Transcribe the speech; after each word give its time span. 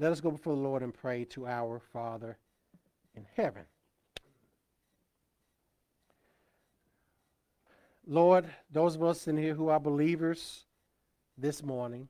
Let 0.00 0.12
us 0.12 0.22
go 0.22 0.30
before 0.30 0.56
the 0.56 0.62
Lord 0.62 0.82
and 0.82 0.94
pray 0.94 1.24
to 1.26 1.46
our 1.46 1.78
Father 1.78 2.38
in 3.14 3.26
heaven. 3.36 3.64
Lord, 8.06 8.46
those 8.72 8.94
of 8.94 9.02
us 9.02 9.28
in 9.28 9.36
here 9.36 9.52
who 9.52 9.68
are 9.68 9.78
believers 9.78 10.64
this 11.36 11.62
morning, 11.62 12.08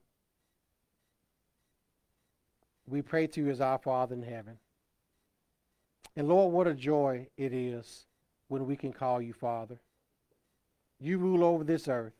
we 2.86 3.02
pray 3.02 3.26
to 3.26 3.40
you 3.40 3.50
as 3.50 3.60
our 3.60 3.78
Father 3.78 4.14
in 4.14 4.22
heaven. 4.22 4.58
And 6.14 6.28
Lord, 6.28 6.52
what 6.52 6.68
a 6.68 6.74
joy 6.74 7.26
it 7.36 7.52
is 7.52 8.06
when 8.46 8.66
we 8.66 8.76
can 8.76 8.92
call 8.92 9.20
you 9.20 9.32
Father. 9.32 9.80
You 11.00 11.18
rule 11.18 11.42
over 11.42 11.64
this 11.64 11.88
earth, 11.88 12.14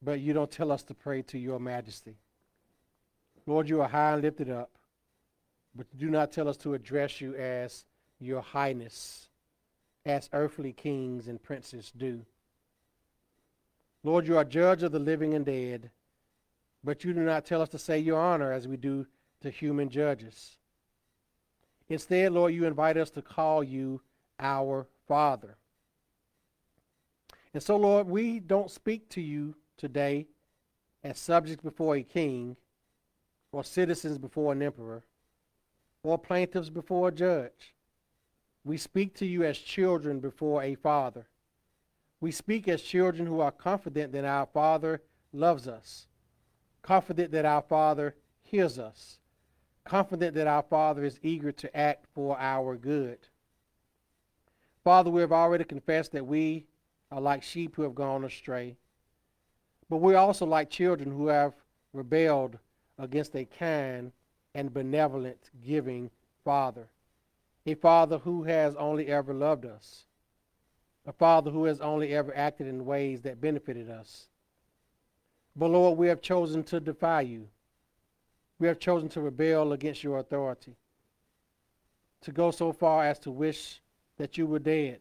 but 0.00 0.20
you 0.20 0.32
don't 0.32 0.50
tell 0.50 0.72
us 0.72 0.82
to 0.84 0.94
pray 0.94 1.20
to 1.20 1.38
your 1.38 1.60
majesty. 1.60 2.16
Lord, 3.48 3.66
you 3.66 3.80
are 3.80 3.88
high 3.88 4.12
and 4.12 4.20
lifted 4.20 4.50
up, 4.50 4.70
but 5.74 5.86
do 5.96 6.10
not 6.10 6.32
tell 6.32 6.50
us 6.50 6.58
to 6.58 6.74
address 6.74 7.18
you 7.18 7.34
as 7.34 7.86
your 8.20 8.42
highness, 8.42 9.30
as 10.04 10.28
earthly 10.34 10.74
kings 10.74 11.28
and 11.28 11.42
princes 11.42 11.90
do. 11.96 12.26
Lord, 14.04 14.28
you 14.28 14.36
are 14.36 14.44
judge 14.44 14.82
of 14.82 14.92
the 14.92 14.98
living 14.98 15.32
and 15.32 15.46
dead, 15.46 15.90
but 16.84 17.04
you 17.04 17.14
do 17.14 17.20
not 17.20 17.46
tell 17.46 17.62
us 17.62 17.70
to 17.70 17.78
say 17.78 17.98
your 17.98 18.20
honor 18.20 18.52
as 18.52 18.68
we 18.68 18.76
do 18.76 19.06
to 19.40 19.48
human 19.48 19.88
judges. 19.88 20.58
Instead, 21.88 22.32
Lord, 22.32 22.52
you 22.52 22.66
invite 22.66 22.98
us 22.98 23.08
to 23.12 23.22
call 23.22 23.64
you 23.64 24.02
our 24.38 24.86
Father. 25.06 25.56
And 27.54 27.62
so, 27.62 27.78
Lord, 27.78 28.08
we 28.08 28.40
don't 28.40 28.70
speak 28.70 29.08
to 29.10 29.22
you 29.22 29.54
today 29.78 30.26
as 31.02 31.18
subjects 31.18 31.62
before 31.62 31.96
a 31.96 32.02
king, 32.02 32.58
or 33.52 33.64
citizens 33.64 34.18
before 34.18 34.52
an 34.52 34.62
emperor, 34.62 35.02
or 36.02 36.18
plaintiffs 36.18 36.70
before 36.70 37.08
a 37.08 37.12
judge. 37.12 37.74
We 38.64 38.76
speak 38.76 39.14
to 39.16 39.26
you 39.26 39.44
as 39.44 39.58
children 39.58 40.20
before 40.20 40.62
a 40.62 40.74
father. 40.74 41.26
We 42.20 42.32
speak 42.32 42.68
as 42.68 42.82
children 42.82 43.26
who 43.26 43.40
are 43.40 43.52
confident 43.52 44.12
that 44.12 44.24
our 44.24 44.46
Father 44.46 45.02
loves 45.32 45.68
us, 45.68 46.08
confident 46.82 47.30
that 47.32 47.44
our 47.44 47.62
Father 47.62 48.16
hears 48.42 48.78
us, 48.78 49.18
confident 49.84 50.34
that 50.34 50.48
our 50.48 50.62
Father 50.62 51.04
is 51.04 51.20
eager 51.22 51.52
to 51.52 51.76
act 51.76 52.06
for 52.14 52.38
our 52.38 52.76
good. 52.76 53.18
Father, 54.82 55.10
we 55.10 55.20
have 55.20 55.32
already 55.32 55.64
confessed 55.64 56.12
that 56.12 56.26
we 56.26 56.66
are 57.12 57.20
like 57.20 57.42
sheep 57.42 57.76
who 57.76 57.82
have 57.82 57.94
gone 57.94 58.24
astray. 58.24 58.76
But 59.88 59.98
we're 59.98 60.16
also 60.16 60.44
like 60.44 60.70
children 60.70 61.10
who 61.10 61.28
have 61.28 61.54
rebelled 61.92 62.58
against 62.98 63.36
a 63.36 63.44
kind 63.44 64.12
and 64.54 64.72
benevolent 64.72 65.50
giving 65.64 66.10
Father. 66.44 66.88
A 67.66 67.74
Father 67.74 68.18
who 68.18 68.44
has 68.44 68.74
only 68.76 69.08
ever 69.08 69.34
loved 69.34 69.66
us. 69.66 70.04
A 71.06 71.12
Father 71.12 71.50
who 71.50 71.64
has 71.64 71.80
only 71.80 72.14
ever 72.14 72.36
acted 72.36 72.66
in 72.66 72.84
ways 72.84 73.22
that 73.22 73.40
benefited 73.40 73.90
us. 73.90 74.28
But 75.54 75.70
Lord, 75.70 75.98
we 75.98 76.08
have 76.08 76.20
chosen 76.20 76.62
to 76.64 76.80
defy 76.80 77.22
you. 77.22 77.48
We 78.58 78.68
have 78.68 78.78
chosen 78.78 79.08
to 79.10 79.20
rebel 79.20 79.72
against 79.72 80.02
your 80.02 80.18
authority. 80.18 80.76
To 82.22 82.32
go 82.32 82.50
so 82.50 82.72
far 82.72 83.04
as 83.04 83.18
to 83.20 83.30
wish 83.30 83.80
that 84.16 84.36
you 84.36 84.46
were 84.46 84.58
dead. 84.58 85.00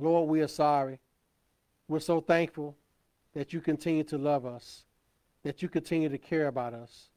Lord, 0.00 0.28
we 0.28 0.40
are 0.40 0.48
sorry. 0.48 0.98
We're 1.88 2.00
so 2.00 2.20
thankful 2.20 2.76
that 3.34 3.52
you 3.52 3.60
continue 3.60 4.04
to 4.04 4.18
love 4.18 4.46
us, 4.46 4.84
that 5.42 5.62
you 5.62 5.68
continue 5.68 6.08
to 6.08 6.18
care 6.18 6.46
about 6.46 6.74
us, 6.74 7.08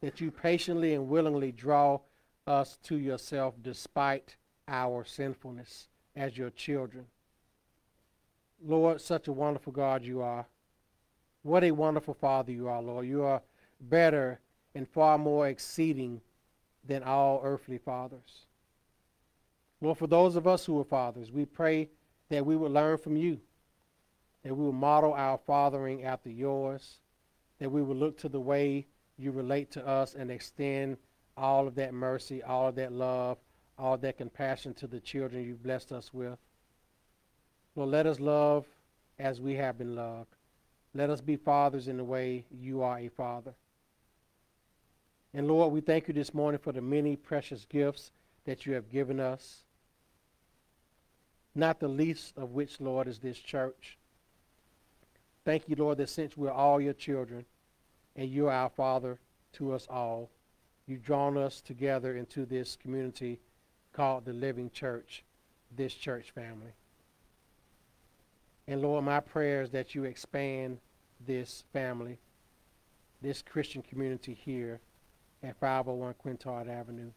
that 0.00 0.20
you 0.20 0.30
patiently 0.30 0.94
and 0.94 1.08
willingly 1.08 1.52
draw 1.52 2.00
us 2.46 2.78
to 2.84 2.96
yourself 2.96 3.54
despite 3.62 4.36
our 4.68 5.04
sinfulness 5.04 5.88
as 6.14 6.36
your 6.36 6.50
children. 6.50 7.06
Lord, 8.64 9.00
such 9.00 9.28
a 9.28 9.32
wonderful 9.32 9.72
God 9.72 10.02
you 10.02 10.22
are. 10.22 10.46
What 11.42 11.64
a 11.64 11.70
wonderful 11.70 12.14
Father 12.14 12.52
you 12.52 12.68
are, 12.68 12.82
Lord. 12.82 13.06
You 13.06 13.22
are 13.22 13.42
better 13.80 14.40
and 14.74 14.88
far 14.88 15.18
more 15.18 15.48
exceeding 15.48 16.20
than 16.86 17.02
all 17.02 17.40
earthly 17.42 17.78
fathers. 17.78 18.46
Lord, 19.80 19.98
for 19.98 20.06
those 20.06 20.36
of 20.36 20.46
us 20.46 20.64
who 20.64 20.80
are 20.80 20.84
fathers, 20.84 21.30
we 21.30 21.44
pray 21.44 21.88
that 22.30 22.44
we 22.44 22.56
would 22.56 22.72
learn 22.72 22.96
from 22.98 23.16
you, 23.16 23.40
that 24.42 24.54
we 24.54 24.64
will 24.64 24.72
model 24.72 25.12
our 25.12 25.38
fathering 25.46 26.04
after 26.04 26.30
yours, 26.30 26.98
that 27.58 27.70
we 27.70 27.82
would 27.82 27.96
look 27.96 28.18
to 28.18 28.28
the 28.28 28.40
way 28.40 28.86
you 29.18 29.32
relate 29.32 29.70
to 29.72 29.86
us 29.86 30.14
and 30.14 30.30
extend 30.30 30.96
all 31.36 31.66
of 31.66 31.74
that 31.74 31.94
mercy, 31.94 32.42
all 32.42 32.68
of 32.68 32.74
that 32.76 32.92
love, 32.92 33.38
all 33.78 33.96
that 33.98 34.18
compassion 34.18 34.74
to 34.74 34.86
the 34.86 35.00
children 35.00 35.44
you've 35.44 35.62
blessed 35.62 35.92
us 35.92 36.12
with. 36.12 36.38
Lord, 37.74 37.90
let 37.90 38.06
us 38.06 38.20
love 38.20 38.66
as 39.18 39.40
we 39.40 39.54
have 39.54 39.78
been 39.78 39.94
loved. 39.94 40.34
Let 40.94 41.10
us 41.10 41.20
be 41.20 41.36
fathers 41.36 41.88
in 41.88 41.98
the 41.98 42.04
way 42.04 42.44
you 42.50 42.82
are 42.82 42.98
a 42.98 43.08
father. 43.08 43.54
And 45.34 45.46
Lord, 45.46 45.72
we 45.72 45.82
thank 45.82 46.08
you 46.08 46.14
this 46.14 46.32
morning 46.32 46.60
for 46.62 46.72
the 46.72 46.80
many 46.80 47.16
precious 47.16 47.66
gifts 47.66 48.12
that 48.44 48.64
you 48.64 48.72
have 48.72 48.90
given 48.90 49.20
us 49.20 49.66
not 51.56 51.80
the 51.80 51.88
least 51.88 52.36
of 52.36 52.52
which, 52.52 52.80
Lord, 52.80 53.08
is 53.08 53.18
this 53.18 53.38
church. 53.38 53.96
Thank 55.46 55.68
you, 55.68 55.76
Lord, 55.78 55.98
that 55.98 56.08
since 56.08 56.36
we're 56.36 56.50
all 56.50 56.80
your 56.80 56.92
children 56.92 57.44
and 58.16 58.28
you're 58.28 58.50
our 58.50 58.68
Father 58.68 59.16
to 59.52 59.74
us 59.74 59.86
all, 59.88 60.28
you've 60.88 61.04
drawn 61.04 61.38
us 61.38 61.60
together 61.60 62.16
into 62.16 62.44
this 62.44 62.74
community 62.74 63.38
called 63.92 64.24
the 64.24 64.32
Living 64.32 64.70
Church, 64.70 65.22
this 65.76 65.94
church 65.94 66.32
family. 66.32 66.72
And 68.66 68.82
Lord, 68.82 69.04
my 69.04 69.20
prayer 69.20 69.62
is 69.62 69.70
that 69.70 69.94
you 69.94 70.02
expand 70.02 70.78
this 71.24 71.62
family, 71.72 72.18
this 73.22 73.40
Christian 73.40 73.82
community 73.82 74.34
here 74.34 74.80
at 75.44 75.54
501 75.60 76.14
Quintard 76.14 76.68
Avenue. 76.68 77.12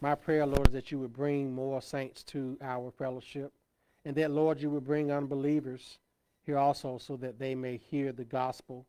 My 0.00 0.14
prayer, 0.14 0.46
Lord, 0.46 0.68
is 0.68 0.74
that 0.74 0.92
you 0.92 1.00
would 1.00 1.12
bring 1.12 1.52
more 1.52 1.82
saints 1.82 2.22
to 2.24 2.56
our 2.62 2.92
fellowship, 2.92 3.52
and 4.04 4.14
that, 4.14 4.30
Lord, 4.30 4.60
you 4.60 4.70
would 4.70 4.84
bring 4.84 5.10
unbelievers 5.10 5.98
here 6.44 6.58
also 6.58 6.98
so 6.98 7.16
that 7.16 7.38
they 7.38 7.54
may 7.54 7.76
hear 7.76 8.12
the 8.12 8.24
gospel, 8.24 8.86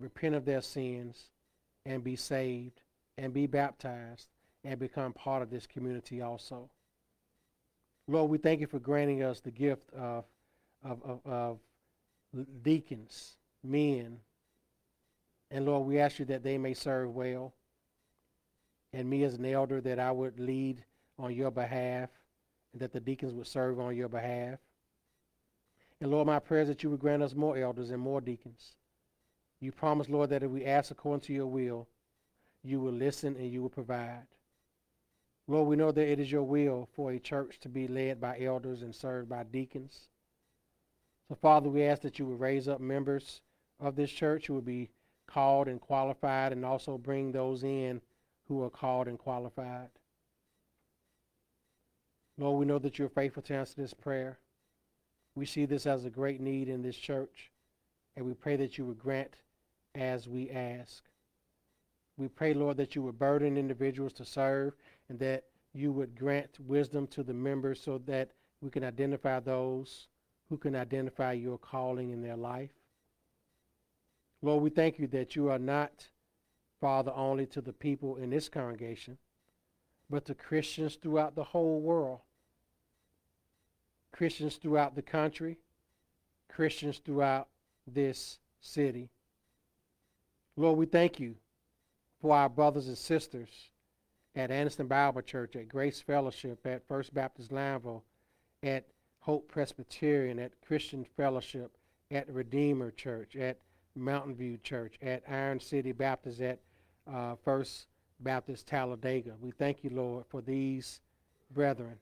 repent 0.00 0.34
of 0.34 0.44
their 0.44 0.62
sins, 0.62 1.28
and 1.84 2.02
be 2.02 2.16
saved, 2.16 2.80
and 3.18 3.32
be 3.32 3.46
baptized, 3.46 4.28
and 4.64 4.78
become 4.78 5.12
part 5.12 5.42
of 5.42 5.50
this 5.50 5.66
community 5.66 6.22
also. 6.22 6.70
Lord, 8.08 8.30
we 8.30 8.38
thank 8.38 8.60
you 8.60 8.66
for 8.66 8.78
granting 8.78 9.22
us 9.22 9.40
the 9.40 9.50
gift 9.50 9.92
of, 9.94 10.24
of, 10.84 11.02
of, 11.02 11.20
of 11.24 11.58
deacons, 12.62 13.36
men, 13.62 14.18
and 15.52 15.66
Lord, 15.66 15.86
we 15.86 16.00
ask 16.00 16.18
you 16.18 16.24
that 16.26 16.42
they 16.42 16.56
may 16.56 16.72
serve 16.72 17.14
well 17.14 17.52
and 18.94 19.08
me 19.08 19.22
as 19.22 19.34
an 19.34 19.44
elder 19.44 19.82
that 19.82 19.98
I 19.98 20.10
would 20.10 20.40
lead 20.40 20.82
on 21.18 21.34
your 21.34 21.50
behalf 21.50 22.08
and 22.72 22.80
that 22.80 22.92
the 22.92 23.00
deacons 23.00 23.34
would 23.34 23.46
serve 23.46 23.78
on 23.78 23.94
your 23.94 24.08
behalf. 24.08 24.58
And 26.02 26.10
Lord, 26.10 26.26
my 26.26 26.40
prayer 26.40 26.62
is 26.62 26.68
that 26.68 26.82
you 26.82 26.90
would 26.90 26.98
grant 26.98 27.22
us 27.22 27.32
more 27.32 27.56
elders 27.56 27.90
and 27.90 28.02
more 28.02 28.20
deacons. 28.20 28.72
You 29.60 29.70
promise, 29.70 30.08
Lord, 30.08 30.30
that 30.30 30.42
if 30.42 30.50
we 30.50 30.64
ask 30.64 30.90
according 30.90 31.20
to 31.26 31.32
your 31.32 31.46
will, 31.46 31.86
you 32.64 32.80
will 32.80 32.92
listen 32.92 33.36
and 33.36 33.48
you 33.48 33.62
will 33.62 33.68
provide. 33.68 34.26
Lord, 35.46 35.68
we 35.68 35.76
know 35.76 35.92
that 35.92 36.10
it 36.10 36.18
is 36.18 36.32
your 36.32 36.42
will 36.42 36.88
for 36.96 37.12
a 37.12 37.20
church 37.20 37.60
to 37.60 37.68
be 37.68 37.86
led 37.86 38.20
by 38.20 38.40
elders 38.40 38.82
and 38.82 38.92
served 38.92 39.28
by 39.28 39.44
deacons. 39.44 40.08
So, 41.28 41.36
Father, 41.36 41.68
we 41.68 41.84
ask 41.84 42.02
that 42.02 42.18
you 42.18 42.26
would 42.26 42.40
raise 42.40 42.66
up 42.66 42.80
members 42.80 43.40
of 43.78 43.94
this 43.94 44.10
church 44.10 44.48
who 44.48 44.54
would 44.54 44.64
be 44.64 44.90
called 45.28 45.68
and 45.68 45.80
qualified 45.80 46.50
and 46.50 46.64
also 46.64 46.98
bring 46.98 47.30
those 47.30 47.62
in 47.62 48.00
who 48.48 48.60
are 48.64 48.70
called 48.70 49.06
and 49.06 49.20
qualified. 49.20 49.90
Lord, 52.38 52.58
we 52.58 52.66
know 52.66 52.80
that 52.80 52.98
you're 52.98 53.08
faithful 53.08 53.44
to 53.44 53.54
answer 53.54 53.74
this 53.76 53.94
prayer. 53.94 54.40
We 55.34 55.46
see 55.46 55.64
this 55.64 55.86
as 55.86 56.04
a 56.04 56.10
great 56.10 56.40
need 56.40 56.68
in 56.68 56.82
this 56.82 56.96
church, 56.96 57.50
and 58.16 58.26
we 58.26 58.34
pray 58.34 58.56
that 58.56 58.76
you 58.76 58.84
would 58.86 58.98
grant 58.98 59.36
as 59.94 60.28
we 60.28 60.50
ask. 60.50 61.02
We 62.18 62.28
pray, 62.28 62.54
Lord, 62.54 62.76
that 62.76 62.94
you 62.94 63.02
would 63.02 63.18
burden 63.18 63.56
individuals 63.56 64.12
to 64.14 64.24
serve 64.24 64.74
and 65.08 65.18
that 65.18 65.44
you 65.72 65.92
would 65.92 66.18
grant 66.18 66.50
wisdom 66.60 67.06
to 67.08 67.22
the 67.22 67.32
members 67.32 67.80
so 67.80 67.98
that 68.06 68.30
we 68.60 68.70
can 68.70 68.84
identify 68.84 69.40
those 69.40 70.08
who 70.50 70.58
can 70.58 70.76
identify 70.76 71.32
your 71.32 71.56
calling 71.56 72.10
in 72.10 72.22
their 72.22 72.36
life. 72.36 72.70
Lord, 74.42 74.62
we 74.62 74.70
thank 74.70 74.98
you 74.98 75.06
that 75.08 75.34
you 75.34 75.48
are 75.48 75.58
not 75.58 76.08
Father, 76.82 77.12
only 77.14 77.46
to 77.46 77.60
the 77.60 77.72
people 77.72 78.16
in 78.16 78.30
this 78.30 78.48
congregation, 78.48 79.16
but 80.10 80.24
to 80.24 80.34
Christians 80.34 80.96
throughout 80.96 81.36
the 81.36 81.44
whole 81.44 81.80
world. 81.80 82.18
Christians 84.12 84.56
throughout 84.56 84.94
the 84.94 85.02
country, 85.02 85.58
Christians 86.48 87.00
throughout 87.04 87.48
this 87.86 88.38
city. 88.60 89.08
Lord, 90.56 90.78
we 90.78 90.86
thank 90.86 91.18
you 91.18 91.34
for 92.20 92.36
our 92.36 92.48
brothers 92.48 92.88
and 92.88 92.96
sisters 92.96 93.48
at 94.34 94.50
Anderson 94.50 94.86
Bible 94.86 95.22
Church, 95.22 95.56
at 95.56 95.68
Grace 95.68 96.00
Fellowship, 96.00 96.66
at 96.66 96.86
First 96.86 97.12
Baptist 97.12 97.50
Lineville, 97.50 98.02
at 98.62 98.86
Hope 99.20 99.48
Presbyterian, 99.48 100.38
at 100.38 100.52
Christian 100.66 101.04
Fellowship, 101.16 101.76
at 102.10 102.28
Redeemer 102.32 102.90
Church, 102.90 103.36
at 103.36 103.58
Mountain 103.94 104.34
View 104.34 104.58
Church, 104.62 104.94
at 105.02 105.22
Iron 105.28 105.60
City 105.60 105.92
Baptist, 105.92 106.40
at 106.40 106.60
uh, 107.12 107.34
First 107.44 107.86
Baptist 108.20 108.66
Talladega. 108.66 109.32
We 109.40 109.50
thank 109.52 109.82
you, 109.82 109.90
Lord, 109.90 110.24
for 110.28 110.40
these 110.40 111.00
brethren, 111.50 111.96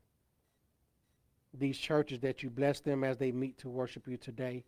these 1.52 1.78
churches 1.78 2.20
that 2.20 2.42
you 2.42 2.50
bless 2.50 2.80
them 2.80 3.04
as 3.04 3.18
they 3.18 3.32
meet 3.32 3.58
to 3.58 3.68
worship 3.68 4.06
you 4.06 4.16
today. 4.16 4.64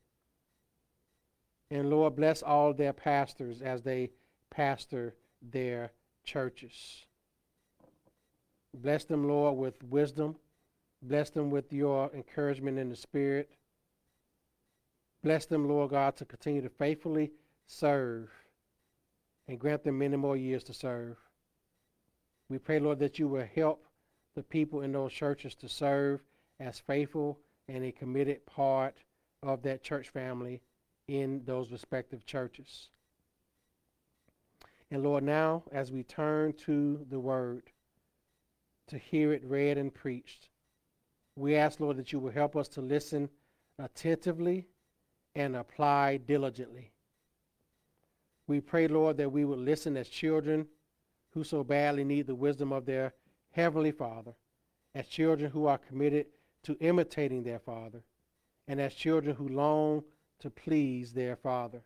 And 1.71 1.89
Lord, 1.89 2.17
bless 2.17 2.43
all 2.43 2.75
their 2.75 2.93
pastors 2.93 3.63
as 3.63 3.83
they 3.83 4.11
pastor 4.51 5.15
their 5.41 5.93
churches. 6.25 7.07
Bless 8.75 9.05
them, 9.05 9.29
Lord, 9.29 9.57
with 9.57 9.83
wisdom. 9.85 10.37
Bless 11.03 11.31
them 11.31 11.51
with 11.51 11.73
your 11.73 12.11
encouragement 12.15 12.79
in 12.79 12.89
the 12.89 12.97
Spirit. 12.97 13.51
Bless 15.23 15.47
them, 15.47 15.69
Lord 15.69 15.91
God, 15.91 16.17
to 16.17 16.25
continue 16.25 16.63
to 16.63 16.69
faithfully 16.69 17.33
serve 17.67 18.29
and 19.49 19.59
grant 19.59 19.85
them 19.85 19.99
many 19.99 20.17
more 20.17 20.37
years 20.37 20.65
to 20.65 20.75
serve. 20.75 21.17
We 22.49 22.59
pray, 22.59 22.81
Lord, 22.81 22.99
that 22.99 23.19
you 23.19 23.29
will 23.29 23.47
help 23.55 23.87
the 24.35 24.43
people 24.43 24.83
in 24.83 24.93
those 24.93 25.13
churches 25.13 25.55
to 25.57 25.69
serve 25.69 26.21
as 26.63 26.79
faithful 26.79 27.39
and 27.69 27.85
a 27.85 27.93
committed 27.93 28.45
part 28.47 28.97
of 29.43 29.63
that 29.63 29.83
church 29.83 30.09
family 30.11 30.61
in 31.09 31.43
those 31.45 31.73
respective 31.73 32.25
churches. 32.25 32.89
And 34.91 35.03
Lord, 35.03 35.25
now 35.25 35.65
as 35.73 35.91
we 35.91 36.03
turn 36.03 36.53
to 36.65 37.05
the 37.11 37.19
word, 37.19 37.65
to 38.89 38.99
hear 38.99 39.33
it 39.33 39.43
read 39.45 39.79
and 39.79 39.93
preached, 39.93 40.49
we 41.37 41.57
ask, 41.57 41.81
Lord, 41.81 41.97
that 41.97 42.13
you 42.13 42.19
will 42.19 42.31
help 42.31 42.57
us 42.57 42.69
to 42.69 42.81
listen 42.81 43.29
attentively 43.79 44.67
and 45.35 45.57
apply 45.57 46.19
diligently. 46.19 46.93
We 48.47 48.61
pray, 48.61 48.87
Lord, 48.87 49.17
that 49.17 49.33
we 49.33 49.45
would 49.45 49.61
listen 49.61 49.97
as 49.97 50.09
children 50.09 50.67
who 51.33 51.43
so 51.43 51.65
badly 51.65 52.05
need 52.05 52.27
the 52.27 52.35
wisdom 52.35 52.73
of 52.73 52.85
their 52.85 53.15
Heavenly 53.53 53.93
Father, 53.93 54.35
as 54.95 55.07
children 55.09 55.51
who 55.51 55.67
are 55.67 55.79
committed 55.79 56.27
to 56.65 56.77
imitating 56.81 57.43
their 57.43 57.59
Father, 57.59 58.03
and 58.69 58.81
as 58.81 58.95
children 58.95 59.37
who 59.37 59.49
long 59.49 60.05
to 60.41 60.51
please 60.51 61.13
their 61.13 61.37
Father. 61.37 61.83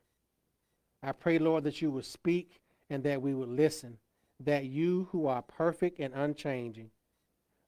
I 1.02 1.12
pray, 1.12 1.38
Lord, 1.38 1.64
that 1.64 1.80
you 1.82 1.90
would 1.90 2.04
speak 2.04 2.60
and 2.90 3.02
that 3.04 3.22
we 3.22 3.34
would 3.34 3.48
listen, 3.48 3.98
that 4.40 4.64
you 4.64 5.08
who 5.12 5.26
are 5.26 5.42
perfect 5.42 5.98
and 6.00 6.14
unchanging 6.14 6.90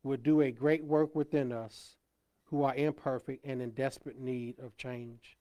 would 0.02 0.22
do 0.22 0.40
a 0.40 0.50
great 0.50 0.84
work 0.84 1.14
within 1.14 1.52
us 1.52 1.96
who 2.44 2.62
are 2.62 2.74
imperfect 2.74 3.44
and 3.44 3.60
in 3.60 3.70
desperate 3.70 4.18
need 4.18 4.58
of 4.58 4.76
change. 4.76 5.36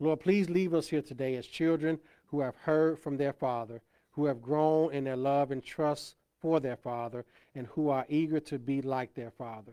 Lord, 0.00 0.20
please 0.20 0.50
leave 0.50 0.74
us 0.74 0.88
here 0.88 1.02
today 1.02 1.36
as 1.36 1.46
children 1.46 1.98
who 2.26 2.40
have 2.40 2.56
heard 2.56 2.98
from 2.98 3.16
their 3.16 3.32
Father, 3.32 3.80
who 4.10 4.26
have 4.26 4.42
grown 4.42 4.92
in 4.92 5.04
their 5.04 5.16
love 5.16 5.50
and 5.50 5.64
trust 5.64 6.16
for 6.40 6.60
their 6.60 6.76
Father, 6.76 7.24
and 7.54 7.66
who 7.68 7.88
are 7.88 8.04
eager 8.08 8.40
to 8.40 8.58
be 8.58 8.82
like 8.82 9.14
their 9.14 9.30
Father. 9.30 9.72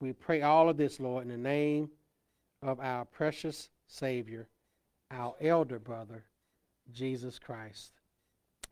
We 0.00 0.12
pray 0.12 0.42
all 0.42 0.68
of 0.68 0.76
this, 0.76 1.00
Lord, 1.00 1.24
in 1.24 1.30
the 1.30 1.36
name 1.36 1.90
of 2.62 2.80
our 2.80 3.04
precious 3.04 3.68
Savior, 3.86 4.48
our 5.10 5.34
elder 5.40 5.78
brother, 5.78 6.24
Jesus 6.92 7.38
Christ. 7.38 7.92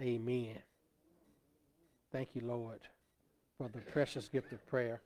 Amen. 0.00 0.58
Thank 2.10 2.30
you, 2.34 2.42
Lord, 2.44 2.80
for 3.56 3.68
the 3.68 3.80
precious 3.80 4.28
gift 4.28 4.52
of 4.52 4.66
prayer. 4.66 5.00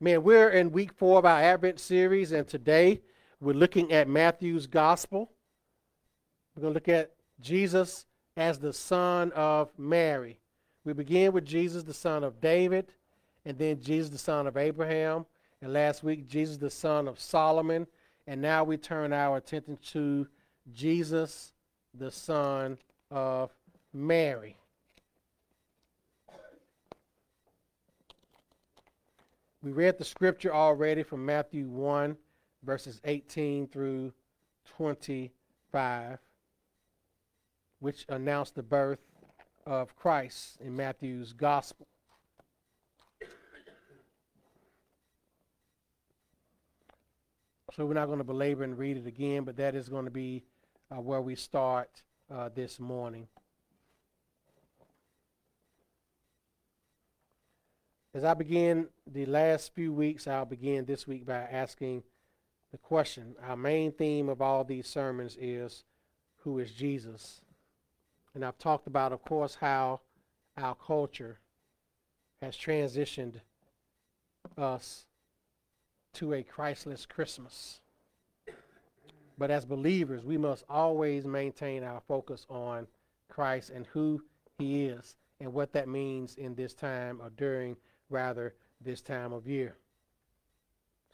Man, 0.00 0.22
we're 0.22 0.50
in 0.50 0.72
week 0.72 0.92
four 0.92 1.18
of 1.18 1.26
our 1.26 1.40
Advent 1.40 1.78
series, 1.78 2.32
and 2.32 2.48
today 2.48 3.02
we're 3.40 3.52
looking 3.52 3.92
at 3.92 4.08
Matthew's 4.08 4.66
Gospel. 4.66 5.30
We're 6.54 6.62
going 6.62 6.74
to 6.74 6.76
look 6.76 6.88
at 6.88 7.12
Jesus 7.40 8.06
as 8.36 8.58
the 8.58 8.72
son 8.72 9.30
of 9.32 9.70
Mary. 9.78 10.38
We 10.84 10.94
begin 10.94 11.32
with 11.32 11.44
Jesus, 11.44 11.82
the 11.82 11.94
son 11.94 12.24
of 12.24 12.40
David, 12.40 12.92
and 13.44 13.58
then 13.58 13.80
Jesus, 13.80 14.10
the 14.10 14.18
son 14.18 14.46
of 14.46 14.56
Abraham, 14.56 15.26
and 15.62 15.72
last 15.72 16.02
week, 16.02 16.26
Jesus, 16.26 16.56
the 16.56 16.70
son 16.70 17.06
of 17.08 17.20
Solomon. 17.20 17.86
And 18.26 18.40
now 18.40 18.64
we 18.64 18.76
turn 18.76 19.12
our 19.12 19.38
attention 19.38 19.78
to 19.92 20.26
Jesus, 20.72 21.52
the 21.94 22.10
son 22.10 22.78
of 23.10 23.50
Mary. 23.92 24.56
We 29.62 29.72
read 29.72 29.98
the 29.98 30.04
scripture 30.04 30.54
already 30.54 31.02
from 31.02 31.26
Matthew 31.26 31.66
1, 31.66 32.16
verses 32.62 33.00
18 33.04 33.66
through 33.68 34.12
25, 34.76 36.18
which 37.80 38.06
announced 38.08 38.54
the 38.54 38.62
birth 38.62 39.00
of 39.66 39.94
Christ 39.96 40.58
in 40.60 40.74
Matthew's 40.74 41.34
gospel. 41.34 41.86
So 47.76 47.86
we're 47.86 47.94
not 47.94 48.06
going 48.06 48.18
to 48.18 48.24
belabor 48.24 48.64
and 48.64 48.76
read 48.76 48.96
it 48.96 49.06
again, 49.06 49.44
but 49.44 49.56
that 49.58 49.76
is 49.76 49.88
going 49.88 50.04
to 50.04 50.10
be 50.10 50.42
uh, 50.90 51.00
where 51.00 51.20
we 51.20 51.36
start 51.36 52.02
uh, 52.28 52.48
this 52.52 52.80
morning. 52.80 53.28
As 58.12 58.24
I 58.24 58.34
begin 58.34 58.88
the 59.06 59.24
last 59.26 59.72
few 59.72 59.92
weeks, 59.92 60.26
I'll 60.26 60.44
begin 60.44 60.84
this 60.84 61.06
week 61.06 61.24
by 61.24 61.36
asking 61.36 62.02
the 62.72 62.78
question. 62.78 63.36
Our 63.46 63.56
main 63.56 63.92
theme 63.92 64.28
of 64.28 64.42
all 64.42 64.64
these 64.64 64.88
sermons 64.88 65.36
is 65.40 65.84
who 66.38 66.58
is 66.58 66.72
Jesus? 66.72 67.40
And 68.34 68.44
I've 68.44 68.58
talked 68.58 68.88
about, 68.88 69.12
of 69.12 69.22
course, 69.22 69.58
how 69.60 70.00
our 70.56 70.74
culture 70.74 71.38
has 72.42 72.56
transitioned 72.56 73.40
us 74.58 75.06
to 76.14 76.34
a 76.34 76.42
Christless 76.42 77.06
Christmas. 77.06 77.80
But 79.38 79.50
as 79.50 79.64
believers, 79.64 80.24
we 80.24 80.36
must 80.36 80.64
always 80.68 81.24
maintain 81.24 81.82
our 81.82 82.02
focus 82.06 82.46
on 82.50 82.86
Christ 83.28 83.70
and 83.70 83.86
who 83.86 84.22
he 84.58 84.86
is 84.86 85.16
and 85.40 85.52
what 85.54 85.72
that 85.72 85.88
means 85.88 86.34
in 86.34 86.54
this 86.54 86.74
time 86.74 87.20
or 87.22 87.30
during, 87.30 87.76
rather, 88.10 88.54
this 88.82 89.00
time 89.00 89.32
of 89.32 89.46
year. 89.46 89.76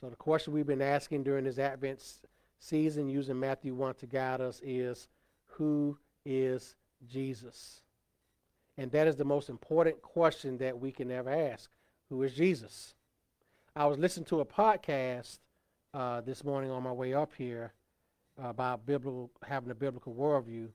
So 0.01 0.11
the 0.11 0.17
question 0.17 0.53
we've 0.53 0.67
been 0.67 0.83
asking 0.83 1.23
during 1.23 1.45
this 1.45 1.59
Advent 1.59 2.03
season 2.59 3.09
using 3.09 3.39
Matthew 3.39 3.75
1 3.75 3.95
to 3.95 4.07
guide 4.07 4.41
us 4.41 4.61
is, 4.65 5.09
who 5.47 5.97
is 6.25 6.75
Jesus? 7.09 7.81
And 8.77 8.91
that 8.91 9.07
is 9.07 9.17
the 9.17 9.25
most 9.25 9.49
important 9.49 10.03
question 10.03 10.59
that 10.59 10.79
we 10.79 10.91
can 10.91 11.11
ever 11.13 11.31
ask. 11.31 11.71
Who 12.11 12.25
is 12.25 12.35
Jesus? 12.35 12.96
I 13.79 13.85
was 13.85 13.99
listening 13.99 14.25
to 14.27 14.41
a 14.41 14.45
podcast 14.47 15.39
uh, 15.93 16.23
this 16.23 16.43
morning 16.43 16.71
on 16.71 16.83
my 16.83 16.93
way 16.93 17.13
up 17.13 17.33
here 17.37 17.75
about 18.43 18.87
biblical 18.87 19.31
having 19.47 19.71
a 19.71 19.75
biblical 19.75 20.15
worldview, 20.15 20.69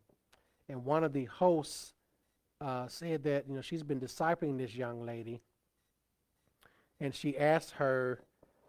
and 0.70 0.86
one 0.86 1.03
of 1.03 1.12
the 1.12 1.25
hosts 1.25 1.96
uh, 2.63 2.88
said 2.88 3.24
that 3.24 3.50
you 3.50 3.55
know 3.55 3.62
she's 3.62 3.81
been 3.81 4.00
discipling 4.00 4.60
this 4.60 4.75
young 4.75 5.03
lady, 5.03 5.41
and 7.00 7.15
she 7.15 7.36
asked 7.39 7.72
her, 7.72 8.20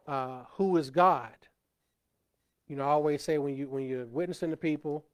uh, 0.08 0.44
"Who 0.52 0.78
is 0.78 0.88
God?" 0.88 1.36
You 2.68 2.76
know, 2.76 2.84
I 2.84 2.92
always 2.92 3.22
say 3.22 3.36
when 3.36 3.54
you 3.54 3.68
when 3.68 3.84
you're 3.86 4.06
witnessing 4.06 4.48
to 4.48 4.56
people, 4.56 5.04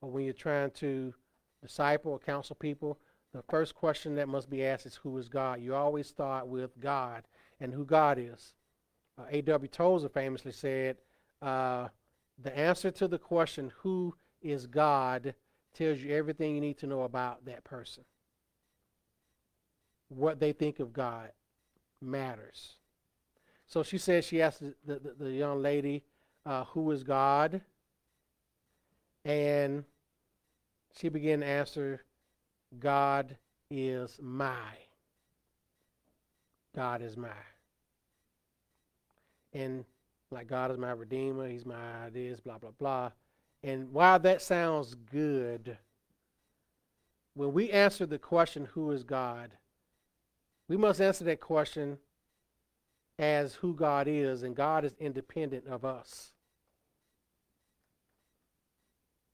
or 0.00 0.12
when 0.12 0.22
you're 0.22 0.32
trying 0.32 0.70
to 0.74 1.12
disciple 1.60 2.12
or 2.12 2.20
counsel 2.20 2.54
people, 2.54 3.00
the 3.34 3.42
first 3.50 3.74
question 3.74 4.14
that 4.14 4.28
must 4.28 4.48
be 4.48 4.64
asked 4.64 4.86
is, 4.86 4.94
"Who 4.94 5.18
is 5.18 5.28
God?" 5.28 5.60
You 5.60 5.74
always 5.74 6.06
start 6.06 6.46
with 6.46 6.78
God 6.78 7.24
and 7.58 7.74
who 7.74 7.84
God 7.84 8.16
is. 8.16 8.54
Uh, 9.18 9.24
A.W. 9.30 9.68
Tozer 9.68 10.08
famously 10.08 10.52
said, 10.52 10.96
uh, 11.42 11.88
the 12.42 12.56
answer 12.56 12.90
to 12.90 13.08
the 13.08 13.18
question, 13.18 13.72
who 13.78 14.14
is 14.42 14.66
God, 14.66 15.34
tells 15.74 16.00
you 16.00 16.14
everything 16.14 16.54
you 16.54 16.60
need 16.60 16.78
to 16.78 16.86
know 16.86 17.02
about 17.02 17.44
that 17.44 17.64
person. 17.64 18.04
What 20.08 20.40
they 20.40 20.52
think 20.52 20.80
of 20.80 20.92
God 20.92 21.30
matters. 22.00 22.76
So 23.68 23.82
she 23.82 23.98
said 23.98 24.24
she 24.24 24.42
asked 24.42 24.60
the, 24.60 24.74
the, 24.84 25.14
the 25.18 25.30
young 25.30 25.62
lady, 25.62 26.02
uh, 26.44 26.64
who 26.64 26.90
is 26.90 27.04
God? 27.04 27.60
And 29.24 29.84
she 30.98 31.08
began 31.08 31.40
to 31.40 31.46
answer, 31.46 32.02
God 32.78 33.36
is 33.70 34.18
my. 34.20 34.56
God 36.74 37.02
is 37.02 37.16
my 37.16 37.28
and 39.52 39.84
like 40.30 40.46
God 40.46 40.70
is 40.70 40.78
my 40.78 40.92
redeemer, 40.92 41.48
he's 41.48 41.66
my 41.66 42.08
this, 42.12 42.40
blah, 42.40 42.58
blah, 42.58 42.70
blah. 42.78 43.10
And 43.62 43.92
while 43.92 44.18
that 44.20 44.42
sounds 44.42 44.94
good, 44.94 45.76
when 47.34 47.52
we 47.52 47.70
answer 47.70 48.06
the 48.06 48.18
question, 48.18 48.68
who 48.72 48.90
is 48.92 49.02
God, 49.02 49.50
we 50.68 50.76
must 50.76 51.00
answer 51.00 51.24
that 51.24 51.40
question 51.40 51.98
as 53.18 53.54
who 53.54 53.74
God 53.74 54.06
is, 54.08 54.44
and 54.44 54.56
God 54.56 54.84
is 54.84 54.94
independent 54.98 55.66
of 55.66 55.84
us. 55.84 56.32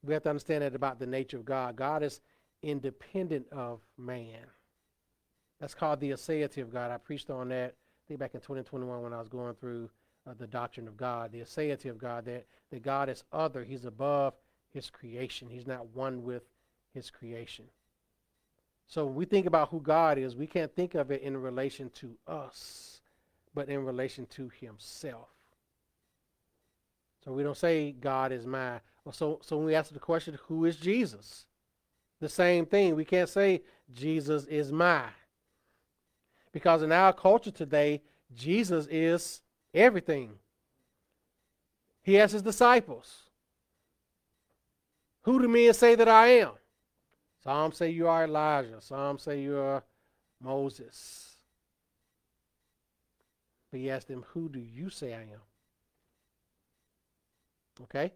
We 0.02 0.14
have 0.14 0.22
to 0.24 0.30
understand 0.30 0.62
that 0.62 0.74
about 0.74 0.98
the 0.98 1.06
nature 1.06 1.36
of 1.36 1.44
God. 1.44 1.76
God 1.76 2.02
is 2.02 2.20
independent 2.62 3.46
of 3.52 3.80
man. 3.98 4.46
That's 5.60 5.74
called 5.74 6.00
the 6.00 6.10
aseity 6.10 6.62
of 6.62 6.72
God. 6.72 6.90
I 6.90 6.96
preached 6.98 7.30
on 7.30 7.48
that, 7.50 7.74
I 7.74 8.02
think 8.08 8.20
back 8.20 8.34
in 8.34 8.40
2021 8.40 9.02
when 9.02 9.12
I 9.12 9.18
was 9.18 9.28
going 9.28 9.54
through 9.54 9.88
uh, 10.26 10.34
the 10.38 10.46
doctrine 10.46 10.88
of 10.88 10.96
God, 10.96 11.32
the 11.32 11.40
aseity 11.40 11.88
of 11.88 11.98
God, 11.98 12.24
that, 12.24 12.46
that 12.70 12.82
God 12.82 13.08
is 13.08 13.24
other. 13.32 13.64
He's 13.64 13.84
above 13.84 14.34
his 14.72 14.90
creation. 14.90 15.48
He's 15.48 15.66
not 15.66 15.94
one 15.94 16.22
with 16.22 16.42
his 16.92 17.10
creation. 17.10 17.66
So 18.88 19.04
when 19.06 19.14
we 19.14 19.24
think 19.24 19.46
about 19.46 19.70
who 19.70 19.80
God 19.80 20.18
is, 20.18 20.36
we 20.36 20.46
can't 20.46 20.74
think 20.74 20.94
of 20.94 21.10
it 21.10 21.22
in 21.22 21.36
relation 21.36 21.90
to 21.96 22.16
us, 22.26 23.00
but 23.54 23.68
in 23.68 23.84
relation 23.84 24.26
to 24.26 24.50
himself. 24.60 25.28
So 27.24 27.32
we 27.32 27.42
don't 27.42 27.56
say 27.56 27.92
God 27.92 28.30
is 28.30 28.46
my. 28.46 28.80
So, 29.12 29.40
so 29.42 29.56
when 29.56 29.66
we 29.66 29.74
ask 29.74 29.92
the 29.92 29.98
question, 29.98 30.38
who 30.46 30.64
is 30.64 30.76
Jesus? 30.76 31.46
The 32.20 32.28
same 32.28 32.66
thing. 32.66 32.94
We 32.94 33.04
can't 33.04 33.28
say 33.28 33.62
Jesus 33.92 34.44
is 34.44 34.70
my. 34.70 35.04
Because 36.52 36.82
in 36.82 36.92
our 36.92 37.12
culture 37.12 37.50
today, 37.50 38.02
Jesus 38.34 38.86
is 38.90 39.42
everything. 39.76 40.32
He 42.02 42.18
asked 42.18 42.32
his 42.32 42.42
disciples, 42.42 43.24
Who 45.22 45.40
do 45.40 45.48
men 45.48 45.72
say 45.74 45.94
that 45.94 46.08
I 46.08 46.28
am? 46.28 46.52
Some 47.44 47.72
say 47.72 47.90
you 47.90 48.08
are 48.08 48.24
Elijah. 48.24 48.80
Some 48.80 49.18
say 49.18 49.40
you 49.40 49.56
are 49.58 49.84
Moses. 50.42 51.36
But 53.70 53.80
he 53.80 53.90
asked 53.90 54.08
them, 54.08 54.24
Who 54.32 54.48
do 54.48 54.58
you 54.58 54.90
say 54.90 55.14
I 55.14 55.22
am? 55.22 55.42
Okay? 57.84 58.12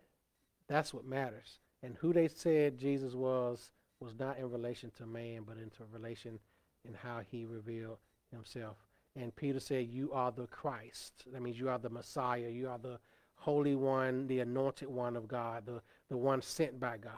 That's 0.69 0.95
what 0.95 1.05
matters. 1.05 1.59
And 1.83 1.97
who 2.01 2.13
they 2.13 2.29
said 2.29 2.79
Jesus 2.79 3.15
was 3.15 3.71
was 4.01 4.15
not 4.19 4.39
in 4.39 4.51
relation 4.51 4.91
to 4.97 5.07
man, 5.07 5.43
but 5.47 5.59
into 5.59 5.85
relation 5.93 6.39
in 6.87 6.95
how 6.95 7.21
he 7.31 7.45
revealed 7.45 7.99
himself. 8.33 8.77
And 9.17 9.35
Peter 9.35 9.61
said, 9.61 9.89
You 9.89 10.13
are 10.13 10.33
the 10.33 10.47
Christ. 10.47 11.13
That 11.33 11.43
means 11.43 11.59
you 11.59 11.69
are 11.69 11.79
the 11.79 11.91
Messiah. 11.91 12.49
You 12.49 12.69
are 12.69 12.79
the 12.79 12.99
Holy 13.37 13.75
One, 13.75 14.27
the 14.27 14.41
anointed 14.41 14.89
one 14.89 15.17
of 15.17 15.27
God, 15.27 15.65
the, 15.67 15.81
the 16.09 16.17
one 16.17 16.43
sent 16.43 16.79
by 16.79 16.99
God. 16.99 17.13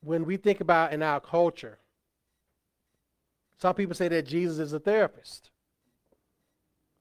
When 0.00 0.24
we 0.24 0.36
think 0.36 0.60
about 0.60 0.92
in 0.92 1.02
our 1.02 1.20
culture, 1.20 1.78
some 3.60 3.74
people 3.74 3.94
say 3.94 4.08
that 4.08 4.26
Jesus 4.26 4.58
is 4.58 4.72
a 4.72 4.78
therapist, 4.78 5.50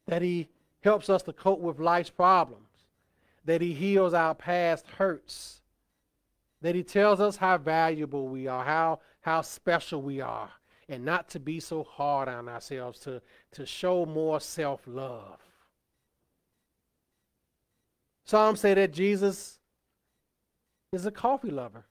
that 0.07 0.21
he 0.21 0.49
helps 0.81 1.09
us 1.09 1.21
to 1.23 1.33
cope 1.33 1.59
with 1.59 1.79
life's 1.79 2.09
problems, 2.09 2.63
that 3.45 3.61
he 3.61 3.73
heals 3.73 4.13
our 4.13 4.35
past 4.35 4.87
hurts, 4.97 5.61
that 6.61 6.75
he 6.75 6.83
tells 6.83 7.21
us 7.21 7.37
how 7.37 7.57
valuable 7.57 8.27
we 8.27 8.47
are, 8.47 8.65
how, 8.65 8.99
how 9.21 9.41
special 9.41 10.01
we 10.01 10.19
are, 10.19 10.49
and 10.89 11.03
not 11.03 11.29
to 11.29 11.39
be 11.39 11.59
so 11.59 11.83
hard 11.83 12.29
on 12.29 12.47
ourselves, 12.47 12.99
to, 12.99 13.21
to 13.51 13.65
show 13.65 14.05
more 14.05 14.39
self 14.39 14.81
love. 14.85 15.39
Some 18.25 18.55
say 18.55 18.73
that 18.73 18.91
Jesus 18.91 19.59
is 20.91 21.05
a 21.05 21.11
coffee 21.11 21.51
lover. 21.51 21.85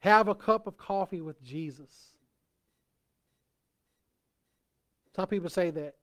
Have 0.00 0.28
a 0.28 0.34
cup 0.34 0.66
of 0.66 0.78
coffee 0.78 1.20
with 1.20 1.42
Jesus. 1.42 1.90
Some 5.14 5.26
people 5.26 5.50
say 5.50 5.70
that 5.70 5.94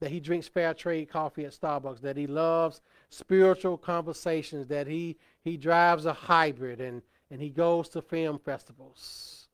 that 0.00 0.10
he 0.10 0.20
drinks 0.20 0.46
fair 0.46 0.74
trade 0.74 1.08
coffee 1.08 1.46
at 1.46 1.52
Starbucks, 1.52 2.02
that 2.02 2.18
he 2.18 2.26
loves 2.26 2.82
spiritual 3.08 3.78
conversations, 3.78 4.66
that 4.66 4.86
he 4.86 5.16
he 5.42 5.56
drives 5.56 6.06
a 6.06 6.12
hybrid 6.12 6.80
and 6.80 7.02
and 7.30 7.40
he 7.40 7.50
goes 7.50 7.88
to 7.90 8.02
film 8.02 8.38
festivals. 8.38 9.48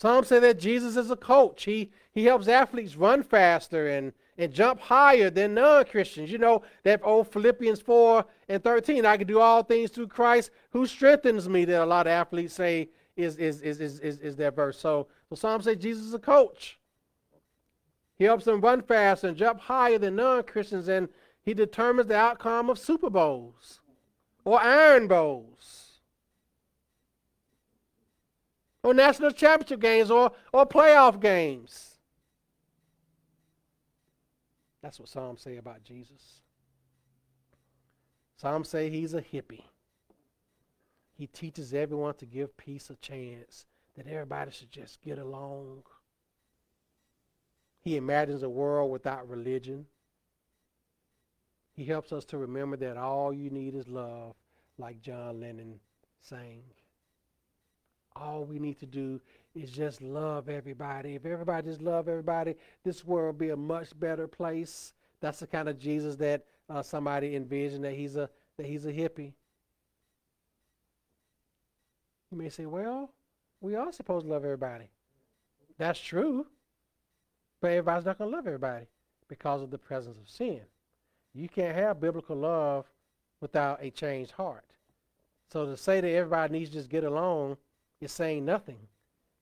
Some 0.00 0.24
say 0.24 0.40
that 0.40 0.58
Jesus 0.58 0.96
is 0.96 1.12
a 1.12 1.16
coach. 1.16 1.62
He, 1.62 1.92
he 2.12 2.24
helps 2.24 2.48
athletes 2.48 2.96
run 2.96 3.22
faster 3.22 3.86
and, 3.86 4.12
and 4.36 4.52
jump 4.52 4.80
higher 4.80 5.30
than 5.30 5.54
non 5.54 5.84
Christians. 5.84 6.28
You 6.28 6.38
know, 6.38 6.62
that 6.82 7.00
old 7.04 7.28
Philippians 7.28 7.80
4 7.80 8.24
and 8.48 8.64
13, 8.64 9.06
I 9.06 9.16
can 9.16 9.28
do 9.28 9.38
all 9.38 9.62
things 9.62 9.90
through 9.90 10.08
Christ 10.08 10.50
who 10.70 10.86
strengthens 10.86 11.48
me, 11.48 11.64
that 11.66 11.84
a 11.84 11.86
lot 11.86 12.08
of 12.08 12.10
athletes 12.10 12.54
say 12.54 12.88
is, 13.16 13.36
is, 13.36 13.60
is, 13.60 13.80
is, 13.80 14.00
is, 14.00 14.18
is 14.18 14.34
their 14.34 14.50
verse. 14.50 14.76
So, 14.76 15.06
so 15.28 15.36
some 15.36 15.62
say 15.62 15.76
Jesus 15.76 16.06
is 16.06 16.14
a 16.14 16.18
coach. 16.18 16.80
He 18.18 18.24
helps 18.24 18.44
them 18.44 18.60
run 18.60 18.82
faster 18.82 19.28
and 19.28 19.36
jump 19.36 19.60
higher 19.60 19.98
than 19.98 20.16
non 20.16 20.42
Christians, 20.42 20.88
and 20.88 21.08
he 21.44 21.54
determines 21.54 22.08
the 22.08 22.16
outcome 22.16 22.70
of 22.70 22.78
Super 22.78 23.08
Bowls 23.08 23.81
or 24.44 24.60
Iron 24.60 25.08
Bowls 25.08 25.92
or 28.82 28.94
national 28.94 29.30
championship 29.30 29.80
games 29.80 30.10
or, 30.10 30.32
or 30.52 30.66
playoff 30.66 31.20
games. 31.20 31.96
That's 34.82 34.98
what 34.98 35.08
Psalms 35.08 35.42
say 35.42 35.58
about 35.58 35.84
Jesus. 35.84 36.40
Psalms 38.36 38.68
say 38.68 38.90
he's 38.90 39.14
a 39.14 39.22
hippie. 39.22 39.62
He 41.14 41.28
teaches 41.28 41.72
everyone 41.72 42.14
to 42.14 42.26
give 42.26 42.56
peace 42.56 42.90
a 42.90 42.96
chance, 42.96 43.66
that 43.96 44.08
everybody 44.08 44.50
should 44.50 44.72
just 44.72 45.00
get 45.00 45.18
along. 45.18 45.84
He 47.80 47.96
imagines 47.96 48.42
a 48.42 48.48
world 48.48 48.90
without 48.90 49.28
religion. 49.28 49.86
He 51.74 51.84
helps 51.84 52.12
us 52.12 52.24
to 52.26 52.38
remember 52.38 52.76
that 52.78 52.96
all 52.96 53.32
you 53.32 53.50
need 53.50 53.74
is 53.74 53.88
love, 53.88 54.34
like 54.78 55.00
John 55.00 55.40
Lennon 55.40 55.80
sang. 56.20 56.62
All 58.14 58.44
we 58.44 58.58
need 58.58 58.78
to 58.80 58.86
do 58.86 59.20
is 59.54 59.70
just 59.70 60.02
love 60.02 60.48
everybody. 60.48 61.14
If 61.14 61.24
everybody 61.24 61.68
just 61.68 61.80
love 61.80 62.08
everybody, 62.08 62.56
this 62.84 63.04
world 63.04 63.38
be 63.38 63.50
a 63.50 63.56
much 63.56 63.98
better 63.98 64.28
place. 64.28 64.92
That's 65.20 65.40
the 65.40 65.46
kind 65.46 65.68
of 65.68 65.78
Jesus 65.78 66.16
that 66.16 66.44
uh, 66.68 66.82
somebody 66.82 67.36
envisioned 67.36 67.84
that 67.84 67.94
he's 67.94 68.16
a 68.16 68.28
that 68.58 68.66
he's 68.66 68.84
a 68.84 68.92
hippie. 68.92 69.32
You 72.30 72.38
may 72.38 72.48
say, 72.48 72.66
well, 72.66 73.12
we 73.60 73.76
are 73.76 73.92
supposed 73.92 74.26
to 74.26 74.32
love 74.32 74.44
everybody. 74.44 74.86
That's 75.78 76.00
true. 76.00 76.46
But 77.60 77.72
everybody's 77.72 78.06
not 78.06 78.18
going 78.18 78.30
to 78.30 78.36
love 78.36 78.46
everybody 78.46 78.86
because 79.28 79.62
of 79.62 79.70
the 79.70 79.78
presence 79.78 80.18
of 80.18 80.28
sin. 80.28 80.60
You 81.34 81.48
can't 81.48 81.74
have 81.74 82.00
biblical 82.00 82.36
love 82.36 82.86
without 83.40 83.82
a 83.82 83.90
changed 83.90 84.32
heart. 84.32 84.64
So 85.52 85.66
to 85.66 85.76
say 85.76 86.00
that 86.00 86.08
everybody 86.08 86.58
needs 86.58 86.70
to 86.70 86.76
just 86.76 86.88
get 86.88 87.04
along 87.04 87.56
is 88.00 88.12
saying 88.12 88.44
nothing. 88.44 88.78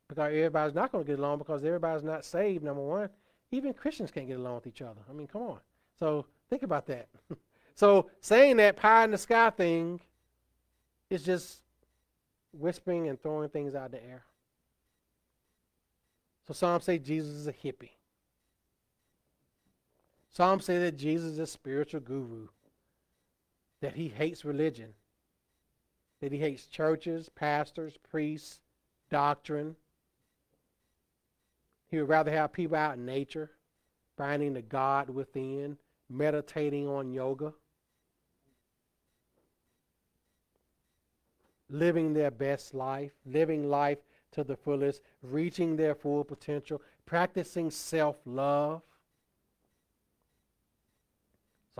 Because 0.08 0.24
everybody's 0.24 0.74
not 0.74 0.90
going 0.90 1.04
to 1.04 1.10
get 1.10 1.20
along 1.20 1.38
because 1.38 1.64
everybody's 1.64 2.02
not 2.02 2.24
saved, 2.24 2.64
number 2.64 2.82
one. 2.82 3.08
Even 3.52 3.72
Christians 3.72 4.10
can't 4.10 4.26
get 4.26 4.38
along 4.38 4.56
with 4.56 4.66
each 4.66 4.82
other. 4.82 5.00
I 5.08 5.12
mean, 5.12 5.28
come 5.28 5.42
on. 5.42 5.58
So 5.98 6.26
think 6.48 6.62
about 6.62 6.86
that. 6.86 7.08
so 7.74 8.10
saying 8.20 8.56
that 8.56 8.76
pie 8.76 9.04
in 9.04 9.12
the 9.12 9.18
sky 9.18 9.50
thing 9.50 10.00
is 11.10 11.22
just 11.22 11.60
whispering 12.52 13.08
and 13.08 13.20
throwing 13.22 13.48
things 13.48 13.74
out 13.74 13.86
of 13.86 13.92
the 13.92 14.04
air. 14.04 14.24
So 16.48 16.54
some 16.54 16.80
say 16.80 16.98
Jesus 16.98 17.34
is 17.34 17.46
a 17.46 17.52
hippie. 17.52 17.90
Some 20.32 20.60
say 20.60 20.78
that 20.78 20.96
Jesus 20.96 21.32
is 21.32 21.38
a 21.38 21.46
spiritual 21.46 22.00
guru, 22.00 22.48
that 23.80 23.94
he 23.94 24.08
hates 24.08 24.44
religion, 24.44 24.94
that 26.20 26.32
he 26.32 26.38
hates 26.38 26.66
churches, 26.66 27.28
pastors, 27.28 27.94
priests, 28.10 28.60
doctrine. 29.10 29.74
He 31.88 31.98
would 31.98 32.08
rather 32.08 32.30
have 32.30 32.52
people 32.52 32.76
out 32.76 32.96
in 32.96 33.04
nature, 33.04 33.50
finding 34.16 34.52
the 34.54 34.62
God 34.62 35.10
within, 35.10 35.76
meditating 36.08 36.86
on 36.86 37.12
yoga, 37.12 37.52
living 41.68 42.12
their 42.12 42.30
best 42.30 42.74
life, 42.74 43.12
living 43.26 43.68
life 43.68 43.98
to 44.32 44.44
the 44.44 44.56
fullest, 44.56 45.02
reaching 45.22 45.76
their 45.76 45.94
full 45.94 46.22
potential, 46.24 46.80
practicing 47.06 47.70
self 47.70 48.16
love. 48.24 48.82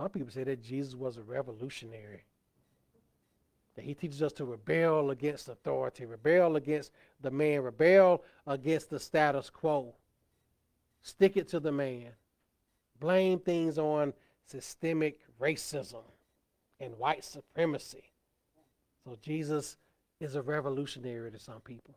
Some 0.01 0.09
people 0.09 0.31
say 0.31 0.43
that 0.45 0.63
Jesus 0.63 0.95
was 0.95 1.17
a 1.17 1.21
revolutionary. 1.21 2.23
That 3.75 3.85
he 3.85 3.93
teaches 3.93 4.23
us 4.23 4.33
to 4.33 4.45
rebel 4.45 5.11
against 5.11 5.47
authority, 5.47 6.05
rebel 6.05 6.55
against 6.55 6.91
the 7.21 7.29
man, 7.29 7.61
rebel 7.61 8.23
against 8.47 8.89
the 8.89 8.99
status 8.99 9.51
quo. 9.51 9.93
stick 11.03 11.37
it 11.37 11.47
to 11.49 11.59
the 11.59 11.71
man, 11.71 12.07
blame 12.99 13.37
things 13.37 13.77
on 13.77 14.11
systemic 14.47 15.19
racism 15.39 16.03
and 16.79 16.97
white 16.97 17.23
supremacy. 17.23 18.11
So 19.05 19.15
Jesus 19.21 19.77
is 20.19 20.33
a 20.33 20.41
revolutionary 20.41 21.31
to 21.31 21.37
some 21.37 21.61
people. 21.61 21.93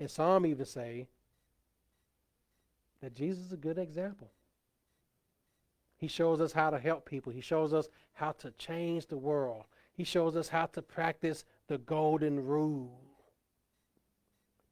And 0.00 0.10
some 0.10 0.44
even 0.44 0.66
say 0.66 1.06
that 3.00 3.14
Jesus 3.14 3.44
is 3.44 3.52
a 3.52 3.56
good 3.56 3.78
example. 3.78 4.28
He 5.98 6.08
shows 6.08 6.40
us 6.40 6.52
how 6.52 6.70
to 6.70 6.78
help 6.78 7.08
people. 7.08 7.32
He 7.32 7.40
shows 7.40 7.72
us 7.72 7.88
how 8.12 8.32
to 8.32 8.50
change 8.52 9.06
the 9.06 9.16
world. 9.16 9.64
He 9.94 10.04
shows 10.04 10.36
us 10.36 10.48
how 10.48 10.66
to 10.66 10.82
practice 10.82 11.44
the 11.68 11.78
golden 11.78 12.44
rule. 12.44 13.00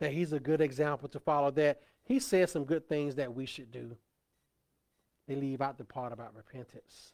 That 0.00 0.12
he's 0.12 0.32
a 0.32 0.40
good 0.40 0.60
example 0.60 1.08
to 1.08 1.20
follow. 1.20 1.50
That 1.52 1.80
he 2.04 2.20
says 2.20 2.52
some 2.52 2.64
good 2.64 2.88
things 2.88 3.14
that 3.14 3.34
we 3.34 3.46
should 3.46 3.72
do. 3.72 3.96
They 5.26 5.34
leave 5.34 5.62
out 5.62 5.78
the 5.78 5.84
part 5.84 6.12
about 6.12 6.36
repentance 6.36 7.12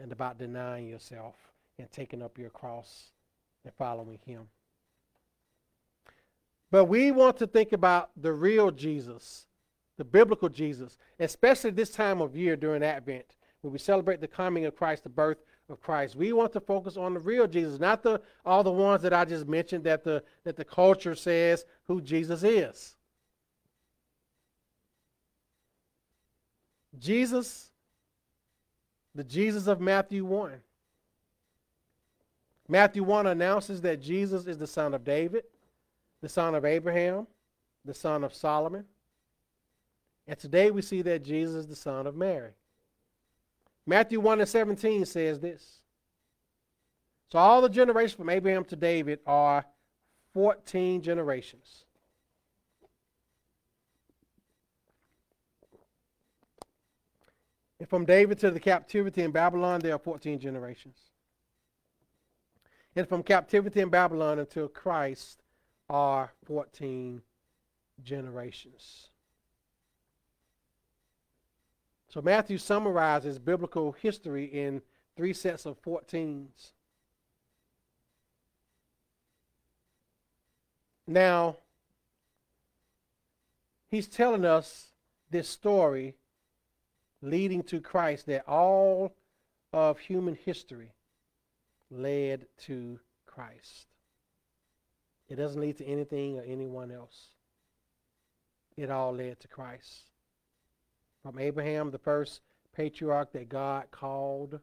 and 0.00 0.10
about 0.10 0.38
denying 0.38 0.88
yourself 0.88 1.34
and 1.78 1.90
taking 1.90 2.22
up 2.22 2.38
your 2.38 2.50
cross 2.50 3.10
and 3.64 3.74
following 3.74 4.18
him. 4.24 4.48
But 6.70 6.86
we 6.86 7.10
want 7.10 7.36
to 7.38 7.46
think 7.46 7.72
about 7.72 8.10
the 8.16 8.32
real 8.32 8.70
Jesus, 8.70 9.46
the 10.02 10.08
biblical 10.08 10.48
Jesus, 10.48 10.98
especially 11.20 11.70
this 11.70 11.90
time 11.90 12.20
of 12.20 12.34
year 12.34 12.56
during 12.56 12.82
Advent, 12.82 13.36
when 13.60 13.72
we 13.72 13.78
celebrate 13.78 14.20
the 14.20 14.26
coming 14.26 14.64
of 14.64 14.74
Christ, 14.74 15.04
the 15.04 15.08
birth 15.08 15.38
of 15.70 15.80
Christ. 15.80 16.16
We 16.16 16.32
want 16.32 16.52
to 16.54 16.60
focus 16.60 16.96
on 16.96 17.14
the 17.14 17.20
real 17.20 17.46
Jesus, 17.46 17.78
not 17.78 18.02
the 18.02 18.20
all 18.44 18.64
the 18.64 18.72
ones 18.72 19.02
that 19.02 19.12
I 19.12 19.24
just 19.24 19.46
mentioned 19.46 19.84
that 19.84 20.02
the 20.02 20.24
that 20.42 20.56
the 20.56 20.64
culture 20.64 21.14
says 21.14 21.64
who 21.86 22.00
Jesus 22.00 22.42
is. 22.42 22.96
Jesus, 26.98 27.70
the 29.14 29.22
Jesus 29.22 29.68
of 29.68 29.80
Matthew 29.80 30.24
1. 30.24 30.54
Matthew 32.66 33.04
1 33.04 33.28
announces 33.28 33.80
that 33.82 34.00
Jesus 34.00 34.46
is 34.48 34.58
the 34.58 34.66
son 34.66 34.94
of 34.94 35.04
David, 35.04 35.44
the 36.22 36.28
son 36.28 36.56
of 36.56 36.64
Abraham, 36.64 37.28
the 37.84 37.94
son 37.94 38.24
of 38.24 38.34
Solomon. 38.34 38.84
And 40.26 40.38
today 40.38 40.70
we 40.70 40.82
see 40.82 41.02
that 41.02 41.24
Jesus 41.24 41.56
is 41.56 41.66
the 41.66 41.76
son 41.76 42.06
of 42.06 42.14
Mary. 42.14 42.52
Matthew 43.86 44.20
1 44.20 44.40
and 44.40 44.48
17 44.48 45.04
says 45.04 45.40
this. 45.40 45.80
So 47.30 47.38
all 47.38 47.60
the 47.60 47.68
generations 47.68 48.12
from 48.12 48.28
Abraham 48.28 48.64
to 48.66 48.76
David 48.76 49.20
are 49.26 49.64
14 50.34 51.02
generations. 51.02 51.84
And 57.80 57.88
from 57.88 58.04
David 58.04 58.38
to 58.40 58.50
the 58.50 58.60
captivity 58.60 59.22
in 59.22 59.32
Babylon, 59.32 59.80
there 59.80 59.94
are 59.94 59.98
14 59.98 60.38
generations. 60.38 60.96
And 62.94 63.08
from 63.08 63.22
captivity 63.22 63.80
in 63.80 63.88
Babylon 63.88 64.38
until 64.38 64.68
Christ 64.68 65.42
are 65.88 66.32
14 66.46 67.22
generations. 68.02 69.08
So 72.12 72.20
Matthew 72.20 72.58
summarizes 72.58 73.38
biblical 73.38 73.92
history 73.92 74.44
in 74.44 74.82
three 75.16 75.32
sets 75.32 75.64
of 75.64 75.80
14s. 75.80 76.72
Now, 81.06 81.56
he's 83.90 84.08
telling 84.08 84.44
us 84.44 84.88
this 85.30 85.48
story 85.48 86.14
leading 87.22 87.62
to 87.62 87.80
Christ 87.80 88.26
that 88.26 88.46
all 88.46 89.14
of 89.72 89.98
human 89.98 90.34
history 90.34 90.92
led 91.90 92.46
to 92.66 93.00
Christ. 93.24 93.86
It 95.30 95.36
doesn't 95.36 95.60
lead 95.60 95.78
to 95.78 95.86
anything 95.86 96.38
or 96.38 96.42
anyone 96.42 96.90
else. 96.90 97.28
It 98.76 98.90
all 98.90 99.14
led 99.14 99.40
to 99.40 99.48
Christ. 99.48 100.11
From 101.22 101.38
Abraham, 101.38 101.90
the 101.90 101.98
first 101.98 102.40
patriarch 102.74 103.32
that 103.32 103.48
God 103.48 103.86
called 103.90 104.60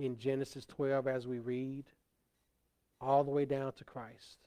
in 0.00 0.18
Genesis 0.18 0.64
12, 0.66 1.06
as 1.06 1.26
we 1.26 1.38
read, 1.38 1.84
all 3.00 3.22
the 3.22 3.30
way 3.30 3.44
down 3.44 3.72
to 3.74 3.84
Christ. 3.84 4.38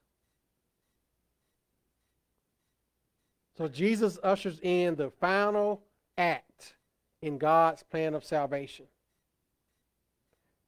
So 3.57 3.67
Jesus 3.67 4.19
ushers 4.23 4.59
in 4.61 4.95
the 4.95 5.09
final 5.09 5.81
act 6.17 6.75
in 7.21 7.37
God's 7.37 7.83
plan 7.83 8.13
of 8.13 8.23
salvation. 8.23 8.85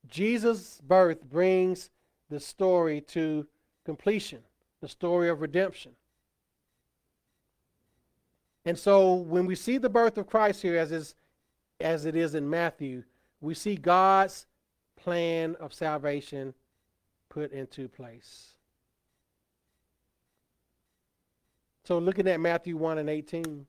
Jesus' 0.07 0.81
birth 0.83 1.23
brings 1.23 1.89
the 2.29 2.39
story 2.39 3.01
to 3.01 3.45
completion, 3.85 4.39
the 4.81 4.87
story 4.87 5.29
of 5.29 5.41
redemption. 5.41 5.91
And 8.69 8.77
so 8.77 9.15
when 9.15 9.47
we 9.47 9.55
see 9.55 9.79
the 9.79 9.89
birth 9.89 10.19
of 10.19 10.27
Christ 10.27 10.61
here 10.61 10.77
as 10.77 10.91
is 10.91 11.15
as 11.79 12.05
it 12.05 12.15
is 12.15 12.35
in 12.35 12.47
Matthew, 12.47 13.03
we 13.41 13.55
see 13.55 13.75
God's 13.75 14.45
plan 14.95 15.55
of 15.59 15.73
salvation 15.73 16.53
put 17.29 17.51
into 17.51 17.87
place. 17.87 18.49
So 21.83 21.97
looking 21.97 22.27
at 22.27 22.39
Matthew 22.39 22.77
1 22.77 22.99
and 22.99 23.09
18, 23.09 23.65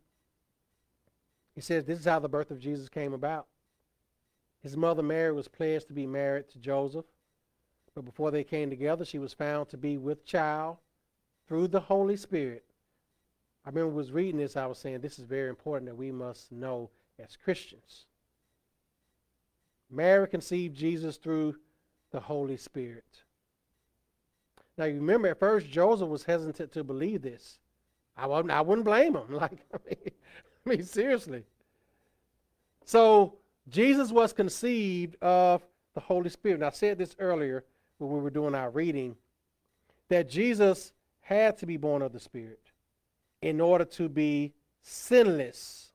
he 1.55 1.63
says 1.63 1.87
this 1.87 2.01
is 2.01 2.05
how 2.05 2.19
the 2.19 2.29
birth 2.29 2.51
of 2.51 2.61
Jesus 2.61 2.91
came 2.91 3.15
about. 3.15 3.47
His 4.63 4.77
mother 4.77 5.03
Mary 5.03 5.33
was 5.33 5.49
pledged 5.49 5.89
to 5.89 5.95
be 5.95 6.07
married 6.07 6.51
to 6.51 6.59
Joseph, 6.59 7.07
but 7.95 8.05
before 8.05 8.31
they 8.31 8.45
came 8.45 8.69
together, 8.69 9.07
she 9.07 9.19
was 9.19 9.33
found 9.33 9.71
to 9.71 9.79
be 9.79 9.97
with 9.97 10.27
child 10.27 10.77
through 11.49 11.69
the 11.69 11.81
Holy 11.81 12.19
Spirit. 12.19 12.65
I 13.65 13.69
remember 13.69 13.91
was 13.91 14.11
reading 14.11 14.41
this, 14.41 14.57
I 14.57 14.67
was 14.67 14.79
saying 14.79 15.01
this 15.01 15.19
is 15.19 15.25
very 15.25 15.49
important 15.49 15.91
that 15.91 15.97
we 15.97 16.11
must 16.11 16.51
know 16.51 16.91
as 17.19 17.37
Christians. 17.37 18.07
Mary 19.91 20.27
conceived 20.29 20.77
Jesus 20.77 21.17
through 21.17 21.57
the 22.11 22.21
Holy 22.21 22.57
Spirit. 22.57 23.05
Now 24.79 24.87
you 24.87 24.95
remember 24.95 25.29
at 25.29 25.39
first 25.39 25.69
Joseph 25.69 26.09
was 26.09 26.25
hesitant 26.25 26.73
to 26.73 26.85
believe 26.85 27.23
this. 27.23 27.59
I 28.17 28.27
wouldn't, 28.27 28.51
I 28.51 28.61
wouldn't 28.61 28.85
blame 28.85 29.17
him. 29.17 29.25
Like 29.31 29.59
I 29.75 29.79
mean, 29.87 30.11
I 30.67 30.69
mean 30.69 30.85
seriously. 30.85 31.45
So 32.85 33.37
Jesus 33.69 34.11
was 34.11 34.33
conceived 34.33 35.17
of 35.23 35.63
the 35.95 36.01
Holy 36.01 36.31
Spirit. 36.31 36.57
And 36.57 36.65
I 36.65 36.71
said 36.71 36.99
this 36.99 37.15
earlier 37.19 37.65
when 37.99 38.11
we 38.11 38.21
were 38.21 38.31
doing 38.31 38.55
our 38.55 38.71
reading 38.71 39.17
that 40.09 40.31
Jesus 40.31 40.93
had 41.21 41.59
to 41.59 41.67
be 41.67 41.77
born 41.77 42.03
of 42.03 42.13
the 42.13 42.21
Spirit 42.21 42.70
in 43.43 43.61
order 43.61 43.85
to 43.85 44.09
be 44.09 44.53
sinless. 44.83 45.89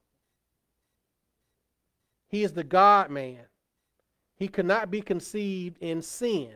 He 2.27 2.43
is 2.43 2.53
the 2.53 2.63
God 2.63 3.09
man. 3.09 3.41
He 4.35 4.47
could 4.47 4.65
not 4.65 4.91
be 4.91 5.01
conceived 5.01 5.77
in 5.79 6.01
sin, 6.01 6.51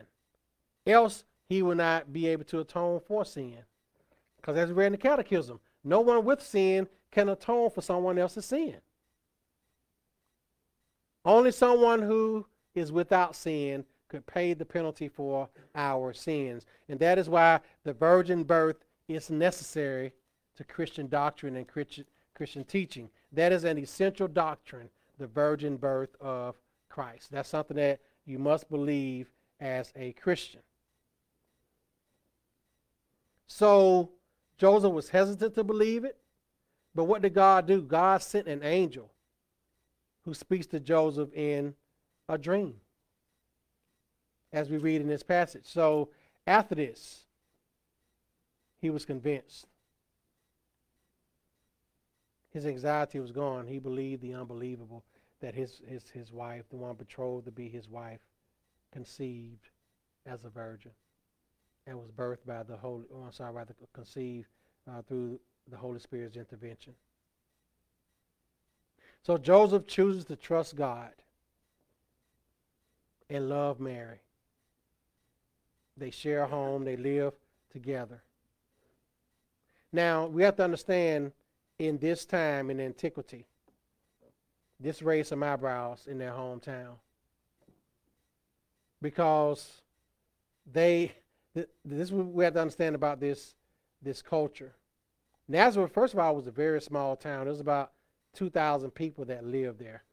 else 0.86 1.24
he 1.48 1.62
would 1.62 1.78
not 1.78 2.12
be 2.12 2.26
able 2.26 2.44
to 2.44 2.60
atone 2.60 3.00
for 3.06 3.24
sin. 3.24 3.58
Because 4.36 4.56
as 4.56 4.68
we 4.68 4.74
read 4.74 4.86
in 4.86 4.92
the 4.92 4.98
Catechism, 4.98 5.60
no 5.82 6.00
one 6.00 6.24
with 6.24 6.42
sin 6.42 6.88
can 7.10 7.28
atone 7.28 7.70
for 7.70 7.80
someone 7.80 8.18
else's 8.18 8.46
sin. 8.46 8.76
Only 11.24 11.52
someone 11.52 12.02
who 12.02 12.46
is 12.74 12.92
without 12.92 13.34
sin 13.36 13.84
could 14.08 14.26
pay 14.26 14.54
the 14.54 14.64
penalty 14.64 15.08
for 15.08 15.48
our 15.74 16.12
sins. 16.12 16.66
And 16.88 16.98
that 17.00 17.18
is 17.18 17.28
why 17.28 17.60
the 17.84 17.92
virgin 17.92 18.44
birth 18.44 18.76
is 19.08 19.30
necessary 19.30 20.12
to 20.60 20.64
Christian 20.64 21.08
doctrine 21.08 21.56
and 21.56 21.66
Christian, 21.66 22.04
Christian 22.34 22.64
teaching. 22.64 23.08
That 23.32 23.50
is 23.50 23.64
an 23.64 23.78
essential 23.78 24.28
doctrine, 24.28 24.90
the 25.18 25.26
virgin 25.26 25.78
birth 25.78 26.14
of 26.20 26.54
Christ. 26.90 27.28
That's 27.30 27.48
something 27.48 27.78
that 27.78 28.00
you 28.26 28.38
must 28.38 28.68
believe 28.68 29.30
as 29.58 29.90
a 29.96 30.12
Christian. 30.12 30.60
So 33.46 34.10
Joseph 34.58 34.92
was 34.92 35.08
hesitant 35.08 35.54
to 35.54 35.64
believe 35.64 36.04
it, 36.04 36.18
but 36.94 37.04
what 37.04 37.22
did 37.22 37.32
God 37.32 37.66
do? 37.66 37.80
God 37.80 38.22
sent 38.22 38.46
an 38.46 38.62
angel 38.62 39.10
who 40.26 40.34
speaks 40.34 40.66
to 40.66 40.78
Joseph 40.78 41.32
in 41.32 41.74
a 42.28 42.36
dream, 42.36 42.74
as 44.52 44.68
we 44.68 44.76
read 44.76 45.00
in 45.00 45.08
this 45.08 45.22
passage. 45.22 45.64
So 45.64 46.10
after 46.46 46.74
this, 46.74 47.24
he 48.82 48.90
was 48.90 49.06
convinced. 49.06 49.64
His 52.50 52.66
anxiety 52.66 53.20
was 53.20 53.32
gone. 53.32 53.66
He 53.66 53.78
believed 53.78 54.22
the 54.22 54.34
unbelievable 54.34 55.04
that 55.40 55.54
his, 55.54 55.80
his, 55.86 56.08
his 56.10 56.32
wife, 56.32 56.64
the 56.70 56.76
one 56.76 56.96
betrothed 56.96 57.46
to 57.46 57.52
be 57.52 57.68
his 57.68 57.88
wife, 57.88 58.20
conceived 58.92 59.70
as 60.26 60.44
a 60.44 60.50
virgin 60.50 60.92
and 61.86 61.98
was 61.98 62.10
birthed 62.10 62.46
by 62.46 62.62
the 62.62 62.76
Holy, 62.76 63.04
oh, 63.14 63.24
I'm 63.26 63.32
sorry, 63.32 63.52
rather 63.52 63.74
conceived 63.92 64.48
uh, 64.90 65.02
through 65.02 65.40
the 65.70 65.76
Holy 65.76 65.98
Spirit's 65.98 66.36
intervention. 66.36 66.94
So 69.22 69.38
Joseph 69.38 69.86
chooses 69.86 70.24
to 70.26 70.36
trust 70.36 70.76
God 70.76 71.10
and 73.28 73.48
love 73.48 73.80
Mary. 73.80 74.20
They 75.96 76.10
share 76.10 76.44
a 76.44 76.46
home, 76.46 76.84
they 76.84 76.96
live 76.96 77.32
together. 77.72 78.22
Now, 79.92 80.26
we 80.26 80.42
have 80.42 80.56
to 80.56 80.64
understand 80.64 81.32
in 81.80 81.96
this 81.96 82.26
time 82.26 82.68
in 82.70 82.78
antiquity, 82.78 83.46
this 84.78 85.00
raised 85.00 85.30
some 85.30 85.42
eyebrows 85.42 86.06
in 86.06 86.18
their 86.18 86.32
hometown. 86.32 86.92
Because 89.00 89.80
they, 90.70 91.12
this 91.54 91.66
is 91.86 92.12
what 92.12 92.26
we 92.26 92.44
have 92.44 92.52
to 92.52 92.60
understand 92.60 92.94
about 92.94 93.18
this, 93.18 93.54
this 94.02 94.20
culture. 94.20 94.74
Nazareth, 95.48 95.92
first 95.92 96.12
of 96.12 96.20
all, 96.20 96.36
was 96.36 96.46
a 96.46 96.50
very 96.50 96.82
small 96.82 97.16
town. 97.16 97.44
There 97.44 97.52
was 97.52 97.60
about 97.60 97.92
2,000 98.34 98.90
people 98.90 99.24
that 99.24 99.42
lived 99.42 99.78
there. 99.78 100.04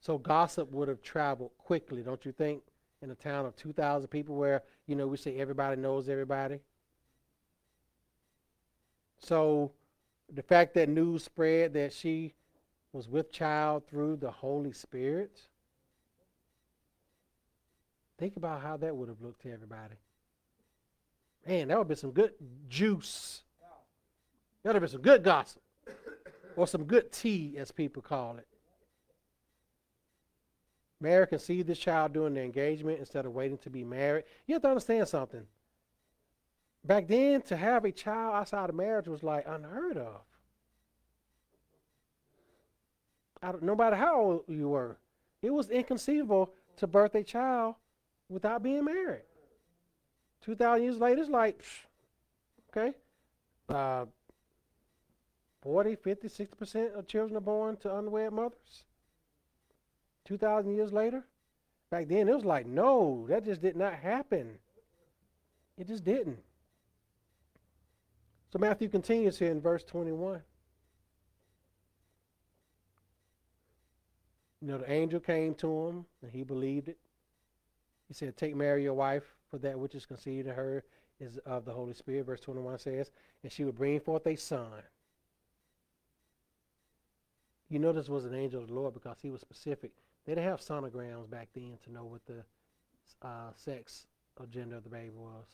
So 0.00 0.18
gossip 0.18 0.70
would 0.70 0.86
have 0.86 1.02
traveled 1.02 1.50
quickly, 1.58 2.02
don't 2.02 2.24
you 2.24 2.30
think? 2.30 2.62
In 3.02 3.10
a 3.10 3.16
town 3.16 3.44
of 3.44 3.56
2,000 3.56 4.06
people 4.06 4.36
where, 4.36 4.62
you 4.86 4.94
know, 4.94 5.08
we 5.08 5.16
say 5.16 5.36
everybody 5.38 5.80
knows 5.80 6.08
everybody. 6.08 6.60
So 9.22 9.72
the 10.32 10.42
fact 10.42 10.74
that 10.74 10.88
news 10.88 11.24
spread 11.24 11.74
that 11.74 11.92
she 11.92 12.34
was 12.92 13.08
with 13.08 13.32
child 13.32 13.86
through 13.88 14.16
the 14.16 14.30
Holy 14.30 14.72
Spirit, 14.72 15.40
think 18.18 18.36
about 18.36 18.62
how 18.62 18.76
that 18.78 18.94
would 18.94 19.08
have 19.08 19.22
looked 19.22 19.42
to 19.42 19.52
everybody. 19.52 19.94
Man, 21.46 21.68
that 21.68 21.78
would 21.78 21.82
have 21.82 21.88
been 21.88 21.96
some 21.96 22.12
good 22.12 22.32
juice. 22.68 23.42
That 24.62 24.70
would 24.70 24.76
have 24.76 24.82
been 24.82 24.90
some 24.90 25.02
good 25.02 25.22
gossip. 25.22 25.62
Or 26.54 26.66
some 26.66 26.84
good 26.84 27.10
tea, 27.10 27.54
as 27.58 27.70
people 27.70 28.02
call 28.02 28.36
it. 28.36 28.46
Mary 31.00 31.26
conceived 31.26 31.66
this 31.66 31.78
child 31.78 32.12
during 32.12 32.34
the 32.34 32.42
engagement 32.42 33.00
instead 33.00 33.26
of 33.26 33.32
waiting 33.32 33.58
to 33.58 33.70
be 33.70 33.82
married. 33.82 34.24
You 34.46 34.54
have 34.54 34.62
to 34.62 34.68
understand 34.68 35.08
something. 35.08 35.44
Back 36.84 37.06
then, 37.06 37.42
to 37.42 37.56
have 37.56 37.84
a 37.84 37.92
child 37.92 38.34
outside 38.34 38.68
of 38.68 38.74
marriage 38.74 39.06
was 39.06 39.22
like 39.22 39.44
unheard 39.46 39.96
of. 39.96 40.20
no 43.60 43.74
matter 43.74 43.96
how 43.96 44.20
old 44.20 44.44
you 44.48 44.68
were, 44.68 44.96
it 45.42 45.50
was 45.50 45.70
inconceivable 45.70 46.52
to 46.76 46.86
birth 46.86 47.14
a 47.14 47.22
child 47.22 47.74
without 48.28 48.62
being 48.62 48.84
married. 48.84 49.22
2,000 50.42 50.82
years 50.82 50.98
later, 50.98 51.20
it's 51.20 51.30
like, 51.30 51.62
okay, 52.70 52.96
uh, 53.68 54.06
40, 55.62 55.96
50, 55.96 56.28
60% 56.28 56.98
of 56.98 57.06
children 57.06 57.36
are 57.36 57.40
born 57.40 57.76
to 57.78 57.96
unwed 57.96 58.32
mothers. 58.32 58.84
2,000 60.24 60.74
years 60.74 60.92
later, 60.92 61.24
back 61.90 62.08
then 62.08 62.28
it 62.28 62.34
was 62.34 62.44
like, 62.44 62.66
no, 62.66 63.26
that 63.28 63.44
just 63.44 63.60
did 63.60 63.76
not 63.76 63.94
happen. 63.94 64.58
It 65.78 65.86
just 65.86 66.04
didn't. 66.04 66.38
So 68.52 68.58
Matthew 68.58 68.88
continues 68.88 69.38
here 69.38 69.50
in 69.50 69.62
verse 69.62 69.82
21. 69.82 70.42
You 74.60 74.68
know, 74.68 74.78
the 74.78 74.92
angel 74.92 75.20
came 75.20 75.54
to 75.54 75.86
him 75.86 76.04
and 76.22 76.30
he 76.30 76.42
believed 76.42 76.88
it. 76.88 76.98
He 78.08 78.14
said, 78.14 78.36
Take 78.36 78.54
Mary, 78.54 78.82
your 78.82 78.92
wife, 78.92 79.24
for 79.50 79.56
that 79.58 79.78
which 79.78 79.94
is 79.94 80.04
conceived 80.04 80.48
in 80.48 80.54
her 80.54 80.84
is 81.18 81.38
of 81.46 81.64
the 81.64 81.72
Holy 81.72 81.94
Spirit. 81.94 82.26
Verse 82.26 82.40
21 82.40 82.78
says, 82.78 83.10
And 83.42 83.50
she 83.50 83.64
would 83.64 83.74
bring 83.74 83.98
forth 84.00 84.26
a 84.26 84.36
son. 84.36 84.82
You 87.70 87.78
know 87.78 87.92
this 87.92 88.10
was 88.10 88.26
an 88.26 88.34
angel 88.34 88.60
of 88.60 88.68
the 88.68 88.74
Lord 88.74 88.92
because 88.92 89.16
he 89.22 89.30
was 89.30 89.40
specific. 89.40 89.92
They 90.26 90.34
didn't 90.34 90.46
have 90.46 90.60
sonograms 90.60 91.30
back 91.30 91.48
then 91.54 91.78
to 91.84 91.92
know 91.92 92.04
what 92.04 92.20
the 92.26 92.44
uh, 93.26 93.52
sex 93.56 94.06
or 94.36 94.44
gender 94.44 94.76
of 94.76 94.84
the 94.84 94.90
baby 94.90 95.12
was. 95.14 95.46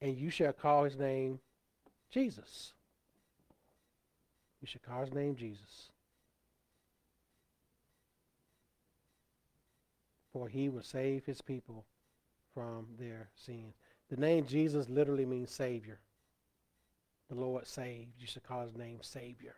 And 0.00 0.16
you 0.16 0.30
shall 0.30 0.52
call 0.52 0.84
his 0.84 0.96
name 0.96 1.40
Jesus. 2.10 2.72
You 4.60 4.66
should 4.66 4.82
call 4.82 5.02
his 5.02 5.14
name 5.14 5.36
Jesus. 5.36 5.90
For 10.32 10.48
he 10.48 10.68
will 10.68 10.82
save 10.82 11.24
his 11.24 11.40
people 11.40 11.84
from 12.54 12.86
their 12.98 13.28
sins. 13.34 13.74
The 14.10 14.16
name 14.16 14.46
Jesus 14.46 14.88
literally 14.88 15.26
means 15.26 15.50
Savior. 15.50 15.98
The 17.28 17.34
Lord 17.34 17.66
saved. 17.66 18.12
You 18.18 18.26
should 18.26 18.44
call 18.44 18.62
his 18.62 18.76
name 18.76 18.98
Savior. 19.02 19.56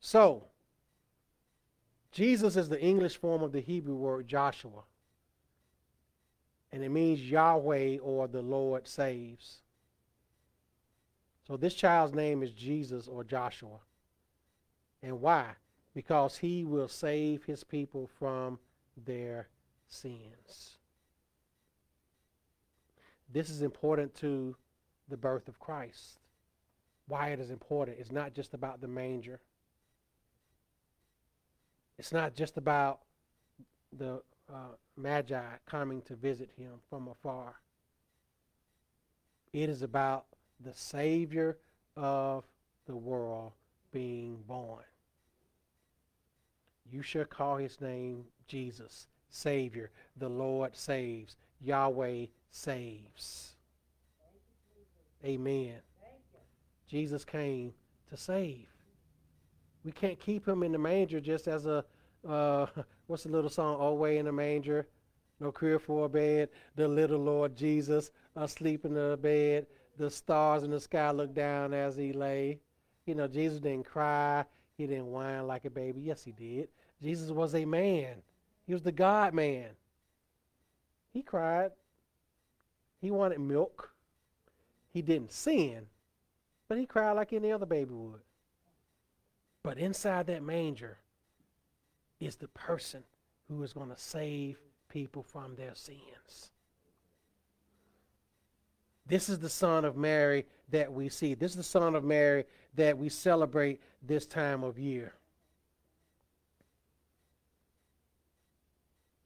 So, 0.00 0.44
Jesus 2.12 2.56
is 2.56 2.68
the 2.68 2.80
English 2.80 3.16
form 3.16 3.42
of 3.42 3.52
the 3.52 3.60
Hebrew 3.60 3.96
word 3.96 4.28
Joshua. 4.28 4.84
And 6.78 6.84
it 6.84 6.90
means 6.90 7.20
Yahweh 7.20 7.98
or 7.98 8.28
the 8.28 8.40
Lord 8.40 8.86
saves. 8.86 9.56
So 11.44 11.56
this 11.56 11.74
child's 11.74 12.14
name 12.14 12.40
is 12.40 12.52
Jesus 12.52 13.08
or 13.08 13.24
Joshua. 13.24 13.80
And 15.02 15.20
why? 15.20 15.46
Because 15.92 16.36
he 16.36 16.64
will 16.64 16.86
save 16.86 17.42
his 17.42 17.64
people 17.64 18.08
from 18.20 18.60
their 19.04 19.48
sins. 19.88 20.76
This 23.32 23.50
is 23.50 23.62
important 23.62 24.14
to 24.20 24.54
the 25.08 25.16
birth 25.16 25.48
of 25.48 25.58
Christ. 25.58 26.20
Why 27.08 27.30
it 27.30 27.40
is 27.40 27.50
important. 27.50 27.98
It's 27.98 28.12
not 28.12 28.34
just 28.34 28.54
about 28.54 28.80
the 28.80 28.86
manger. 28.86 29.40
It's 31.98 32.12
not 32.12 32.36
just 32.36 32.56
about 32.56 33.00
the 33.92 34.22
uh, 34.52 34.74
Magi 34.96 35.42
coming 35.66 36.02
to 36.02 36.14
visit 36.14 36.50
him 36.56 36.72
from 36.88 37.08
afar. 37.08 37.54
It 39.52 39.68
is 39.68 39.82
about 39.82 40.26
the 40.60 40.74
Savior 40.74 41.58
of 41.96 42.44
the 42.86 42.96
world 42.96 43.52
being 43.92 44.38
born. 44.46 44.84
You 46.90 47.02
shall 47.02 47.24
call 47.24 47.56
his 47.56 47.80
name 47.80 48.24
Jesus, 48.46 49.08
Savior. 49.30 49.90
The 50.16 50.28
Lord 50.28 50.76
saves. 50.76 51.36
Yahweh 51.60 52.26
saves. 52.50 53.52
Amen. 55.24 55.74
Jesus 56.88 57.24
came 57.24 57.74
to 58.08 58.16
save. 58.16 58.66
We 59.84 59.92
can't 59.92 60.18
keep 60.18 60.46
him 60.46 60.62
in 60.62 60.72
the 60.72 60.78
manger 60.78 61.20
just 61.20 61.48
as 61.48 61.66
a, 61.66 61.84
uh, 62.26 62.66
what's 63.08 63.24
the 63.24 63.30
little 63.30 63.50
song, 63.50 63.80
Away 63.80 64.18
in 64.18 64.26
the 64.26 64.32
Manger? 64.32 64.86
No 65.40 65.50
crib 65.50 65.82
for 65.82 66.06
a 66.06 66.08
bed. 66.08 66.50
The 66.76 66.86
little 66.86 67.18
Lord 67.18 67.56
Jesus 67.56 68.12
asleep 68.36 68.84
in 68.84 68.94
the 68.94 69.18
bed 69.20 69.66
the 69.98 70.10
stars 70.10 70.62
in 70.62 70.70
the 70.70 70.80
sky 70.80 71.10
looked 71.10 71.34
down 71.34 71.74
as 71.74 71.96
he 71.96 72.12
lay. 72.12 72.60
You 73.04 73.14
know, 73.16 73.26
Jesus 73.26 73.58
didn't 73.58 73.84
cry. 73.84 74.44
He 74.76 74.86
didn't 74.86 75.10
whine 75.10 75.46
like 75.46 75.64
a 75.64 75.70
baby. 75.70 76.00
Yes, 76.02 76.22
he 76.22 76.32
did. 76.32 76.68
Jesus 77.02 77.30
was 77.30 77.54
a 77.54 77.64
man. 77.64 78.22
He 78.66 78.72
was 78.72 78.82
the 78.82 78.92
God 78.92 79.34
man. 79.34 79.70
He 81.12 81.22
cried. 81.22 81.72
He 83.00 83.10
wanted 83.10 83.40
milk. 83.40 83.90
He 84.92 85.02
didn't 85.02 85.32
sin, 85.32 85.86
but 86.68 86.78
he 86.78 86.86
cried 86.86 87.12
like 87.12 87.32
any 87.32 87.52
other 87.52 87.66
baby 87.66 87.92
would. 87.92 88.20
But 89.62 89.78
inside 89.78 90.26
that 90.28 90.42
manger 90.42 90.98
is 92.20 92.36
the 92.36 92.48
person 92.48 93.02
who 93.48 93.62
is 93.62 93.72
going 93.72 93.90
to 93.90 93.96
save 93.96 94.58
people 94.88 95.22
from 95.22 95.54
their 95.56 95.74
sins. 95.74 96.50
This 99.06 99.28
is 99.28 99.38
the 99.38 99.48
son 99.48 99.84
of 99.84 99.96
Mary 99.96 100.44
that 100.70 100.92
we 100.92 101.08
see. 101.08 101.34
This 101.34 101.52
is 101.52 101.56
the 101.56 101.62
son 101.62 101.94
of 101.94 102.04
Mary 102.04 102.44
that 102.74 102.98
we 102.98 103.08
celebrate 103.08 103.80
this 104.02 104.26
time 104.26 104.62
of 104.62 104.78
year. 104.78 105.14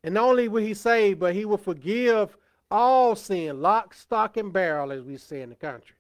And 0.05 0.15
not 0.15 0.25
only 0.25 0.49
will 0.49 0.63
he 0.63 0.75
save, 0.75 1.19
but 1.19 1.35
he 1.35 1.45
will 1.45 1.59
forgive 1.59 2.37
all 2.71 3.15
sin, 3.15 3.61
lock, 3.61 3.95
stock, 3.95 4.37
and 4.37 4.53
barrel, 4.53 4.93
as 4.93 5.03
we 5.03 5.17
say 5.17 5.43
in 5.43 5.51
the 5.51 5.55
country. 5.55 5.97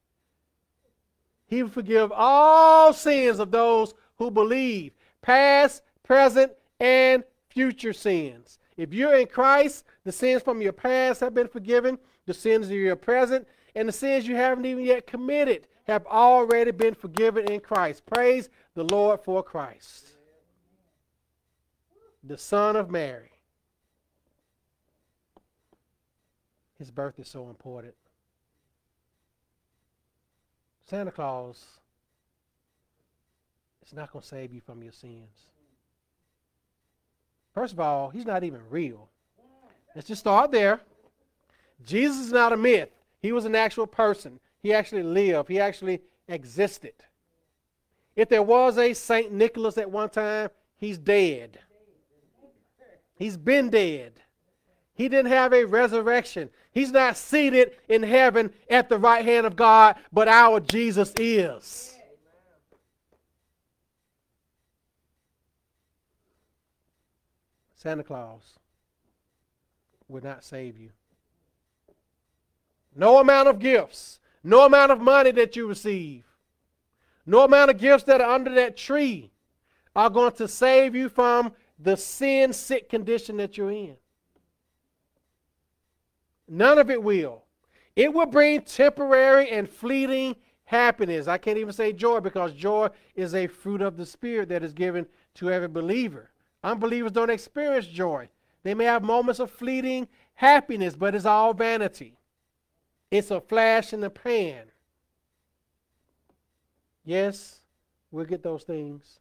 He 1.46 1.62
will 1.62 1.70
forgive 1.70 2.10
all 2.12 2.92
sins 2.92 3.38
of 3.38 3.50
those 3.50 3.94
who 4.16 4.30
believe, 4.30 4.92
past, 5.20 5.82
present, 6.02 6.52
and 6.82 7.24
future 7.48 7.92
sins. 7.92 8.58
If 8.76 8.92
you're 8.92 9.14
in 9.14 9.26
Christ, 9.26 9.84
the 10.04 10.12
sins 10.12 10.42
from 10.42 10.60
your 10.60 10.72
past 10.72 11.20
have 11.20 11.32
been 11.32 11.48
forgiven, 11.48 11.98
the 12.26 12.34
sins 12.34 12.66
of 12.66 12.72
your 12.72 12.96
present 12.96 13.46
and 13.74 13.88
the 13.88 13.92
sins 13.92 14.26
you 14.26 14.36
haven't 14.36 14.66
even 14.66 14.84
yet 14.84 15.06
committed 15.06 15.66
have 15.86 16.04
already 16.06 16.72
been 16.72 16.94
forgiven 16.94 17.50
in 17.50 17.60
Christ. 17.60 18.04
Praise 18.04 18.48
the 18.74 18.84
Lord 18.84 19.20
for 19.20 19.42
Christ, 19.42 20.08
the 22.24 22.36
Son 22.36 22.76
of 22.76 22.90
Mary. 22.90 23.32
his 26.82 26.90
birth 26.90 27.16
is 27.20 27.28
so 27.28 27.48
important. 27.48 27.94
Santa 30.84 31.12
Claus 31.12 31.64
is 33.86 33.92
not 33.92 34.12
going 34.12 34.20
to 34.20 34.26
save 34.26 34.52
you 34.52 34.60
from 34.60 34.82
your 34.82 34.90
sins. 34.90 35.51
First 37.54 37.72
of 37.72 37.80
all, 37.80 38.08
he's 38.10 38.26
not 38.26 38.44
even 38.44 38.60
real. 38.70 39.08
Let's 39.94 40.08
just 40.08 40.20
start 40.20 40.50
there. 40.50 40.80
Jesus 41.84 42.18
is 42.18 42.32
not 42.32 42.52
a 42.52 42.56
myth. 42.56 42.88
He 43.20 43.32
was 43.32 43.44
an 43.44 43.54
actual 43.54 43.86
person. 43.86 44.40
He 44.62 44.72
actually 44.72 45.02
lived. 45.02 45.48
He 45.48 45.60
actually 45.60 46.00
existed. 46.28 46.94
If 48.16 48.28
there 48.28 48.42
was 48.42 48.78
a 48.78 48.94
St. 48.94 49.32
Nicholas 49.32 49.78
at 49.78 49.90
one 49.90 50.10
time, 50.10 50.50
he's 50.78 50.98
dead. 50.98 51.58
He's 53.14 53.36
been 53.36 53.70
dead. 53.70 54.12
He 54.94 55.08
didn't 55.08 55.30
have 55.30 55.52
a 55.52 55.64
resurrection. 55.64 56.50
He's 56.72 56.90
not 56.90 57.16
seated 57.16 57.72
in 57.88 58.02
heaven 58.02 58.52
at 58.70 58.88
the 58.88 58.98
right 58.98 59.24
hand 59.24 59.46
of 59.46 59.56
God, 59.56 59.96
but 60.12 60.28
our 60.28 60.60
Jesus 60.60 61.12
is. 61.16 61.91
Santa 67.82 68.04
Claus 68.04 68.60
would 70.06 70.22
not 70.22 70.44
save 70.44 70.78
you. 70.78 70.90
No 72.94 73.18
amount 73.18 73.48
of 73.48 73.58
gifts, 73.58 74.20
no 74.44 74.64
amount 74.64 74.92
of 74.92 75.00
money 75.00 75.32
that 75.32 75.56
you 75.56 75.66
receive, 75.66 76.22
no 77.26 77.44
amount 77.44 77.72
of 77.72 77.78
gifts 77.78 78.04
that 78.04 78.20
are 78.20 78.30
under 78.30 78.54
that 78.54 78.76
tree 78.76 79.32
are 79.96 80.10
going 80.10 80.30
to 80.34 80.46
save 80.46 80.94
you 80.94 81.08
from 81.08 81.52
the 81.76 81.96
sin 81.96 82.52
sick 82.52 82.88
condition 82.88 83.36
that 83.38 83.58
you're 83.58 83.72
in. 83.72 83.96
None 86.48 86.78
of 86.78 86.88
it 86.88 87.02
will. 87.02 87.42
It 87.96 88.14
will 88.14 88.26
bring 88.26 88.60
temporary 88.60 89.50
and 89.50 89.68
fleeting 89.68 90.36
happiness. 90.66 91.26
I 91.26 91.36
can't 91.36 91.58
even 91.58 91.72
say 91.72 91.92
joy 91.92 92.20
because 92.20 92.52
joy 92.52 92.90
is 93.16 93.34
a 93.34 93.48
fruit 93.48 93.82
of 93.82 93.96
the 93.96 94.06
Spirit 94.06 94.50
that 94.50 94.62
is 94.62 94.72
given 94.72 95.04
to 95.34 95.50
every 95.50 95.68
believer. 95.68 96.31
Unbelievers 96.64 97.12
don't 97.12 97.30
experience 97.30 97.86
joy. 97.86 98.28
They 98.62 98.74
may 98.74 98.84
have 98.84 99.02
moments 99.02 99.40
of 99.40 99.50
fleeting 99.50 100.08
happiness, 100.34 100.94
but 100.94 101.14
it's 101.14 101.24
all 101.24 101.52
vanity. 101.54 102.16
It's 103.10 103.30
a 103.30 103.40
flash 103.40 103.92
in 103.92 104.00
the 104.00 104.10
pan. 104.10 104.64
Yes, 107.04 107.60
we'll 108.10 108.24
get 108.24 108.42
those 108.42 108.62
things 108.62 109.18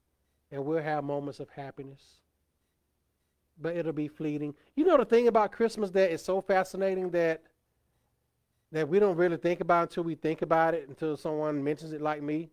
and 0.52 0.64
we'll 0.64 0.84
have 0.84 1.04
moments 1.04 1.40
of 1.40 1.50
happiness, 1.50 2.02
but 3.60 3.76
it'll 3.76 3.94
be 3.94 4.08
fleeting. 4.08 4.54
You 4.76 4.86
know 4.86 4.98
the 4.98 5.06
thing 5.06 5.28
about 5.28 5.52
Christmas 5.52 5.90
that 5.92 6.12
is 6.12 6.24
so 6.24 6.42
fascinating 6.42 7.10
that 7.12 7.42
that 8.72 8.88
we 8.88 9.00
don't 9.00 9.18
really 9.18 9.36
think 9.36 9.60
about 9.60 9.90
until 9.90 10.04
we 10.04 10.16
think 10.16 10.42
about 10.42 10.74
it 10.74 10.88
until 10.88 11.18
someone 11.18 11.62
mentions 11.62 11.92
it 11.92 12.02
like 12.02 12.22
me. 12.22 12.50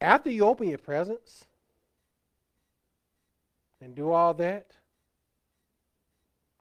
After 0.00 0.30
you 0.30 0.44
open 0.46 0.68
your 0.68 0.78
presents, 0.78 1.46
and 3.80 3.94
do 3.94 4.10
all 4.10 4.34
that. 4.34 4.72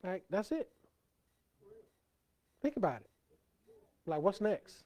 Like, 0.03 0.23
that's 0.29 0.51
it. 0.51 0.69
Think 2.61 2.77
about 2.77 3.01
it. 3.01 3.09
Like, 4.05 4.21
what's 4.21 4.41
next? 4.41 4.83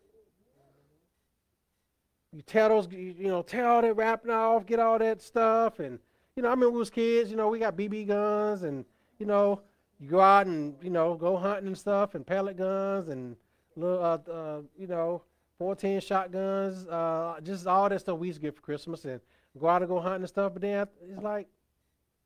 You 2.31 2.41
tear 2.41 2.69
those, 2.69 2.87
you 2.91 3.27
know, 3.27 3.43
tear 3.43 3.67
all 3.67 3.81
that 3.81 3.95
wrapping 3.95 4.31
off, 4.31 4.65
get 4.65 4.79
all 4.79 4.97
that 4.97 5.21
stuff, 5.21 5.79
and 5.79 5.99
you 6.35 6.41
know, 6.41 6.49
I 6.49 6.51
remember 6.51 6.71
we 6.71 6.79
was 6.79 6.89
kids. 6.89 7.29
You 7.29 7.37
know, 7.37 7.47
we 7.47 7.59
got 7.59 7.77
BB 7.77 8.07
guns, 8.07 8.63
and 8.63 8.85
you 9.19 9.27
know, 9.27 9.61
you 9.99 10.09
go 10.09 10.19
out 10.19 10.47
and 10.47 10.75
you 10.81 10.89
know, 10.89 11.13
go 11.13 11.37
hunting 11.37 11.67
and 11.67 11.77
stuff, 11.77 12.15
and 12.15 12.25
pellet 12.25 12.57
guns, 12.57 13.09
and 13.09 13.35
little, 13.75 14.03
uh, 14.03 14.31
uh, 14.31 14.61
you 14.77 14.87
know, 14.87 15.21
14 15.59 15.99
shotguns, 15.99 16.87
uh, 16.87 17.35
just 17.43 17.67
all 17.67 17.87
that 17.89 17.99
stuff 17.99 18.17
we 18.17 18.27
used 18.27 18.39
to 18.39 18.47
get 18.47 18.55
for 18.55 18.61
Christmas, 18.61 19.05
and 19.05 19.21
go 19.59 19.67
out 19.67 19.81
and 19.83 19.89
go 19.89 19.99
hunting 19.99 20.21
and 20.21 20.29
stuff. 20.29 20.53
But 20.53 20.63
then 20.63 20.87
it's 21.09 21.21
like, 21.21 21.47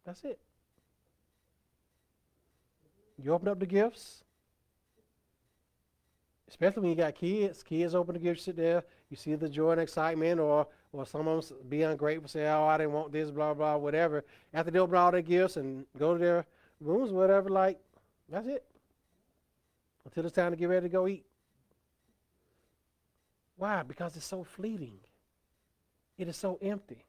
that's 0.08 0.24
it. 0.24 0.40
You 3.22 3.34
open 3.34 3.50
up 3.50 3.60
the 3.60 3.66
gifts, 3.66 4.24
especially 6.48 6.82
when 6.82 6.92
you 6.92 6.96
got 6.96 7.14
kids. 7.14 7.62
Kids 7.62 7.94
open 7.94 8.14
the 8.14 8.20
gifts, 8.20 8.44
sit 8.44 8.56
there. 8.56 8.84
You 9.10 9.18
see 9.18 9.36
the 9.36 9.50
joy 9.50 9.72
and 9.72 9.82
excitement, 9.82 10.40
or 10.40 10.68
or 10.94 11.06
some 11.06 11.28
of 11.28 11.48
them 11.50 11.58
be 11.68 11.84
ungrateful, 11.84 12.30
say, 12.30 12.48
"Oh, 12.48 12.66
I 12.66 12.78
didn't 12.78 12.94
want 12.94 13.12
this, 13.12 13.30
blah 13.32 13.54
blah, 13.54 13.76
whatever." 13.76 14.24
After 14.54 14.72
they 14.72 14.80
open 14.80 14.96
all 14.96 15.12
their 15.12 15.22
gifts 15.22 15.58
and 15.58 15.86
go 15.98 16.14
to 16.14 16.20
their 16.20 16.46
rooms, 16.80 17.12
whatever, 17.12 17.50
like 17.50 17.78
that's 18.30 18.48
it. 18.48 18.64
Until 20.06 20.26
it's 20.26 20.36
time 20.36 20.52
to 20.52 20.58
get 20.58 20.70
ready 20.70 20.86
to 20.86 20.90
go 20.90 21.08
eat. 21.08 21.26
Why? 23.58 23.84
Because 23.84 24.16
it's 24.16 24.26
so 24.26 24.46
fleeting. 24.46 25.00
It 26.18 26.30
is 26.30 26.38
so 26.38 26.58
empty. 26.62 27.04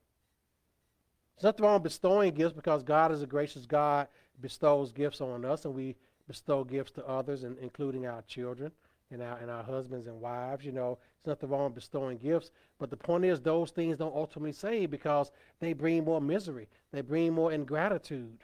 There's 1.39 1.53
nothing 1.53 1.67
wrong 1.67 1.83
bestowing 1.83 2.35
gifts 2.35 2.53
because 2.53 2.83
God 2.83 3.13
is 3.13 3.23
a 3.23 3.27
gracious 3.27 3.65
God, 3.65 4.09
bestows 4.41 4.91
gifts 4.91 5.21
on 5.21 5.45
us, 5.45 5.67
and 5.67 5.75
we 5.75 5.95
bestow 6.27 6.65
gifts 6.65 6.91
to 6.93 7.07
others, 7.07 7.45
and 7.45 7.57
including 7.59 8.09
our 8.09 8.23
children 8.23 8.73
and 9.13 9.23
our 9.23 9.39
and 9.39 9.49
our 9.49 9.63
husbands 9.63 10.09
and 10.09 10.21
wives. 10.21 10.65
You 10.65 10.73
know, 10.73 10.99
there's 11.23 11.37
nothing 11.37 11.51
wrong 11.51 11.71
bestowing 11.71 12.19
gifts. 12.19 12.51
But 12.81 12.91
the 12.91 12.97
point 12.97 13.25
is, 13.25 13.41
those 13.41 13.71
things 13.71 13.99
don't 13.99 14.17
ultimately 14.17 14.51
save 14.51 14.91
because 14.91 15.31
they 15.61 15.75
bring 15.75 16.05
more 16.05 16.21
misery. 16.21 16.67
They 16.93 17.03
bring 17.03 17.33
more 17.35 17.53
ingratitude 17.53 18.39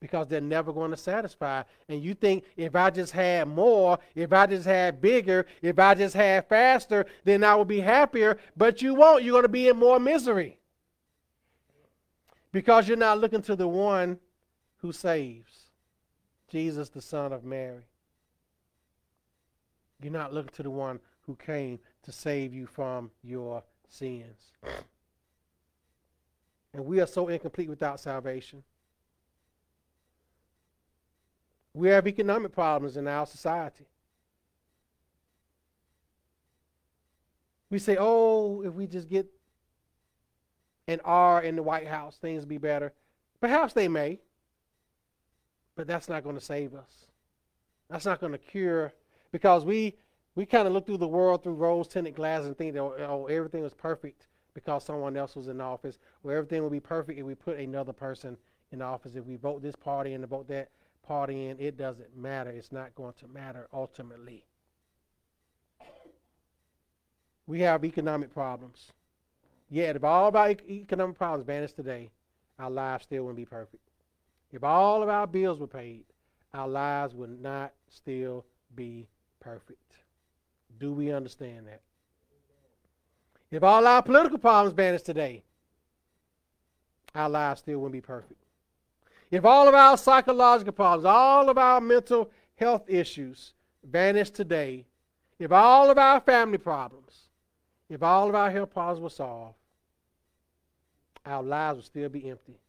because 0.00 0.26
they're 0.26 0.40
never 0.40 0.72
going 0.72 0.90
to 0.90 0.96
satisfy. 0.96 1.62
And 1.88 2.02
you 2.02 2.14
think 2.14 2.42
if 2.56 2.74
I 2.74 2.90
just 2.90 3.12
had 3.12 3.46
more, 3.46 4.00
if 4.16 4.32
I 4.32 4.46
just 4.46 4.66
had 4.66 5.00
bigger, 5.00 5.46
if 5.62 5.78
I 5.78 5.94
just 5.94 6.16
had 6.16 6.48
faster, 6.48 7.06
then 7.22 7.44
I 7.44 7.54
would 7.54 7.68
be 7.68 7.80
happier. 7.80 8.38
But 8.56 8.82
you 8.82 8.96
won't. 8.96 9.22
You're 9.22 9.34
going 9.34 9.42
to 9.44 9.48
be 9.48 9.68
in 9.68 9.76
more 9.76 10.00
misery 10.00 10.56
because 12.52 12.88
you're 12.88 12.96
not 12.96 13.18
looking 13.18 13.42
to 13.42 13.56
the 13.56 13.68
one 13.68 14.18
who 14.78 14.92
saves 14.92 15.70
Jesus, 16.50 16.88
the 16.88 17.02
Son 17.02 17.32
of 17.32 17.44
Mary. 17.44 17.84
You're 20.02 20.12
not 20.12 20.32
looking 20.32 20.52
to 20.56 20.62
the 20.62 20.70
one 20.70 20.98
who 21.26 21.36
came 21.36 21.78
to 22.02 22.12
save 22.12 22.52
you 22.52 22.66
from 22.66 23.10
your 23.22 23.62
sins. 23.88 24.52
And 26.72 26.84
we 26.84 27.00
are 27.00 27.06
so 27.06 27.28
incomplete 27.28 27.68
without 27.68 28.00
salvation. 28.00 28.62
We 31.74 31.88
have 31.88 32.06
economic 32.06 32.52
problems 32.52 32.96
in 32.96 33.06
our 33.06 33.26
society. 33.26 33.84
We 37.68 37.78
say, 37.78 37.96
oh, 38.00 38.62
if 38.62 38.72
we 38.72 38.86
just 38.88 39.08
get 39.08 39.26
and 40.90 41.00
are 41.04 41.40
in 41.42 41.54
the 41.54 41.62
White 41.62 41.86
House, 41.86 42.16
things 42.16 42.44
be 42.44 42.58
better. 42.58 42.92
Perhaps 43.40 43.74
they 43.74 43.86
may, 43.86 44.18
but 45.76 45.86
that's 45.86 46.08
not 46.08 46.24
going 46.24 46.34
to 46.34 46.44
save 46.44 46.74
us. 46.74 47.06
That's 47.88 48.04
not 48.04 48.20
going 48.20 48.32
to 48.32 48.38
cure 48.38 48.92
because 49.30 49.64
we 49.64 49.94
we 50.34 50.46
kind 50.46 50.66
of 50.66 50.74
look 50.74 50.86
through 50.86 50.98
the 50.98 51.08
world 51.08 51.44
through 51.44 51.54
rose 51.54 51.86
tinted 51.86 52.16
glasses 52.16 52.48
and 52.48 52.58
think 52.58 52.74
that 52.74 52.80
oh, 52.80 52.96
oh 52.98 53.26
everything 53.26 53.62
was 53.62 53.72
perfect 53.72 54.26
because 54.52 54.84
someone 54.84 55.16
else 55.16 55.36
was 55.36 55.46
in 55.46 55.60
office, 55.60 56.00
or 56.24 56.32
everything 56.32 56.60
will 56.60 56.70
be 56.70 56.80
perfect 56.80 57.20
if 57.20 57.24
we 57.24 57.36
put 57.36 57.58
another 57.58 57.92
person 57.92 58.36
in 58.72 58.82
office. 58.82 59.14
If 59.14 59.26
we 59.26 59.36
vote 59.36 59.62
this 59.62 59.76
party 59.76 60.14
and 60.14 60.26
vote 60.26 60.48
that 60.48 60.70
party 61.06 61.46
in, 61.46 61.60
it 61.60 61.76
doesn't 61.76 62.16
matter. 62.16 62.50
It's 62.50 62.72
not 62.72 62.96
going 62.96 63.14
to 63.20 63.28
matter 63.28 63.68
ultimately. 63.72 64.44
We 67.46 67.60
have 67.60 67.84
economic 67.84 68.34
problems. 68.34 68.92
Yet, 69.70 69.96
if 69.96 70.04
all 70.04 70.28
of 70.28 70.36
our 70.36 70.50
economic 70.50 71.16
problems 71.16 71.46
vanished 71.46 71.76
today, 71.76 72.10
our 72.58 72.70
lives 72.70 73.04
still 73.04 73.24
wouldn't 73.24 73.36
be 73.36 73.44
perfect. 73.44 73.82
If 74.52 74.64
all 74.64 75.02
of 75.02 75.08
our 75.08 75.26
bills 75.26 75.60
were 75.60 75.68
paid, 75.68 76.04
our 76.52 76.66
lives 76.66 77.14
would 77.14 77.40
not 77.40 77.72
still 77.88 78.44
be 78.74 79.06
perfect. 79.38 79.78
Do 80.80 80.92
we 80.92 81.12
understand 81.12 81.68
that? 81.68 81.80
If 83.50 83.62
all 83.62 83.86
our 83.86 84.02
political 84.02 84.38
problems 84.38 84.74
vanished 84.74 85.06
today, 85.06 85.42
our 87.14 87.28
lives 87.28 87.60
still 87.60 87.78
wouldn't 87.78 87.92
be 87.92 88.00
perfect. 88.00 88.40
If 89.30 89.44
all 89.44 89.68
of 89.68 89.74
our 89.74 89.96
psychological 89.96 90.72
problems, 90.72 91.04
all 91.04 91.48
of 91.48 91.58
our 91.58 91.80
mental 91.80 92.30
health 92.56 92.82
issues 92.88 93.52
vanished 93.84 94.34
today, 94.34 94.84
if 95.38 95.52
all 95.52 95.90
of 95.90 95.98
our 95.98 96.20
family 96.20 96.58
problems, 96.58 97.28
if 97.88 98.02
all 98.02 98.28
of 98.28 98.34
our 98.34 98.50
health 98.50 98.72
problems 98.72 99.00
were 99.00 99.10
solved, 99.10 99.54
our 101.24 101.42
lives 101.42 101.76
will 101.76 101.84
still 101.84 102.08
be 102.08 102.28
empty 102.28 102.60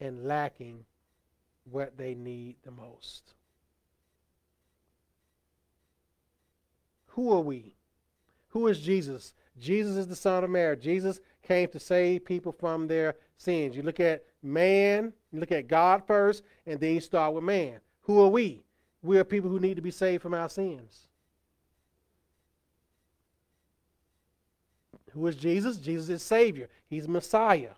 and 0.00 0.24
lacking 0.24 0.84
what 1.70 1.96
they 1.96 2.14
need 2.14 2.56
the 2.64 2.70
most. 2.70 3.34
Who 7.08 7.32
are 7.32 7.40
we? 7.40 7.74
Who 8.48 8.66
is 8.68 8.80
Jesus? 8.80 9.34
Jesus 9.58 9.96
is 9.96 10.06
the 10.06 10.16
Son 10.16 10.44
of 10.44 10.50
Mary. 10.50 10.76
Jesus 10.76 11.20
came 11.42 11.68
to 11.68 11.80
save 11.80 12.24
people 12.24 12.52
from 12.52 12.86
their 12.86 13.16
sins. 13.36 13.76
You 13.76 13.82
look 13.82 14.00
at 14.00 14.24
man, 14.42 15.12
you 15.32 15.40
look 15.40 15.52
at 15.52 15.68
God 15.68 16.06
first, 16.06 16.42
and 16.66 16.80
then 16.80 16.94
you 16.94 17.00
start 17.00 17.34
with 17.34 17.44
man. 17.44 17.80
Who 18.02 18.20
are 18.22 18.28
we? 18.28 18.62
We 19.02 19.18
are 19.18 19.24
people 19.24 19.50
who 19.50 19.60
need 19.60 19.76
to 19.76 19.82
be 19.82 19.90
saved 19.90 20.22
from 20.22 20.34
our 20.34 20.48
sins. 20.48 21.06
Who 25.14 25.26
is 25.26 25.36
Jesus? 25.36 25.76
Jesus 25.76 26.08
is 26.08 26.22
Savior. 26.22 26.68
He's 26.88 27.08
Messiah. 27.08 27.70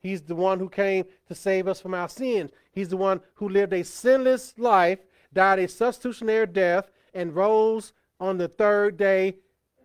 He's 0.00 0.22
the 0.22 0.34
one 0.34 0.58
who 0.58 0.68
came 0.68 1.04
to 1.26 1.34
save 1.34 1.66
us 1.66 1.80
from 1.80 1.94
our 1.94 2.08
sins. 2.08 2.50
He's 2.72 2.88
the 2.88 2.96
one 2.96 3.20
who 3.34 3.48
lived 3.48 3.72
a 3.72 3.82
sinless 3.82 4.54
life, 4.56 5.00
died 5.32 5.58
a 5.58 5.68
substitutionary 5.68 6.46
death, 6.46 6.90
and 7.14 7.34
rose 7.34 7.92
on 8.20 8.38
the 8.38 8.48
third 8.48 8.96
day 8.96 9.36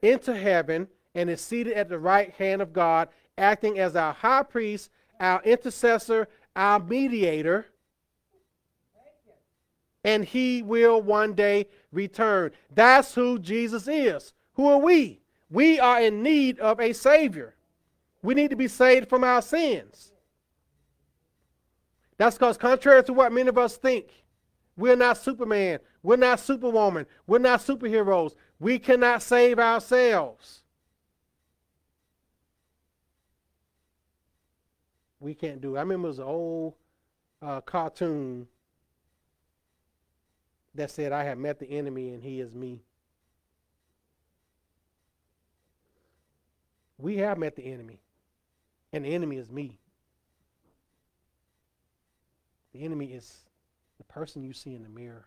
into 0.01 0.35
heaven 0.35 0.87
and 1.15 1.29
is 1.29 1.41
seated 1.41 1.73
at 1.73 1.89
the 1.89 1.99
right 1.99 2.31
hand 2.35 2.61
of 2.61 2.73
God, 2.73 3.09
acting 3.37 3.79
as 3.79 3.95
our 3.95 4.13
high 4.13 4.43
priest, 4.43 4.89
our 5.19 5.41
intercessor, 5.43 6.27
our 6.55 6.79
mediator. 6.79 7.67
And 10.03 10.25
he 10.25 10.61
will 10.61 11.01
one 11.01 11.33
day 11.33 11.67
return. 11.91 12.51
That's 12.73 13.13
who 13.13 13.39
Jesus 13.39 13.87
is. 13.87 14.33
Who 14.53 14.67
are 14.67 14.79
we? 14.79 15.20
We 15.51 15.79
are 15.79 16.01
in 16.01 16.23
need 16.23 16.59
of 16.59 16.79
a 16.79 16.93
Savior. 16.93 17.55
We 18.23 18.33
need 18.33 18.49
to 18.51 18.55
be 18.55 18.69
saved 18.69 19.09
from 19.09 19.23
our 19.23 19.41
sins. 19.41 20.13
That's 22.17 22.37
because, 22.37 22.57
contrary 22.57 23.03
to 23.03 23.13
what 23.13 23.33
many 23.33 23.49
of 23.49 23.57
us 23.57 23.75
think, 23.77 24.07
we're 24.77 24.95
not 24.95 25.17
Superman. 25.17 25.79
We're 26.01 26.15
not 26.15 26.39
Superwoman. 26.39 27.05
We're 27.27 27.39
not 27.39 27.59
superheroes. 27.59 28.35
We 28.59 28.79
cannot 28.79 29.21
save 29.21 29.59
ourselves. 29.59 30.61
We 35.19 35.35
can't 35.35 35.61
do 35.61 35.75
it. 35.75 35.79
I 35.79 35.81
remember 35.81 36.07
it 36.07 36.09
was 36.09 36.19
an 36.19 36.25
old 36.25 36.73
uh, 37.41 37.61
cartoon 37.61 38.47
that 40.75 40.89
said, 40.89 41.11
I 41.11 41.23
have 41.25 41.37
met 41.37 41.59
the 41.59 41.69
enemy 41.69 42.09
and 42.09 42.23
he 42.23 42.39
is 42.39 42.55
me. 42.55 42.81
We 47.01 47.17
have 47.17 47.39
met 47.39 47.55
the 47.55 47.63
enemy, 47.63 47.99
and 48.93 49.03
the 49.03 49.09
enemy 49.09 49.37
is 49.37 49.49
me. 49.49 49.79
The 52.73 52.83
enemy 52.83 53.07
is 53.07 53.39
the 53.97 54.03
person 54.03 54.43
you 54.43 54.53
see 54.53 54.75
in 54.75 54.83
the 54.83 54.89
mirror. 54.89 55.25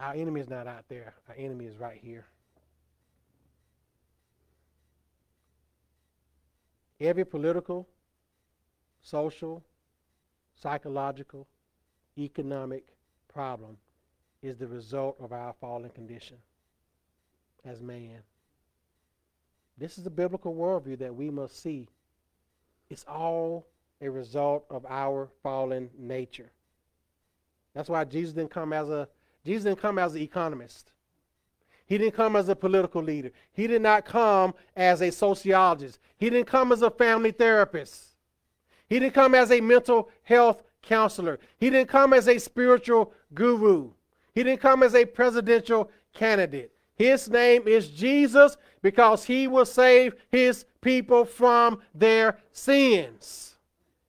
Our 0.00 0.14
enemy 0.14 0.40
is 0.40 0.48
not 0.48 0.66
out 0.66 0.84
there, 0.88 1.14
our 1.28 1.34
enemy 1.38 1.66
is 1.66 1.76
right 1.78 2.00
here. 2.02 2.26
Every 7.00 7.24
political, 7.24 7.86
social, 9.00 9.62
psychological, 10.60 11.46
economic 12.18 12.84
problem 13.32 13.76
is 14.42 14.56
the 14.56 14.66
result 14.66 15.16
of 15.20 15.32
our 15.32 15.54
fallen 15.60 15.90
condition 15.90 16.36
as 17.64 17.80
man. 17.80 18.22
This 19.80 19.96
is 19.96 20.04
the 20.04 20.10
biblical 20.10 20.54
worldview 20.54 20.98
that 20.98 21.14
we 21.14 21.30
must 21.30 21.62
see. 21.62 21.88
It's 22.90 23.06
all 23.08 23.66
a 24.02 24.10
result 24.10 24.66
of 24.68 24.84
our 24.86 25.28
fallen 25.42 25.88
nature. 25.98 26.50
That's 27.74 27.88
why 27.88 28.04
Jesus 28.04 28.34
didn't 28.34 28.50
come 28.50 28.74
as 28.74 28.90
a 28.90 29.08
Jesus 29.44 29.64
didn't 29.64 29.80
come 29.80 29.98
as 29.98 30.14
an 30.14 30.20
economist. 30.20 30.92
He 31.86 31.96
didn't 31.96 32.14
come 32.14 32.36
as 32.36 32.48
a 32.50 32.54
political 32.54 33.02
leader. 33.02 33.32
He 33.52 33.66
did 33.66 33.80
not 33.80 34.04
come 34.04 34.54
as 34.76 35.00
a 35.00 35.10
sociologist. 35.10 35.98
He 36.18 36.28
didn't 36.28 36.46
come 36.46 36.72
as 36.72 36.82
a 36.82 36.90
family 36.90 37.32
therapist. 37.32 38.04
He 38.88 38.98
didn't 38.98 39.14
come 39.14 39.34
as 39.34 39.50
a 39.50 39.62
mental 39.62 40.10
health 40.22 40.62
counselor. 40.82 41.38
He 41.58 41.70
didn't 41.70 41.88
come 41.88 42.12
as 42.12 42.28
a 42.28 42.38
spiritual 42.38 43.12
guru. 43.32 43.90
He 44.34 44.42
didn't 44.42 44.60
come 44.60 44.82
as 44.82 44.94
a 44.94 45.06
presidential 45.06 45.90
candidate. 46.12 46.70
His 47.00 47.30
name 47.30 47.66
is 47.66 47.88
Jesus 47.88 48.58
because 48.82 49.24
he 49.24 49.48
will 49.48 49.64
save 49.64 50.14
his 50.30 50.66
people 50.82 51.24
from 51.24 51.80
their 51.94 52.36
sins. 52.52 53.56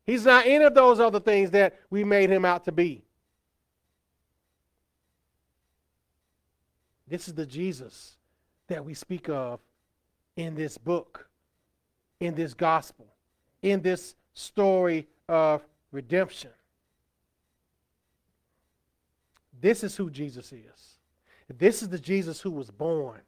He's 0.05 0.25
not 0.25 0.45
any 0.45 0.65
of 0.65 0.75
those 0.75 0.99
other 0.99 1.21
things 1.21 1.51
that 1.51 1.79
we 1.89 2.03
made 2.03 2.29
him 2.29 2.43
out 2.43 2.65
to 2.65 2.73
be. 2.73 3.05
This 7.07 7.29
is 7.29 7.33
the 7.33 7.45
Jesus 7.45 8.17
that 8.67 8.83
we 8.83 8.93
speak 8.93 9.29
of 9.29 9.61
in 10.35 10.53
this 10.53 10.77
book, 10.77 11.29
in 12.19 12.35
this 12.35 12.53
gospel, 12.53 13.07
in 13.61 13.81
this 13.81 14.15
story 14.33 15.07
of 15.29 15.61
redemption. 15.93 16.51
This 19.61 19.81
is 19.81 19.95
who 19.95 20.09
Jesus 20.09 20.51
is. 20.51 20.97
This 21.57 21.81
is 21.81 21.89
the 21.89 21.99
Jesus 21.99 22.41
who 22.41 22.51
was 22.51 22.69
born 22.69 23.21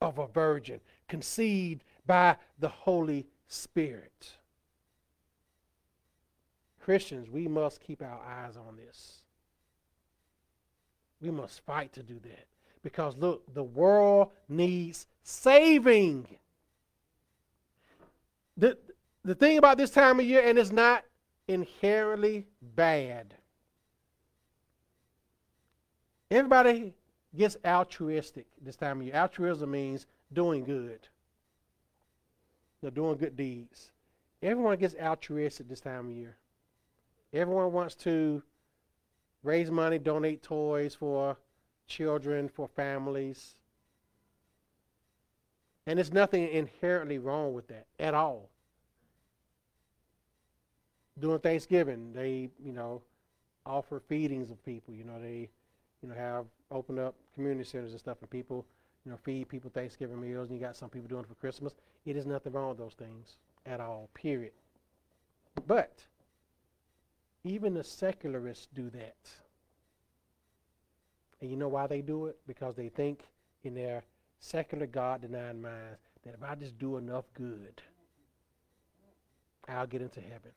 of 0.00 0.18
a 0.18 0.26
virgin, 0.26 0.80
conceived 1.08 1.84
by 2.06 2.36
the 2.58 2.68
Holy 2.68 3.26
Spirit. 3.46 4.32
Christians, 6.80 7.30
we 7.30 7.46
must 7.46 7.80
keep 7.80 8.02
our 8.02 8.20
eyes 8.26 8.56
on 8.56 8.76
this. 8.76 9.22
We 11.20 11.30
must 11.30 11.64
fight 11.64 11.92
to 11.92 12.02
do 12.02 12.18
that. 12.24 12.46
Because 12.82 13.16
look, 13.16 13.42
the 13.54 13.62
world 13.62 14.30
needs 14.48 15.06
saving. 15.22 16.26
The, 18.56 18.76
the 19.24 19.36
thing 19.36 19.58
about 19.58 19.78
this 19.78 19.90
time 19.90 20.18
of 20.18 20.26
year, 20.26 20.42
and 20.44 20.58
it's 20.58 20.72
not 20.72 21.04
inherently 21.46 22.46
bad. 22.60 23.34
Everybody 26.30 26.94
gets 27.36 27.56
altruistic 27.64 28.46
this 28.60 28.76
time 28.76 29.00
of 29.00 29.06
year. 29.06 29.14
Altruism 29.14 29.70
means 29.70 30.06
doing 30.32 30.64
good. 30.64 31.08
They're 32.80 32.90
doing 32.90 33.16
good 33.16 33.36
deeds. 33.36 33.90
Everyone 34.42 34.76
gets 34.76 34.94
altruistic 35.00 35.68
this 35.68 35.80
time 35.80 36.06
of 36.06 36.12
year. 36.12 36.36
Everyone 37.32 37.72
wants 37.72 37.94
to 37.96 38.42
raise 39.42 39.70
money, 39.70 39.98
donate 39.98 40.42
toys 40.42 40.94
for 40.94 41.36
children, 41.86 42.48
for 42.48 42.68
families. 42.68 43.54
And 45.86 45.98
there's 45.98 46.12
nothing 46.12 46.48
inherently 46.48 47.18
wrong 47.18 47.54
with 47.54 47.68
that 47.68 47.86
at 47.98 48.14
all. 48.14 48.48
During 51.18 51.40
Thanksgiving, 51.40 52.12
they, 52.12 52.50
you 52.64 52.72
know, 52.72 53.02
offer 53.66 54.00
feedings 54.08 54.50
of 54.50 54.64
people. 54.64 54.94
You 54.94 55.04
know, 55.04 55.20
they, 55.20 55.48
you 56.02 56.08
know, 56.08 56.14
have 56.14 56.46
open 56.72 56.98
up 56.98 57.14
community 57.34 57.64
centers 57.64 57.92
and 57.92 58.00
stuff, 58.00 58.18
and 58.20 58.30
people, 58.30 58.64
you 59.04 59.10
know, 59.12 59.18
feed 59.22 59.48
people 59.48 59.70
Thanksgiving 59.70 60.20
meals, 60.20 60.48
and 60.48 60.58
you 60.58 60.64
got 60.64 60.76
some 60.76 60.88
people 60.88 61.08
doing 61.08 61.22
it 61.22 61.28
for 61.28 61.34
Christmas. 61.34 61.74
It 62.04 62.16
is 62.16 62.26
nothing 62.26 62.52
wrong 62.52 62.70
with 62.70 62.78
those 62.78 62.94
things 62.94 63.36
at 63.66 63.80
all, 63.80 64.08
period. 64.14 64.52
But 65.66 65.92
even 67.44 67.74
the 67.74 67.84
secularists 67.84 68.68
do 68.74 68.90
that. 68.90 69.16
And 71.40 71.50
you 71.50 71.56
know 71.56 71.68
why 71.68 71.86
they 71.86 72.00
do 72.00 72.26
it? 72.26 72.38
Because 72.46 72.76
they 72.76 72.88
think 72.88 73.24
in 73.64 73.74
their 73.74 74.04
secular 74.40 74.86
God 74.86 75.22
denying 75.22 75.60
minds 75.60 75.98
that 76.24 76.34
if 76.34 76.42
I 76.42 76.54
just 76.54 76.78
do 76.78 76.96
enough 76.96 77.24
good, 77.34 77.82
I'll 79.68 79.86
get 79.86 80.02
into 80.02 80.20
heaven. 80.20 80.52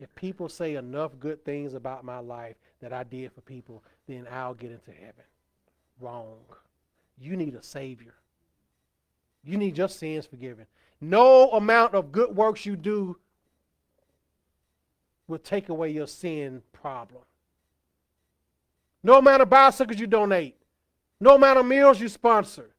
If 0.00 0.14
people 0.14 0.48
say 0.48 0.76
enough 0.76 1.12
good 1.18 1.44
things 1.44 1.74
about 1.74 2.04
my 2.04 2.18
life 2.18 2.56
that 2.80 2.92
I 2.92 3.04
did 3.04 3.32
for 3.32 3.40
people, 3.40 3.82
then 4.08 4.26
I'll 4.30 4.54
get 4.54 4.70
into 4.70 4.90
heaven 4.90 5.24
wrong. 6.02 6.38
You 7.18 7.36
need 7.36 7.54
a 7.54 7.62
Savior. 7.62 8.14
You 9.44 9.56
need 9.56 9.78
your 9.78 9.88
sins 9.88 10.26
forgiven. 10.26 10.66
No 11.00 11.50
amount 11.50 11.94
of 11.94 12.12
good 12.12 12.34
works 12.34 12.64
you 12.66 12.76
do 12.76 13.16
will 15.26 15.38
take 15.38 15.68
away 15.68 15.90
your 15.90 16.06
sin 16.06 16.62
problem. 16.72 17.22
No 19.02 19.18
amount 19.18 19.42
of 19.42 19.50
bicycles 19.50 19.98
you 19.98 20.06
donate, 20.06 20.54
no 21.20 21.34
amount 21.34 21.58
of 21.58 21.66
meals 21.66 22.00
you 22.00 22.08
sponsor, 22.08 22.70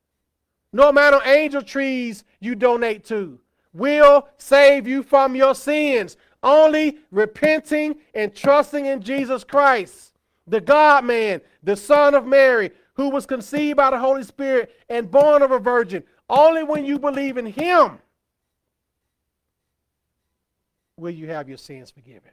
no 0.71 0.89
amount 0.89 1.15
of 1.15 1.27
angel 1.27 1.61
trees 1.61 2.23
you 2.39 2.55
donate 2.55 3.03
to 3.05 3.39
will 3.73 4.27
save 4.37 4.87
you 4.87 5.03
from 5.03 5.35
your 5.35 5.55
sins. 5.55 6.15
Only 6.41 6.97
repenting 7.11 7.95
and 8.13 8.35
trusting 8.35 8.85
in 8.85 9.01
Jesus 9.01 9.43
Christ, 9.43 10.13
the 10.45 10.59
God 10.61 11.05
man, 11.05 11.41
the 11.61 11.75
Son 11.75 12.13
of 12.13 12.25
Mary, 12.25 12.71
who 12.95 13.09
was 13.09 13.25
conceived 13.25 13.77
by 13.77 13.89
the 13.89 13.97
Holy 13.97 14.23
Spirit 14.23 14.71
and 14.89 15.09
born 15.09 15.41
of 15.41 15.51
a 15.51 15.59
virgin. 15.59 16.03
Only 16.29 16.63
when 16.63 16.85
you 16.85 16.99
believe 16.99 17.37
in 17.37 17.45
him 17.45 17.99
will 20.97 21.11
you 21.11 21.27
have 21.27 21.49
your 21.49 21.57
sins 21.57 21.91
forgiven. 21.91 22.31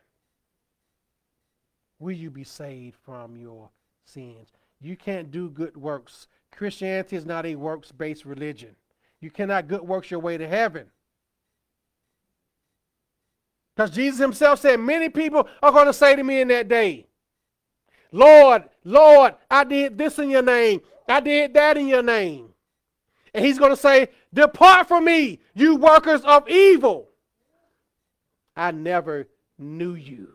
Will 1.99 2.13
you 2.13 2.31
be 2.31 2.45
saved 2.45 2.97
from 3.05 3.37
your 3.37 3.69
sins? 4.05 4.53
You 4.81 4.97
can't 4.97 5.31
do 5.31 5.51
good 5.51 5.77
works. 5.77 6.29
Christianity 6.51 7.17
is 7.17 7.27
not 7.27 7.47
a 7.47 7.55
works 7.55 7.93
based 7.93 8.25
religion. 8.25 8.75
You 9.21 9.31
cannot 9.31 9.69
good 9.69 9.83
works 9.83 10.11
your 10.11 10.21
way 10.21 10.39
to 10.39 10.49
heaven. 10.49 10.87
Because 13.77 13.91
Jesus 13.91 14.19
himself 14.19 14.61
said, 14.61 14.81
Many 14.81 15.09
people 15.09 15.47
are 15.63 15.73
going 15.73 15.87
to 15.87 15.93
say 15.93 16.17
to 16.17 16.25
me 16.25 16.41
in 16.41 16.49
that 16.49 16.69
day, 16.69 17.07
Lord, 18.13 18.65
Lord, 18.85 19.35
I 19.51 19.65
did 19.65 19.97
this 19.97 20.19
in 20.19 20.31
your 20.31 20.43
name. 20.43 20.81
I 21.09 21.21
did 21.21 21.55
that 21.55 21.77
in 21.77 21.89
your 21.89 22.03
name. 22.03 22.49
And 23.35 23.45
he's 23.45 23.59
going 23.59 23.71
to 23.71 23.77
say, 23.77 24.09
Depart 24.33 24.89
from 24.89 25.05
me, 25.05 25.41
you 25.55 25.77
workers 25.77 26.23
of 26.23 26.49
evil. 26.49 27.09
I 28.57 28.71
never 28.71 29.29
knew 29.59 29.95
you. 29.95 30.29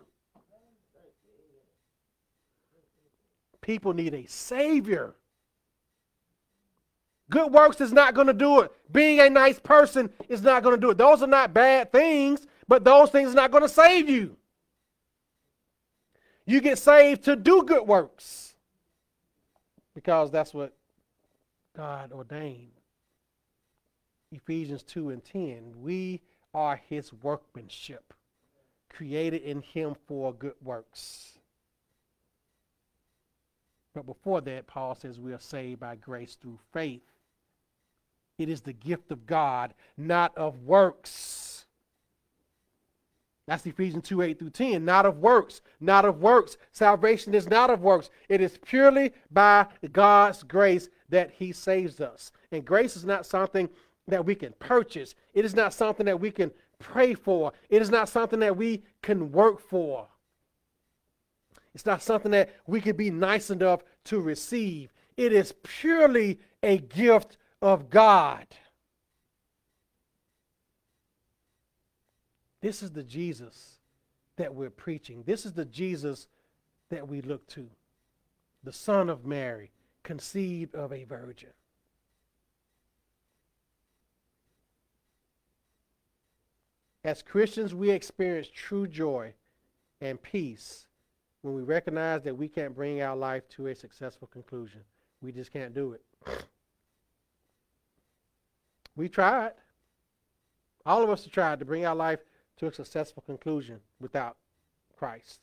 People 3.62 3.94
need 3.94 4.14
a 4.14 4.28
Savior. 4.28 5.16
Good 7.30 7.52
works 7.52 7.82
is 7.82 7.92
not 7.92 8.14
going 8.14 8.28
to 8.28 8.34
do 8.34 8.60
it. 8.60 8.72
Being 8.92 9.20
a 9.20 9.30
nice 9.30 9.60
person 9.60 10.12
is 10.30 10.44
not 10.44 10.62
going 10.62 10.76
to 10.76 10.82
do 10.82 10.92
it. 10.92 10.98
Those 10.98 11.24
are 11.24 11.28
not 11.28 11.54
bad 11.54 11.92
things, 11.92 12.46
but 12.68 12.84
those 12.84 13.10
things 13.10 13.32
are 13.32 13.36
not 13.36 13.52
going 13.52 13.64
to 13.64 13.70
save 13.70 14.08
you. 14.08 14.38
You 16.46 16.62
get 16.62 16.78
saved 16.78 17.24
to 17.26 17.36
do 17.36 17.64
good 17.64 17.88
works 17.88 18.56
because 19.94 20.30
that's 20.30 20.54
what 20.54 20.74
God 21.76 22.12
ordained. 22.12 22.72
Ephesians 24.32 24.84
2 24.84 25.10
and 25.10 25.24
10. 25.24 25.74
We 25.82 26.22
are 26.54 26.82
his 26.88 27.12
workmanship, 27.14 28.14
created 28.90 29.42
in 29.42 29.62
him 29.62 29.96
for 30.08 30.34
good 30.34 30.56
works. 30.64 31.40
But 33.94 34.06
before 34.06 34.42
that, 34.42 34.68
Paul 34.68 34.96
says 34.96 35.20
we 35.20 35.34
are 35.34 35.40
saved 35.40 35.80
by 35.80 35.96
grace 35.96 36.38
through 36.40 36.60
faith. 36.74 37.02
It 38.38 38.50
is 38.50 38.62
the 38.62 38.74
gift 38.74 39.12
of 39.12 39.26
God, 39.26 39.74
not 39.98 40.38
of 40.38 40.64
works. 40.64 41.55
That's 43.48 43.66
Ephesians 43.66 44.08
2 44.08 44.22
8 44.22 44.40
through 44.40 44.50
10. 44.52 44.84
Not 44.84 45.06
of 45.06 45.20
works, 45.20 45.62
not 45.80 46.06
of 46.06 46.20
works. 46.20 46.58
Salvation 46.72 47.34
is 47.36 47.48
not 47.48 47.70
of 47.70 47.82
works. 47.82 48.10
It 48.28 48.42
is 48.42 48.58
purely 48.58 49.14
by 49.32 49.68
God's 49.92 50.44
grace 50.44 50.90
that 51.10 51.32
He 51.32 51.52
saves 51.52 52.02
us. 52.02 52.32
And 52.52 52.66
grace 52.66 52.96
is 52.96 53.06
not 53.06 53.26
something 53.26 53.70
that 54.08 54.26
we 54.26 54.36
can 54.36 54.54
purchase, 54.60 55.16
it 55.34 55.46
is 55.46 55.56
not 55.56 55.74
something 55.74 56.06
that 56.06 56.20
we 56.20 56.32
can 56.32 56.52
pray 56.80 57.14
for, 57.14 57.54
it 57.70 57.82
is 57.82 57.90
not 57.90 58.10
something 58.10 58.40
that 58.40 58.56
we 58.56 58.84
can 59.02 59.32
work 59.32 59.60
for. 59.60 60.08
It's 61.74 61.86
not 61.86 62.02
something 62.02 62.32
that 62.32 62.56
we 62.68 62.80
can 62.80 62.96
be 62.96 63.12
nice 63.12 63.50
enough 63.50 63.82
to 64.06 64.22
receive. 64.22 64.94
It 65.18 65.34
is 65.34 65.54
purely 65.64 66.40
a 66.64 66.78
gift 66.78 67.38
of 67.62 67.90
God. 67.90 68.46
This 72.66 72.82
is 72.82 72.90
the 72.90 73.04
Jesus 73.04 73.76
that 74.38 74.56
we're 74.56 74.72
preaching. 74.72 75.22
This 75.28 75.46
is 75.46 75.54
the 75.54 75.66
Jesus 75.66 76.28
that 76.90 77.08
we 77.08 77.22
look 77.22 77.46
to. 77.50 77.70
The 78.64 78.74
Son 78.74 79.08
of 79.08 79.24
Mary, 79.24 79.70
conceived 80.02 80.74
of 80.74 80.92
a 80.92 81.04
virgin. 81.04 81.52
As 87.04 87.22
Christians, 87.22 87.76
we 87.76 87.92
experience 87.92 88.48
true 88.52 88.88
joy 88.88 89.36
and 90.02 90.20
peace 90.20 90.88
when 91.44 91.54
we 91.54 91.62
recognize 91.62 92.24
that 92.24 92.36
we 92.36 92.48
can't 92.48 92.74
bring 92.74 93.00
our 93.04 93.16
life 93.16 93.48
to 93.50 93.68
a 93.68 93.76
successful 93.76 94.28
conclusion. 94.28 94.82
We 95.22 95.32
just 95.32 95.54
can't 95.54 95.76
do 95.76 95.94
it. 95.94 96.02
We 98.96 99.08
tried. 99.08 99.52
All 100.84 101.04
of 101.04 101.12
us 101.12 101.26
have 101.26 101.32
tried 101.32 101.60
to 101.60 101.66
bring 101.66 101.86
our 101.86 101.96
life 101.96 102.22
to 102.58 102.68
a 102.68 102.74
successful 102.74 103.24
conclusion 103.26 103.80
without 104.00 104.38
Christ. 104.98 105.40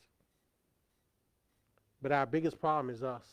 But 2.01 2.11
our 2.11 2.25
biggest 2.25 2.59
problem 2.59 2.89
is 2.89 3.03
us. 3.03 3.25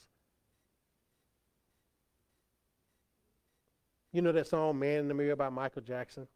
You 4.12 4.22
know 4.22 4.32
that 4.32 4.48
song, 4.48 4.78
Man 4.78 5.00
in 5.00 5.08
the 5.08 5.14
Mirror 5.14 5.36
by 5.36 5.48
Michael 5.48 5.82
Jackson? 5.82 6.26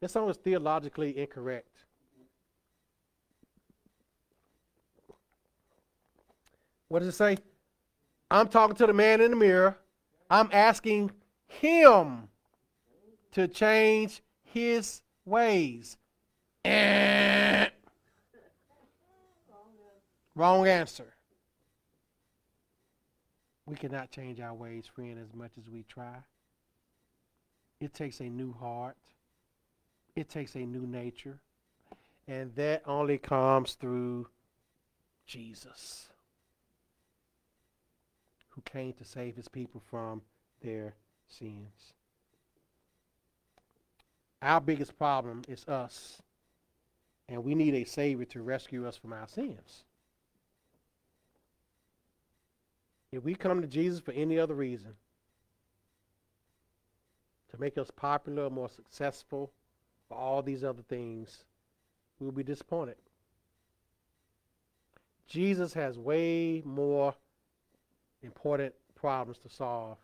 That 0.00 0.10
song 0.10 0.28
is 0.28 0.36
theologically 0.36 1.16
incorrect. 1.16 1.84
What 6.88 7.00
does 7.00 7.08
it 7.08 7.16
say? 7.16 7.38
I'm 8.30 8.48
talking 8.48 8.76
to 8.76 8.86
the 8.86 8.92
man 8.92 9.20
in 9.20 9.30
the 9.30 9.36
mirror. 9.36 9.76
I'm 10.30 10.48
asking 10.52 11.10
him 11.46 12.28
to 13.32 13.48
change 13.48 14.22
his 14.42 15.02
ways. 15.24 15.96
Eh. 16.64 17.68
Wrong 20.34 20.66
answer. 20.66 21.14
We 23.66 23.76
cannot 23.76 24.10
change 24.10 24.40
our 24.40 24.54
ways, 24.54 24.86
friend, 24.86 25.18
as 25.18 25.34
much 25.34 25.52
as 25.58 25.70
we 25.70 25.84
try. 25.84 26.16
It 27.80 27.94
takes 27.94 28.20
a 28.20 28.24
new 28.24 28.52
heart. 28.52 28.96
It 30.16 30.28
takes 30.28 30.54
a 30.54 30.60
new 30.60 30.86
nature. 30.86 31.38
And 32.26 32.54
that 32.56 32.82
only 32.86 33.18
comes 33.18 33.74
through 33.74 34.28
Jesus, 35.26 36.08
who 38.50 38.62
came 38.62 38.92
to 38.94 39.04
save 39.04 39.36
his 39.36 39.48
people 39.48 39.82
from 39.90 40.22
their 40.62 40.94
sins. 41.28 41.92
Our 44.42 44.60
biggest 44.60 44.98
problem 44.98 45.42
is 45.48 45.66
us. 45.66 46.20
And 47.28 47.42
we 47.42 47.54
need 47.54 47.74
a 47.74 47.84
Savior 47.84 48.26
to 48.26 48.42
rescue 48.42 48.86
us 48.86 48.96
from 48.96 49.12
our 49.12 49.26
sins. 49.28 49.84
If 53.12 53.24
we 53.24 53.34
come 53.34 53.60
to 53.62 53.66
Jesus 53.66 54.00
for 54.00 54.12
any 54.12 54.38
other 54.38 54.54
reason, 54.54 54.94
to 57.50 57.60
make 57.60 57.78
us 57.78 57.90
popular, 57.94 58.50
more 58.50 58.68
successful, 58.68 59.52
for 60.08 60.18
all 60.18 60.42
these 60.42 60.64
other 60.64 60.82
things, 60.88 61.44
we'll 62.18 62.32
be 62.32 62.42
disappointed. 62.42 62.96
Jesus 65.28 65.72
has 65.74 65.98
way 65.98 66.62
more 66.64 67.14
important 68.22 68.74
problems 68.94 69.38
to 69.38 69.48
solve 69.48 69.96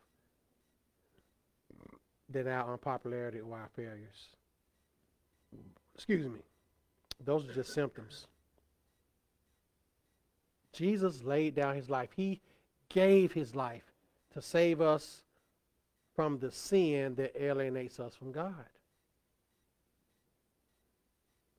than 2.28 2.46
our 2.46 2.72
unpopularity 2.72 3.40
or 3.40 3.58
our 3.58 3.68
failures. 3.74 4.28
Excuse 5.94 6.26
me. 6.26 6.40
Those 7.24 7.48
are 7.48 7.52
just 7.52 7.74
symptoms. 7.74 8.26
Jesus 10.72 11.22
laid 11.22 11.54
down 11.54 11.76
his 11.76 11.90
life. 11.90 12.10
He 12.16 12.40
gave 12.88 13.32
his 13.32 13.54
life 13.54 13.84
to 14.32 14.40
save 14.40 14.80
us 14.80 15.22
from 16.14 16.38
the 16.38 16.50
sin 16.50 17.14
that 17.16 17.40
alienates 17.40 18.00
us 18.00 18.14
from 18.14 18.32
God. 18.32 18.54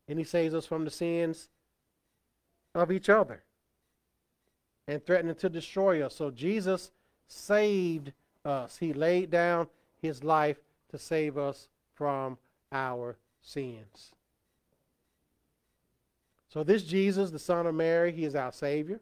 And 0.07 0.17
he 0.17 0.25
saves 0.25 0.53
us 0.53 0.65
from 0.65 0.83
the 0.85 0.91
sins 0.91 1.49
of 2.73 2.91
each 2.91 3.09
other 3.09 3.43
and 4.87 5.05
threatening 5.05 5.35
to 5.35 5.49
destroy 5.49 6.05
us. 6.05 6.15
So 6.15 6.31
Jesus 6.31 6.91
saved 7.27 8.11
us. 8.43 8.77
He 8.77 8.93
laid 8.93 9.29
down 9.29 9.67
his 10.01 10.23
life 10.23 10.57
to 10.89 10.97
save 10.97 11.37
us 11.37 11.69
from 11.93 12.37
our 12.71 13.17
sins. 13.41 14.11
So, 16.51 16.63
this 16.63 16.83
Jesus, 16.83 17.31
the 17.31 17.39
Son 17.39 17.65
of 17.65 17.75
Mary, 17.75 18.11
he 18.11 18.25
is 18.25 18.35
our 18.35 18.51
Savior. 18.51 18.99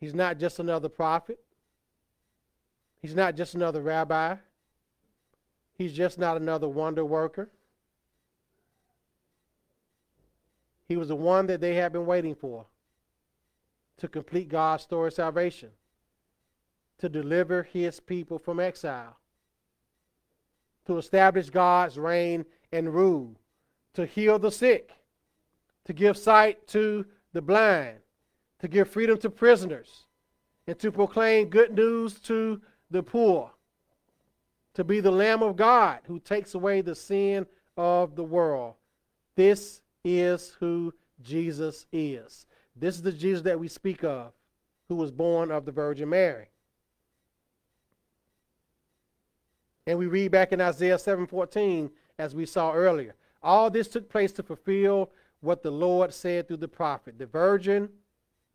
He's 0.00 0.14
not 0.14 0.38
just 0.38 0.58
another 0.58 0.88
prophet, 0.88 1.38
he's 3.02 3.14
not 3.14 3.36
just 3.36 3.54
another 3.54 3.80
rabbi, 3.80 4.36
he's 5.76 5.92
just 5.92 6.18
not 6.18 6.36
another 6.36 6.68
wonder 6.68 7.04
worker. 7.04 7.48
He 10.88 10.96
was 10.96 11.08
the 11.08 11.16
one 11.16 11.46
that 11.46 11.60
they 11.60 11.74
had 11.76 11.92
been 11.92 12.06
waiting 12.06 12.34
for 12.34 12.66
to 13.98 14.08
complete 14.08 14.48
God's 14.48 14.82
story 14.82 15.08
of 15.08 15.14
salvation, 15.14 15.70
to 16.98 17.08
deliver 17.08 17.62
his 17.62 18.00
people 18.00 18.38
from 18.38 18.58
exile 18.58 19.16
to 20.90 20.98
establish 20.98 21.50
God's 21.50 21.98
reign 21.98 22.44
and 22.72 22.92
rule, 22.92 23.36
to 23.94 24.06
heal 24.06 24.38
the 24.38 24.50
sick, 24.50 24.90
to 25.86 25.92
give 25.92 26.16
sight 26.16 26.66
to 26.68 27.06
the 27.32 27.42
blind, 27.42 27.98
to 28.60 28.68
give 28.68 28.88
freedom 28.88 29.18
to 29.18 29.30
prisoners, 29.30 30.04
and 30.66 30.78
to 30.78 30.92
proclaim 30.92 31.48
good 31.48 31.74
news 31.74 32.20
to 32.20 32.60
the 32.90 33.02
poor, 33.02 33.50
to 34.74 34.84
be 34.84 35.00
the 35.00 35.10
Lamb 35.10 35.42
of 35.42 35.56
God 35.56 36.00
who 36.06 36.18
takes 36.18 36.54
away 36.54 36.80
the 36.80 36.94
sin 36.94 37.46
of 37.76 38.14
the 38.14 38.24
world. 38.24 38.74
This 39.36 39.80
is 40.04 40.54
who 40.60 40.92
Jesus 41.22 41.86
is. 41.92 42.46
This 42.76 42.94
is 42.96 43.02
the 43.02 43.12
Jesus 43.12 43.42
that 43.42 43.58
we 43.58 43.68
speak 43.68 44.04
of, 44.04 44.32
who 44.88 44.96
was 44.96 45.10
born 45.10 45.50
of 45.50 45.64
the 45.64 45.72
Virgin 45.72 46.08
Mary. 46.08 46.48
And 49.86 49.98
we 49.98 50.06
read 50.06 50.30
back 50.30 50.52
in 50.52 50.60
Isaiah 50.60 50.98
7:14 50.98 51.90
as 52.18 52.34
we 52.34 52.46
saw 52.46 52.72
earlier. 52.72 53.14
All 53.42 53.70
this 53.70 53.88
took 53.88 54.08
place 54.08 54.32
to 54.32 54.42
fulfill 54.42 55.10
what 55.40 55.62
the 55.62 55.70
Lord 55.70 56.12
said 56.12 56.48
through 56.48 56.58
the 56.58 56.68
prophet. 56.68 57.18
The 57.18 57.26
virgin 57.26 57.88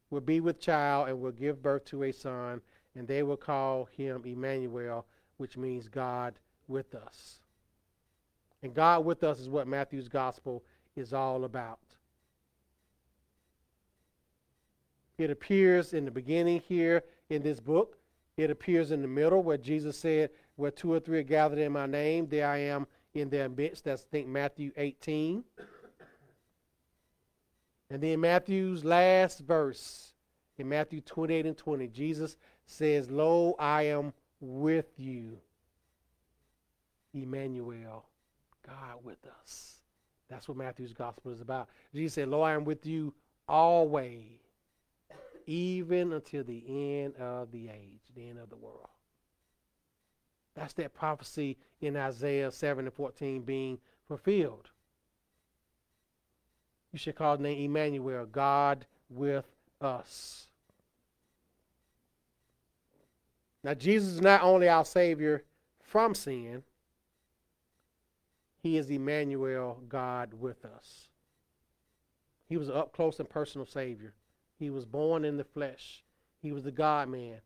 will 0.10 0.22
be 0.22 0.40
with 0.40 0.60
child 0.60 1.10
and 1.10 1.20
will 1.20 1.32
give 1.32 1.62
birth 1.62 1.86
to 1.86 2.04
a 2.04 2.12
son, 2.12 2.62
and 2.96 3.08
they 3.08 3.24
will 3.24 3.38
call 3.38 3.90
him 3.98 4.24
Emmanuel, 4.26 5.06
which 5.38 5.58
means 5.58 5.88
God 5.88 6.36
with 6.68 6.96
us. 6.96 7.40
And 8.64 8.74
God 8.74 9.06
with 9.06 9.24
us 9.24 9.40
is 9.40 9.50
what 9.50 9.68
Matthew's 9.68 10.08
gospel 10.08 10.64
is 10.96 11.14
all 11.14 11.44
about. 11.44 11.80
It 15.18 15.30
appears 15.30 15.94
in 15.94 16.06
the 16.06 16.12
beginning 16.12 16.62
here 16.68 17.04
in 17.30 17.42
this 17.42 17.60
book. 17.60 17.98
It 18.38 18.52
appears 18.52 18.92
in 18.92 19.02
the 19.02 19.08
middle 19.08 19.44
where 19.44 19.58
Jesus 19.58 19.98
said, 19.98 20.30
Where 20.56 20.72
two 20.72 20.92
or 20.92 21.00
three 21.00 21.20
are 21.20 21.24
gathered 21.24 21.60
in 21.60 21.72
my 21.72 21.86
name, 21.86 22.28
there 22.28 22.50
I 22.50 22.58
am 22.58 22.86
in 23.14 23.30
their 23.30 23.48
midst. 23.48 23.86
That's, 23.86 24.04
I 24.04 24.08
think, 24.12 24.28
Matthew 24.28 24.72
18. 24.76 25.44
And 27.90 28.02
then 28.02 28.20
Matthew's 28.20 28.84
last 28.84 29.40
verse, 29.40 30.14
in 30.58 30.70
Matthew 30.70 31.02
28 31.02 31.46
and 31.46 31.58
20, 31.58 31.88
Jesus 31.88 32.36
says, 32.66 33.12
Lo, 33.12 33.56
I 33.60 33.84
am 33.84 34.14
with 34.40 34.88
you. 34.98 35.38
Emmanuel, 37.14 38.06
God 38.66 39.04
with 39.04 39.20
us. 39.42 39.76
That's 40.30 40.48
what 40.48 40.58
Matthew's 40.58 40.94
gospel 40.94 41.32
is 41.32 41.42
about. 41.42 41.70
Jesus 41.94 42.16
said, 42.16 42.28
Lo, 42.28 42.42
I 42.42 42.54
am 42.54 42.66
with 42.66 42.86
you 42.86 43.14
always, 43.48 44.40
even 45.46 46.14
until 46.14 46.44
the 46.44 46.64
end 46.68 47.16
of 47.18 47.52
the 47.52 47.70
age, 47.70 48.02
the 48.16 48.28
end 48.28 48.40
of 48.40 48.50
the 48.50 48.56
world. 48.56 48.90
That's 50.56 50.74
that 50.74 50.94
prophecy 50.94 51.58
in 51.82 51.96
Isaiah 51.98 52.52
7 52.52 52.86
and 52.86 52.94
14 52.94 53.42
being 53.42 53.78
fulfilled. 54.08 54.70
You 56.96 57.00
should 57.00 57.16
call 57.16 57.36
the 57.36 57.44
name 57.44 57.62
Emmanuel, 57.62 58.26
God 58.26 58.86
with 59.10 59.44
us. 59.82 60.48
Now, 63.66 63.74
Jesus 63.74 64.14
is 64.14 64.22
not 64.22 64.44
only 64.44 64.70
our 64.70 64.86
Savior 64.86 65.44
from 65.84 66.16
sin, 66.16 66.64
He 68.64 68.78
is 68.78 68.90
Emmanuel, 68.90 69.82
God 69.90 70.36
with 70.36 70.64
us. 70.64 71.10
He 72.48 72.56
was 72.56 72.70
an 72.70 72.78
up 72.78 72.94
close 72.94 73.20
and 73.20 73.30
personal 73.30 73.68
Savior. 73.68 74.14
He 74.58 74.70
was 74.70 74.86
born 74.86 75.26
in 75.26 75.36
the 75.36 75.44
flesh, 75.44 76.02
He 76.42 76.54
was 76.54 76.64
the 76.64 76.72
God 76.72 77.10
man. 77.10 77.42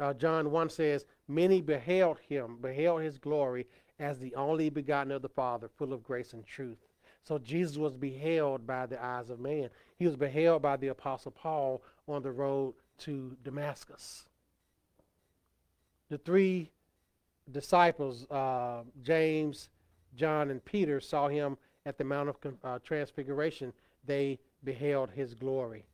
Uh, 0.00 0.14
John 0.14 0.52
1 0.52 0.70
says, 0.70 1.06
Many 1.26 1.60
beheld 1.60 2.18
Him, 2.28 2.58
beheld 2.62 3.02
His 3.02 3.18
glory 3.18 3.66
as 3.98 4.20
the 4.20 4.32
only 4.36 4.70
begotten 4.70 5.10
of 5.10 5.22
the 5.22 5.28
Father, 5.28 5.68
full 5.76 5.92
of 5.92 6.04
grace 6.04 6.34
and 6.34 6.46
truth. 6.46 6.78
So 7.24 7.38
Jesus 7.38 7.76
was 7.76 7.94
beheld 7.94 8.66
by 8.66 8.86
the 8.86 9.02
eyes 9.02 9.30
of 9.30 9.38
man. 9.38 9.70
He 9.98 10.06
was 10.06 10.16
beheld 10.16 10.62
by 10.62 10.76
the 10.76 10.88
Apostle 10.88 11.30
Paul 11.30 11.82
on 12.08 12.22
the 12.22 12.32
road 12.32 12.74
to 12.98 13.36
Damascus. 13.44 14.24
The 16.08 16.18
three 16.18 16.70
disciples, 17.50 18.26
uh, 18.30 18.82
James, 19.02 19.68
John, 20.16 20.50
and 20.50 20.64
Peter, 20.64 21.00
saw 21.00 21.28
him 21.28 21.56
at 21.86 21.96
the 21.96 22.04
Mount 22.04 22.28
of 22.28 22.36
uh, 22.64 22.78
Transfiguration. 22.84 23.72
They 24.04 24.38
beheld 24.64 25.10
his 25.10 25.34
glory. 25.34 25.84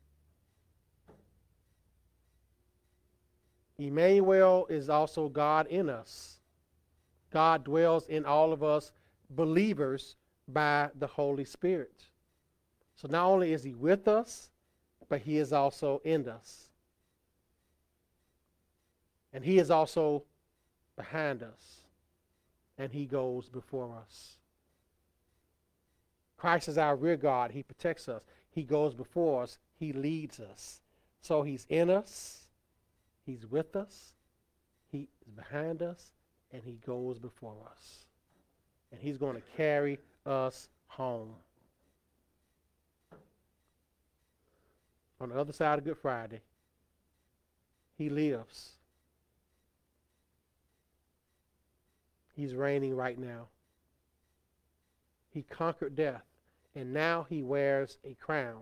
Emmanuel 3.79 4.67
is 4.69 4.89
also 4.89 5.29
God 5.29 5.67
in 5.69 5.89
us. 5.89 6.41
God 7.31 7.65
dwells 7.65 8.07
in 8.07 8.25
all 8.25 8.53
of 8.53 8.63
us 8.63 8.91
believers 9.31 10.17
by 10.49 10.91
the 10.99 11.07
Holy 11.07 11.45
Spirit. 11.45 12.05
So 12.97 13.07
not 13.09 13.27
only 13.27 13.53
is 13.53 13.63
he 13.63 13.75
with 13.75 14.09
us, 14.09 14.51
but 15.09 15.21
he 15.21 15.39
is 15.39 15.53
also 15.53 16.01
in 16.05 16.29
us. 16.29 16.65
And 19.33 19.45
he 19.45 19.59
is 19.59 19.71
also 19.71 20.25
behind 20.97 21.43
us. 21.43 21.83
And 22.79 22.93
he 22.93 23.07
goes 23.07 23.49
before 23.49 23.95
us. 24.01 24.37
Christ 26.37 26.69
is 26.69 26.79
our 26.79 26.97
rear 26.97 27.17
guard. 27.17 27.51
He 27.51 27.63
protects 27.63 28.09
us. 28.09 28.23
He 28.51 28.63
goes 28.63 28.95
before 28.95 29.43
us. 29.43 29.59
He 29.79 29.93
leads 29.93 30.41
us. 30.41 30.81
So 31.21 31.43
he's 31.43 31.67
in 31.69 31.91
us. 31.91 32.47
He's 33.27 33.47
with 33.47 33.77
us. 33.77 34.13
He 34.91 35.09
is 35.27 35.33
behind 35.33 35.83
us. 35.83 36.13
And 36.53 36.63
he 36.65 36.79
goes 36.87 37.19
before 37.19 37.57
us. 37.71 38.07
And 38.91 39.01
he's 39.01 39.19
going 39.19 39.37
to 39.37 39.43
carry 39.57 39.99
us 40.29 40.69
home. 40.87 41.31
On 45.21 45.31
the 45.31 45.37
other 45.37 45.53
side 45.53 45.79
of 45.79 45.85
Good 45.85 45.99
Friday, 45.99 46.41
he 47.97 48.09
lives. 48.09 48.71
He's 52.37 52.55
reigning 52.55 52.95
right 52.95 53.19
now. 53.19 53.49
He 55.31 55.43
conquered 55.43 55.97
death, 55.97 56.23
and 56.77 56.93
now 56.93 57.27
he 57.29 57.43
wears 57.43 57.99
a 58.05 58.15
crown. 58.15 58.61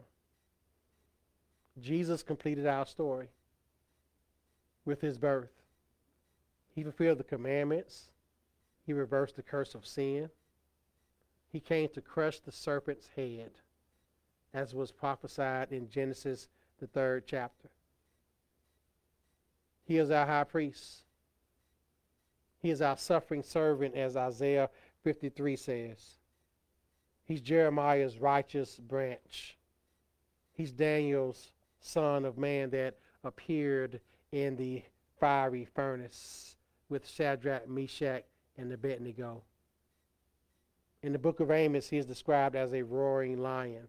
Jesus 1.79 2.23
completed 2.23 2.67
our 2.67 2.87
story 2.87 3.29
with 4.87 5.03
his 5.03 5.19
birth. 5.19 5.51
He 6.75 6.83
fulfilled 6.83 7.19
the 7.19 7.25
commandments. 7.25 8.09
He 8.87 8.95
reversed 8.95 9.37
the 9.37 9.43
curse 9.43 9.75
of 9.75 9.87
sin. 9.87 10.31
He 11.57 11.61
came 11.61 11.89
to 11.95 12.03
crush 12.03 12.39
the 12.41 12.53
serpent's 12.53 13.09
head, 13.17 13.51
as 14.53 14.75
was 14.75 14.93
prophesied 14.93 15.73
in 15.73 15.89
Genesis, 15.89 16.49
the 16.79 16.87
third 16.87 17.25
chapter. 17.27 17.71
He 19.83 19.97
is 19.97 20.11
our 20.11 20.27
high 20.27 20.45
priest. 20.45 21.05
He 22.59 22.69
is 22.69 22.83
our 22.83 22.99
suffering 22.99 23.43
servant, 23.43 23.95
as 23.95 24.19
Isaiah 24.19 24.69
53 25.03 25.57
says. 25.57 26.19
He's 27.25 27.41
Jeremiah's 27.41 28.19
righteous 28.19 28.77
branch. 28.77 29.57
He's 30.53 30.73
Daniel's 30.73 31.53
son 31.81 32.27
of 32.27 32.37
man 32.37 32.69
that 32.73 32.99
appeared 33.25 34.03
in 34.31 34.57
the 34.57 34.83
fiery 35.19 35.65
furnace 35.75 36.55
with 36.91 37.09
Shadrach, 37.09 37.67
Meshach, 37.67 38.25
and 38.59 38.71
Abednego. 38.71 39.43
In 41.07 41.13
the 41.13 41.21
book 41.21 41.39
of 41.39 41.53
Amos, 41.53 41.89
he 41.89 41.99
is 41.99 42.05
described 42.05 42.57
as 42.57 42.75
a 42.75 42.83
roaring 42.83 43.39
lion. 43.39 43.87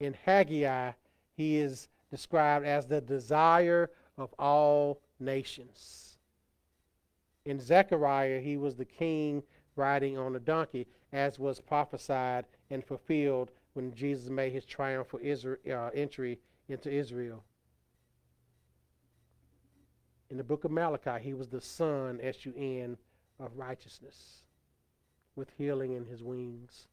In 0.00 0.14
Haggai, 0.24 0.92
he 1.36 1.58
is 1.58 1.88
described 2.10 2.64
as 2.64 2.86
the 2.86 3.02
desire 3.02 3.90
of 4.16 4.34
all 4.38 5.02
nations. 5.20 6.16
In 7.44 7.60
Zechariah, 7.60 8.40
he 8.40 8.56
was 8.56 8.76
the 8.76 8.86
king 8.86 9.42
riding 9.76 10.16
on 10.16 10.34
a 10.36 10.40
donkey, 10.40 10.86
as 11.12 11.38
was 11.38 11.60
prophesied 11.60 12.46
and 12.70 12.82
fulfilled 12.82 13.50
when 13.74 13.94
Jesus 13.94 14.30
made 14.30 14.54
his 14.54 14.64
triumphal 14.64 15.20
Israel, 15.22 15.58
uh, 15.70 15.90
entry 15.92 16.38
into 16.70 16.90
Israel. 16.90 17.44
In 20.30 20.38
the 20.38 20.44
book 20.44 20.64
of 20.64 20.70
Malachi, 20.70 21.22
he 21.22 21.34
was 21.34 21.48
the 21.48 21.60
son, 21.60 22.18
S 22.22 22.46
U 22.46 22.54
N, 22.56 22.96
of 23.38 23.54
righteousness 23.54 24.44
with 25.38 25.48
healing 25.56 25.92
in 25.92 26.04
his 26.04 26.22
wings. 26.22 26.88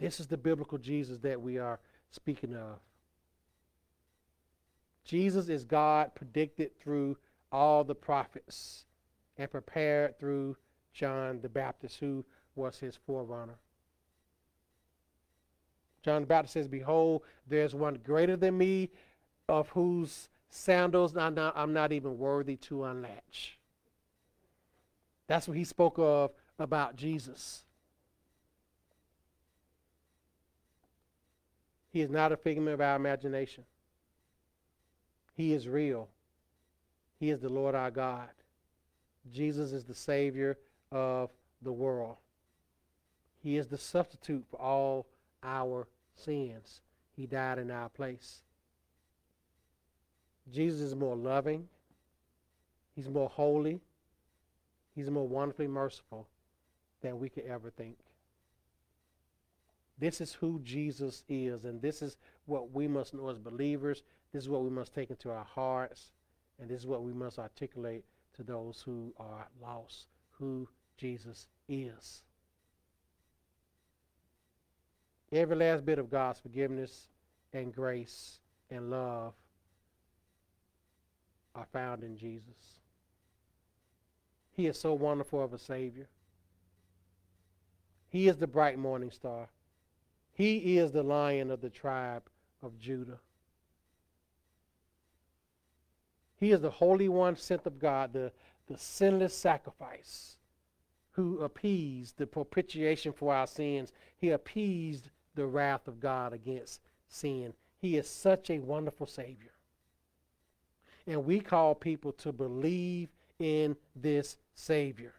This 0.00 0.18
is 0.18 0.26
the 0.26 0.36
biblical 0.36 0.76
Jesus 0.76 1.18
that 1.20 1.40
we 1.40 1.56
are 1.56 1.78
speaking 2.10 2.54
of. 2.54 2.80
Jesus 5.04 5.48
is 5.48 5.64
God 5.64 6.14
predicted 6.14 6.78
through 6.80 7.16
all 7.52 7.84
the 7.84 7.94
prophets 7.94 8.84
and 9.38 9.50
prepared 9.50 10.18
through 10.18 10.56
John 10.92 11.40
the 11.40 11.48
Baptist, 11.48 11.98
who 12.00 12.24
was 12.56 12.78
his 12.78 12.98
forerunner. 13.06 13.58
John 16.02 16.22
the 16.22 16.26
Baptist 16.26 16.54
says, 16.54 16.68
Behold, 16.68 17.22
there's 17.46 17.74
one 17.74 17.98
greater 18.02 18.36
than 18.36 18.58
me, 18.58 18.90
of 19.48 19.68
whose 19.68 20.28
sandals 20.50 21.16
I'm 21.16 21.34
not, 21.34 21.52
I'm 21.56 21.72
not 21.72 21.92
even 21.92 22.18
worthy 22.18 22.56
to 22.56 22.84
unlatch. 22.84 23.58
That's 25.26 25.46
what 25.46 25.56
he 25.56 25.64
spoke 25.64 25.98
of 25.98 26.32
about 26.58 26.96
Jesus. 26.96 27.62
He 31.92 32.00
is 32.00 32.10
not 32.10 32.32
a 32.32 32.36
figment 32.36 32.74
of 32.74 32.80
our 32.80 32.96
imagination. 32.96 33.64
He 35.36 35.52
is 35.52 35.68
real. 35.68 36.08
He 37.20 37.30
is 37.30 37.40
the 37.40 37.48
Lord 37.48 37.74
our 37.74 37.90
God. 37.90 38.28
Jesus 39.32 39.72
is 39.72 39.84
the 39.84 39.94
Savior 39.94 40.58
of 40.92 41.30
the 41.62 41.72
world. 41.72 42.16
He 43.42 43.56
is 43.56 43.68
the 43.68 43.78
substitute 43.78 44.44
for 44.50 44.60
all 44.60 45.06
our 45.42 45.86
sins. 46.16 46.80
He 47.16 47.26
died 47.26 47.58
in 47.58 47.70
our 47.70 47.88
place. 47.88 48.40
Jesus 50.52 50.80
is 50.80 50.94
more 50.94 51.16
loving. 51.16 51.68
He's 52.96 53.08
more 53.08 53.28
holy. 53.28 53.80
He's 54.94 55.10
more 55.10 55.26
wonderfully 55.26 55.66
merciful 55.66 56.26
than 57.04 57.18
we 57.18 57.28
could 57.28 57.44
ever 57.44 57.70
think. 57.70 57.98
This 59.98 60.22
is 60.22 60.32
who 60.32 60.58
Jesus 60.64 61.22
is, 61.28 61.64
and 61.66 61.80
this 61.80 62.00
is 62.00 62.16
what 62.46 62.72
we 62.72 62.88
must 62.88 63.12
know 63.12 63.28
as 63.28 63.38
believers. 63.38 64.02
This 64.32 64.44
is 64.44 64.48
what 64.48 64.64
we 64.64 64.70
must 64.70 64.94
take 64.94 65.10
into 65.10 65.30
our 65.30 65.44
hearts, 65.44 66.10
and 66.58 66.68
this 66.68 66.80
is 66.80 66.86
what 66.86 67.04
we 67.04 67.12
must 67.12 67.38
articulate 67.38 68.04
to 68.36 68.42
those 68.42 68.82
who 68.84 69.12
are 69.18 69.46
lost, 69.62 70.06
who 70.32 70.66
Jesus 70.96 71.46
is. 71.68 72.22
Every 75.30 75.56
last 75.56 75.84
bit 75.84 75.98
of 75.98 76.10
God's 76.10 76.40
forgiveness 76.40 77.08
and 77.52 77.72
grace 77.72 78.38
and 78.70 78.90
love 78.90 79.34
are 81.54 81.66
found 81.70 82.02
in 82.02 82.16
Jesus. 82.16 82.80
He 84.52 84.66
is 84.66 84.80
so 84.80 84.94
wonderful 84.94 85.44
of 85.44 85.52
a 85.52 85.58
Savior. 85.58 86.08
He 88.14 88.28
is 88.28 88.36
the 88.36 88.46
bright 88.46 88.78
morning 88.78 89.10
star. 89.10 89.48
He 90.34 90.78
is 90.78 90.92
the 90.92 91.02
lion 91.02 91.50
of 91.50 91.60
the 91.60 91.68
tribe 91.68 92.22
of 92.62 92.78
Judah. 92.78 93.18
He 96.38 96.52
is 96.52 96.60
the 96.60 96.70
Holy 96.70 97.08
One 97.08 97.34
sent 97.36 97.66
of 97.66 97.80
God, 97.80 98.12
the, 98.12 98.30
the 98.68 98.78
sinless 98.78 99.36
sacrifice 99.36 100.36
who 101.10 101.40
appeased 101.40 102.16
the 102.16 102.28
propitiation 102.28 103.12
for 103.12 103.34
our 103.34 103.48
sins. 103.48 103.90
He 104.16 104.30
appeased 104.30 105.10
the 105.34 105.46
wrath 105.46 105.88
of 105.88 105.98
God 105.98 106.32
against 106.32 106.82
sin. 107.08 107.52
He 107.80 107.96
is 107.96 108.08
such 108.08 108.48
a 108.48 108.60
wonderful 108.60 109.08
Savior. 109.08 109.54
And 111.08 111.24
we 111.24 111.40
call 111.40 111.74
people 111.74 112.12
to 112.12 112.30
believe 112.30 113.08
in 113.40 113.76
this 113.96 114.36
Savior 114.54 115.14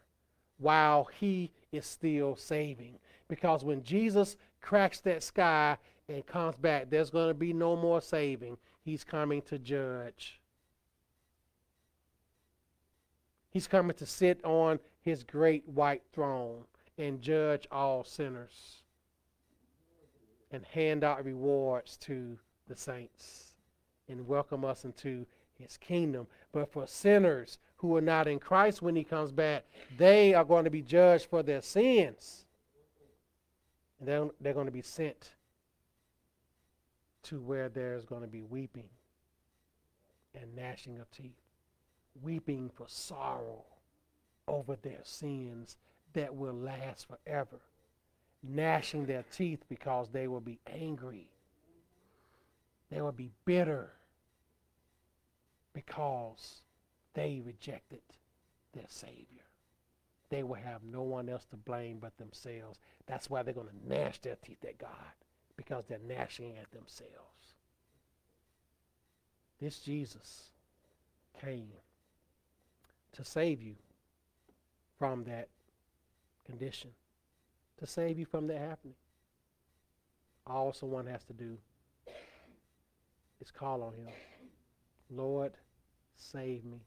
while 0.56 1.10
He 1.20 1.50
is 1.76 1.86
still 1.86 2.36
saving. 2.36 2.98
Because 3.28 3.64
when 3.64 3.82
Jesus 3.82 4.36
cracks 4.60 5.00
that 5.00 5.22
sky 5.22 5.76
and 6.08 6.24
comes 6.26 6.56
back, 6.56 6.90
there's 6.90 7.10
going 7.10 7.28
to 7.28 7.34
be 7.34 7.52
no 7.52 7.76
more 7.76 8.00
saving. 8.00 8.56
He's 8.84 9.04
coming 9.04 9.42
to 9.42 9.58
judge. 9.58 10.40
He's 13.50 13.66
coming 13.66 13.96
to 13.96 14.06
sit 14.06 14.44
on 14.44 14.78
his 15.00 15.24
great 15.24 15.66
white 15.68 16.02
throne 16.12 16.64
and 16.98 17.20
judge 17.20 17.66
all 17.70 18.04
sinners 18.04 18.82
and 20.50 20.64
hand 20.66 21.04
out 21.04 21.24
rewards 21.24 21.96
to 21.98 22.38
the 22.68 22.76
saints 22.76 23.52
and 24.08 24.26
welcome 24.26 24.64
us 24.64 24.84
into 24.84 25.26
his 25.58 25.76
kingdom. 25.76 26.26
But 26.52 26.70
for 26.70 26.86
sinners 26.86 27.58
who 27.76 27.96
are 27.96 28.00
not 28.00 28.26
in 28.26 28.38
Christ 28.38 28.82
when 28.82 28.96
he 28.96 29.04
comes 29.04 29.32
back, 29.32 29.64
they 29.98 30.34
are 30.34 30.44
going 30.44 30.64
to 30.64 30.70
be 30.70 30.82
judged 30.82 31.26
for 31.26 31.42
their 31.42 31.62
sins. 31.62 32.46
And 33.98 34.08
they're, 34.08 34.28
they're 34.40 34.54
going 34.54 34.66
to 34.66 34.72
be 34.72 34.82
sent 34.82 35.32
to 37.24 37.40
where 37.40 37.68
there's 37.68 38.04
going 38.04 38.22
to 38.22 38.28
be 38.28 38.42
weeping 38.42 38.88
and 40.34 40.54
gnashing 40.54 40.98
of 41.00 41.10
teeth. 41.10 41.32
Weeping 42.22 42.70
for 42.74 42.86
sorrow 42.88 43.64
over 44.48 44.76
their 44.76 45.00
sins 45.02 45.76
that 46.14 46.34
will 46.34 46.54
last 46.54 47.06
forever. 47.08 47.60
Gnashing 48.42 49.06
their 49.06 49.24
teeth 49.32 49.64
because 49.68 50.08
they 50.10 50.28
will 50.28 50.40
be 50.40 50.58
angry. 50.66 51.28
They 52.90 53.00
will 53.00 53.12
be 53.12 53.32
bitter 53.44 53.90
because 55.74 56.62
they 57.16 57.40
rejected 57.44 58.02
their 58.74 58.84
Savior. 58.88 59.42
They 60.28 60.42
will 60.42 60.54
have 60.54 60.82
no 60.84 61.02
one 61.02 61.28
else 61.28 61.46
to 61.46 61.56
blame 61.56 61.98
but 62.00 62.16
themselves. 62.18 62.78
That's 63.06 63.30
why 63.30 63.42
they're 63.42 63.54
going 63.54 63.68
to 63.68 63.88
gnash 63.88 64.20
their 64.20 64.36
teeth 64.44 64.64
at 64.64 64.78
God, 64.78 64.90
because 65.56 65.84
they're 65.86 65.98
gnashing 66.06 66.56
at 66.58 66.70
themselves. 66.72 67.54
This 69.60 69.78
Jesus 69.78 70.50
came 71.40 71.72
to 73.12 73.24
save 73.24 73.62
you 73.62 73.76
from 74.98 75.24
that 75.24 75.48
condition, 76.44 76.90
to 77.78 77.86
save 77.86 78.18
you 78.18 78.26
from 78.26 78.46
that 78.48 78.58
happening. 78.58 78.94
All 80.46 80.72
someone 80.72 81.06
has 81.06 81.24
to 81.24 81.32
do 81.32 81.56
is 83.40 83.50
call 83.50 83.82
on 83.82 83.94
him. 83.94 84.12
Lord, 85.10 85.52
Save 86.16 86.64
me. 86.64 86.80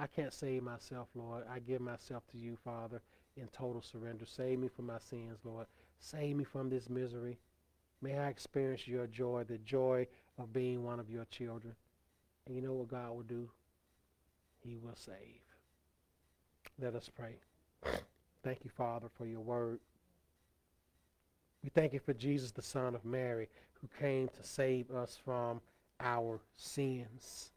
I 0.00 0.06
can't 0.06 0.32
save 0.32 0.62
myself, 0.62 1.08
Lord. 1.14 1.44
I 1.52 1.58
give 1.58 1.82
myself 1.82 2.22
to 2.32 2.38
you, 2.38 2.56
Father, 2.64 3.02
in 3.36 3.46
total 3.48 3.82
surrender. 3.82 4.24
Save 4.24 4.58
me 4.58 4.68
from 4.68 4.86
my 4.86 4.98
sins, 4.98 5.38
Lord. 5.44 5.66
Save 5.98 6.36
me 6.36 6.44
from 6.44 6.70
this 6.70 6.88
misery. 6.88 7.38
May 8.00 8.16
I 8.16 8.28
experience 8.28 8.88
your 8.88 9.06
joy, 9.06 9.44
the 9.46 9.58
joy 9.58 10.06
of 10.38 10.54
being 10.54 10.82
one 10.82 11.00
of 11.00 11.10
your 11.10 11.26
children. 11.26 11.74
And 12.46 12.56
you 12.56 12.62
know 12.62 12.72
what 12.72 12.88
God 12.88 13.10
will 13.10 13.22
do? 13.24 13.50
He 14.64 14.78
will 14.78 14.94
save. 14.94 15.14
Let 16.80 16.94
us 16.94 17.10
pray. 17.14 17.34
Thank 18.42 18.64
you, 18.64 18.70
Father, 18.70 19.08
for 19.18 19.26
your 19.26 19.40
word. 19.40 19.80
We 21.62 21.68
thank 21.68 21.92
you 21.92 22.00
for 22.00 22.14
Jesus, 22.14 22.52
the 22.52 22.62
Son 22.62 22.94
of 22.94 23.04
Mary, 23.04 23.50
who 23.74 23.88
came 24.00 24.28
to 24.28 24.42
save 24.42 24.90
us 24.90 25.18
from 25.22 25.60
our 26.00 26.40
sins. 26.56 27.50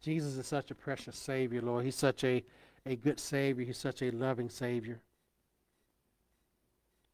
Jesus 0.00 0.36
is 0.36 0.46
such 0.46 0.70
a 0.70 0.74
precious 0.74 1.16
Savior, 1.16 1.60
Lord. 1.60 1.84
He's 1.84 1.96
such 1.96 2.24
a, 2.24 2.42
a 2.86 2.96
good 2.96 3.20
Savior. 3.20 3.64
He's 3.64 3.78
such 3.78 4.02
a 4.02 4.10
loving 4.10 4.48
Savior. 4.48 4.98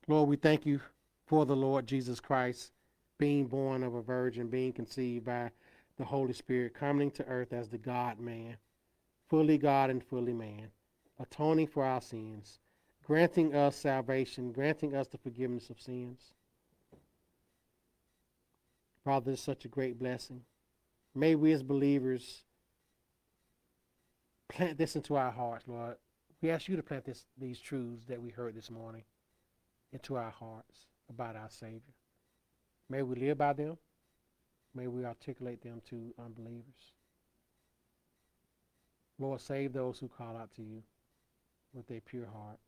Lord, 0.06 0.28
we 0.28 0.36
thank 0.36 0.64
you 0.64 0.80
for 1.26 1.44
the 1.44 1.56
Lord 1.56 1.86
Jesus 1.86 2.20
Christ 2.20 2.70
being 3.18 3.46
born 3.46 3.82
of 3.82 3.94
a 3.94 4.02
virgin, 4.02 4.46
being 4.46 4.72
conceived 4.72 5.24
by 5.24 5.50
the 5.96 6.04
Holy 6.04 6.32
Spirit, 6.32 6.74
coming 6.74 7.10
to 7.12 7.26
earth 7.26 7.52
as 7.52 7.68
the 7.68 7.78
God 7.78 8.20
man, 8.20 8.56
fully 9.28 9.58
God 9.58 9.90
and 9.90 10.04
fully 10.04 10.34
man, 10.34 10.68
atoning 11.18 11.66
for 11.66 11.84
our 11.84 12.00
sins, 12.00 12.60
granting 13.04 13.54
us 13.54 13.76
salvation, 13.76 14.52
granting 14.52 14.94
us 14.94 15.08
the 15.08 15.18
forgiveness 15.18 15.70
of 15.70 15.80
sins. 15.80 16.20
Father, 19.04 19.32
it's 19.32 19.42
such 19.42 19.64
a 19.64 19.68
great 19.68 19.98
blessing. 19.98 20.42
May 21.14 21.34
we 21.34 21.52
as 21.52 21.62
believers 21.62 22.44
plant 24.48 24.78
this 24.78 24.96
into 24.96 25.16
our 25.16 25.30
hearts, 25.30 25.64
Lord. 25.66 25.96
We 26.42 26.50
ask 26.50 26.68
you 26.68 26.76
to 26.76 26.82
plant 26.82 27.04
this, 27.04 27.24
these 27.38 27.60
truths 27.60 28.04
that 28.08 28.20
we 28.20 28.30
heard 28.30 28.54
this 28.54 28.70
morning 28.70 29.04
into 29.92 30.16
our 30.16 30.30
hearts 30.30 30.86
about 31.08 31.36
our 31.36 31.48
Savior. 31.48 31.94
May 32.88 33.02
we 33.02 33.16
live 33.16 33.38
by 33.38 33.52
them. 33.52 33.78
May 34.74 34.86
we 34.86 35.04
articulate 35.04 35.62
them 35.62 35.80
to 35.88 36.12
unbelievers. 36.22 36.92
Lord, 39.18 39.40
save 39.40 39.72
those 39.72 39.98
who 39.98 40.08
call 40.08 40.36
out 40.36 40.54
to 40.56 40.62
you 40.62 40.82
with 41.72 41.90
a 41.90 42.00
pure 42.00 42.26
heart. 42.26 42.58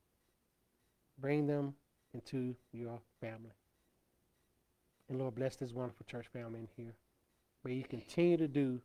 Bring 1.18 1.46
them 1.46 1.74
into 2.14 2.54
your 2.72 3.00
family. 3.20 3.52
And 5.08 5.18
Lord, 5.18 5.34
bless 5.34 5.56
this 5.56 5.72
wonderful 5.72 6.06
church 6.08 6.26
family 6.32 6.60
in 6.60 6.68
here. 6.76 6.94
May 7.64 7.74
you 7.74 7.84
continue 7.84 8.36
to 8.38 8.48
do 8.48 8.80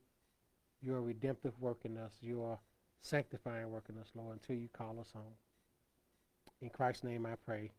your 0.82 1.02
redemptive 1.02 1.54
work 1.60 1.80
in 1.86 1.98
us, 1.98 2.14
your 2.22 2.60
sanctifying 3.04 3.70
work 3.72 3.86
in 3.90 3.98
us, 4.00 4.10
Lord, 4.16 4.40
until 4.42 4.56
you 4.56 4.70
call 4.74 5.00
us 5.00 5.12
home. 5.14 5.36
In 6.62 6.70
Christ's 6.70 7.04
name 7.04 7.26
I 7.26 7.36
pray. 7.46 7.72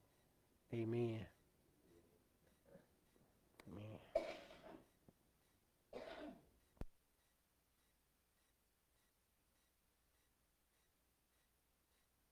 Amen. 0.73 1.21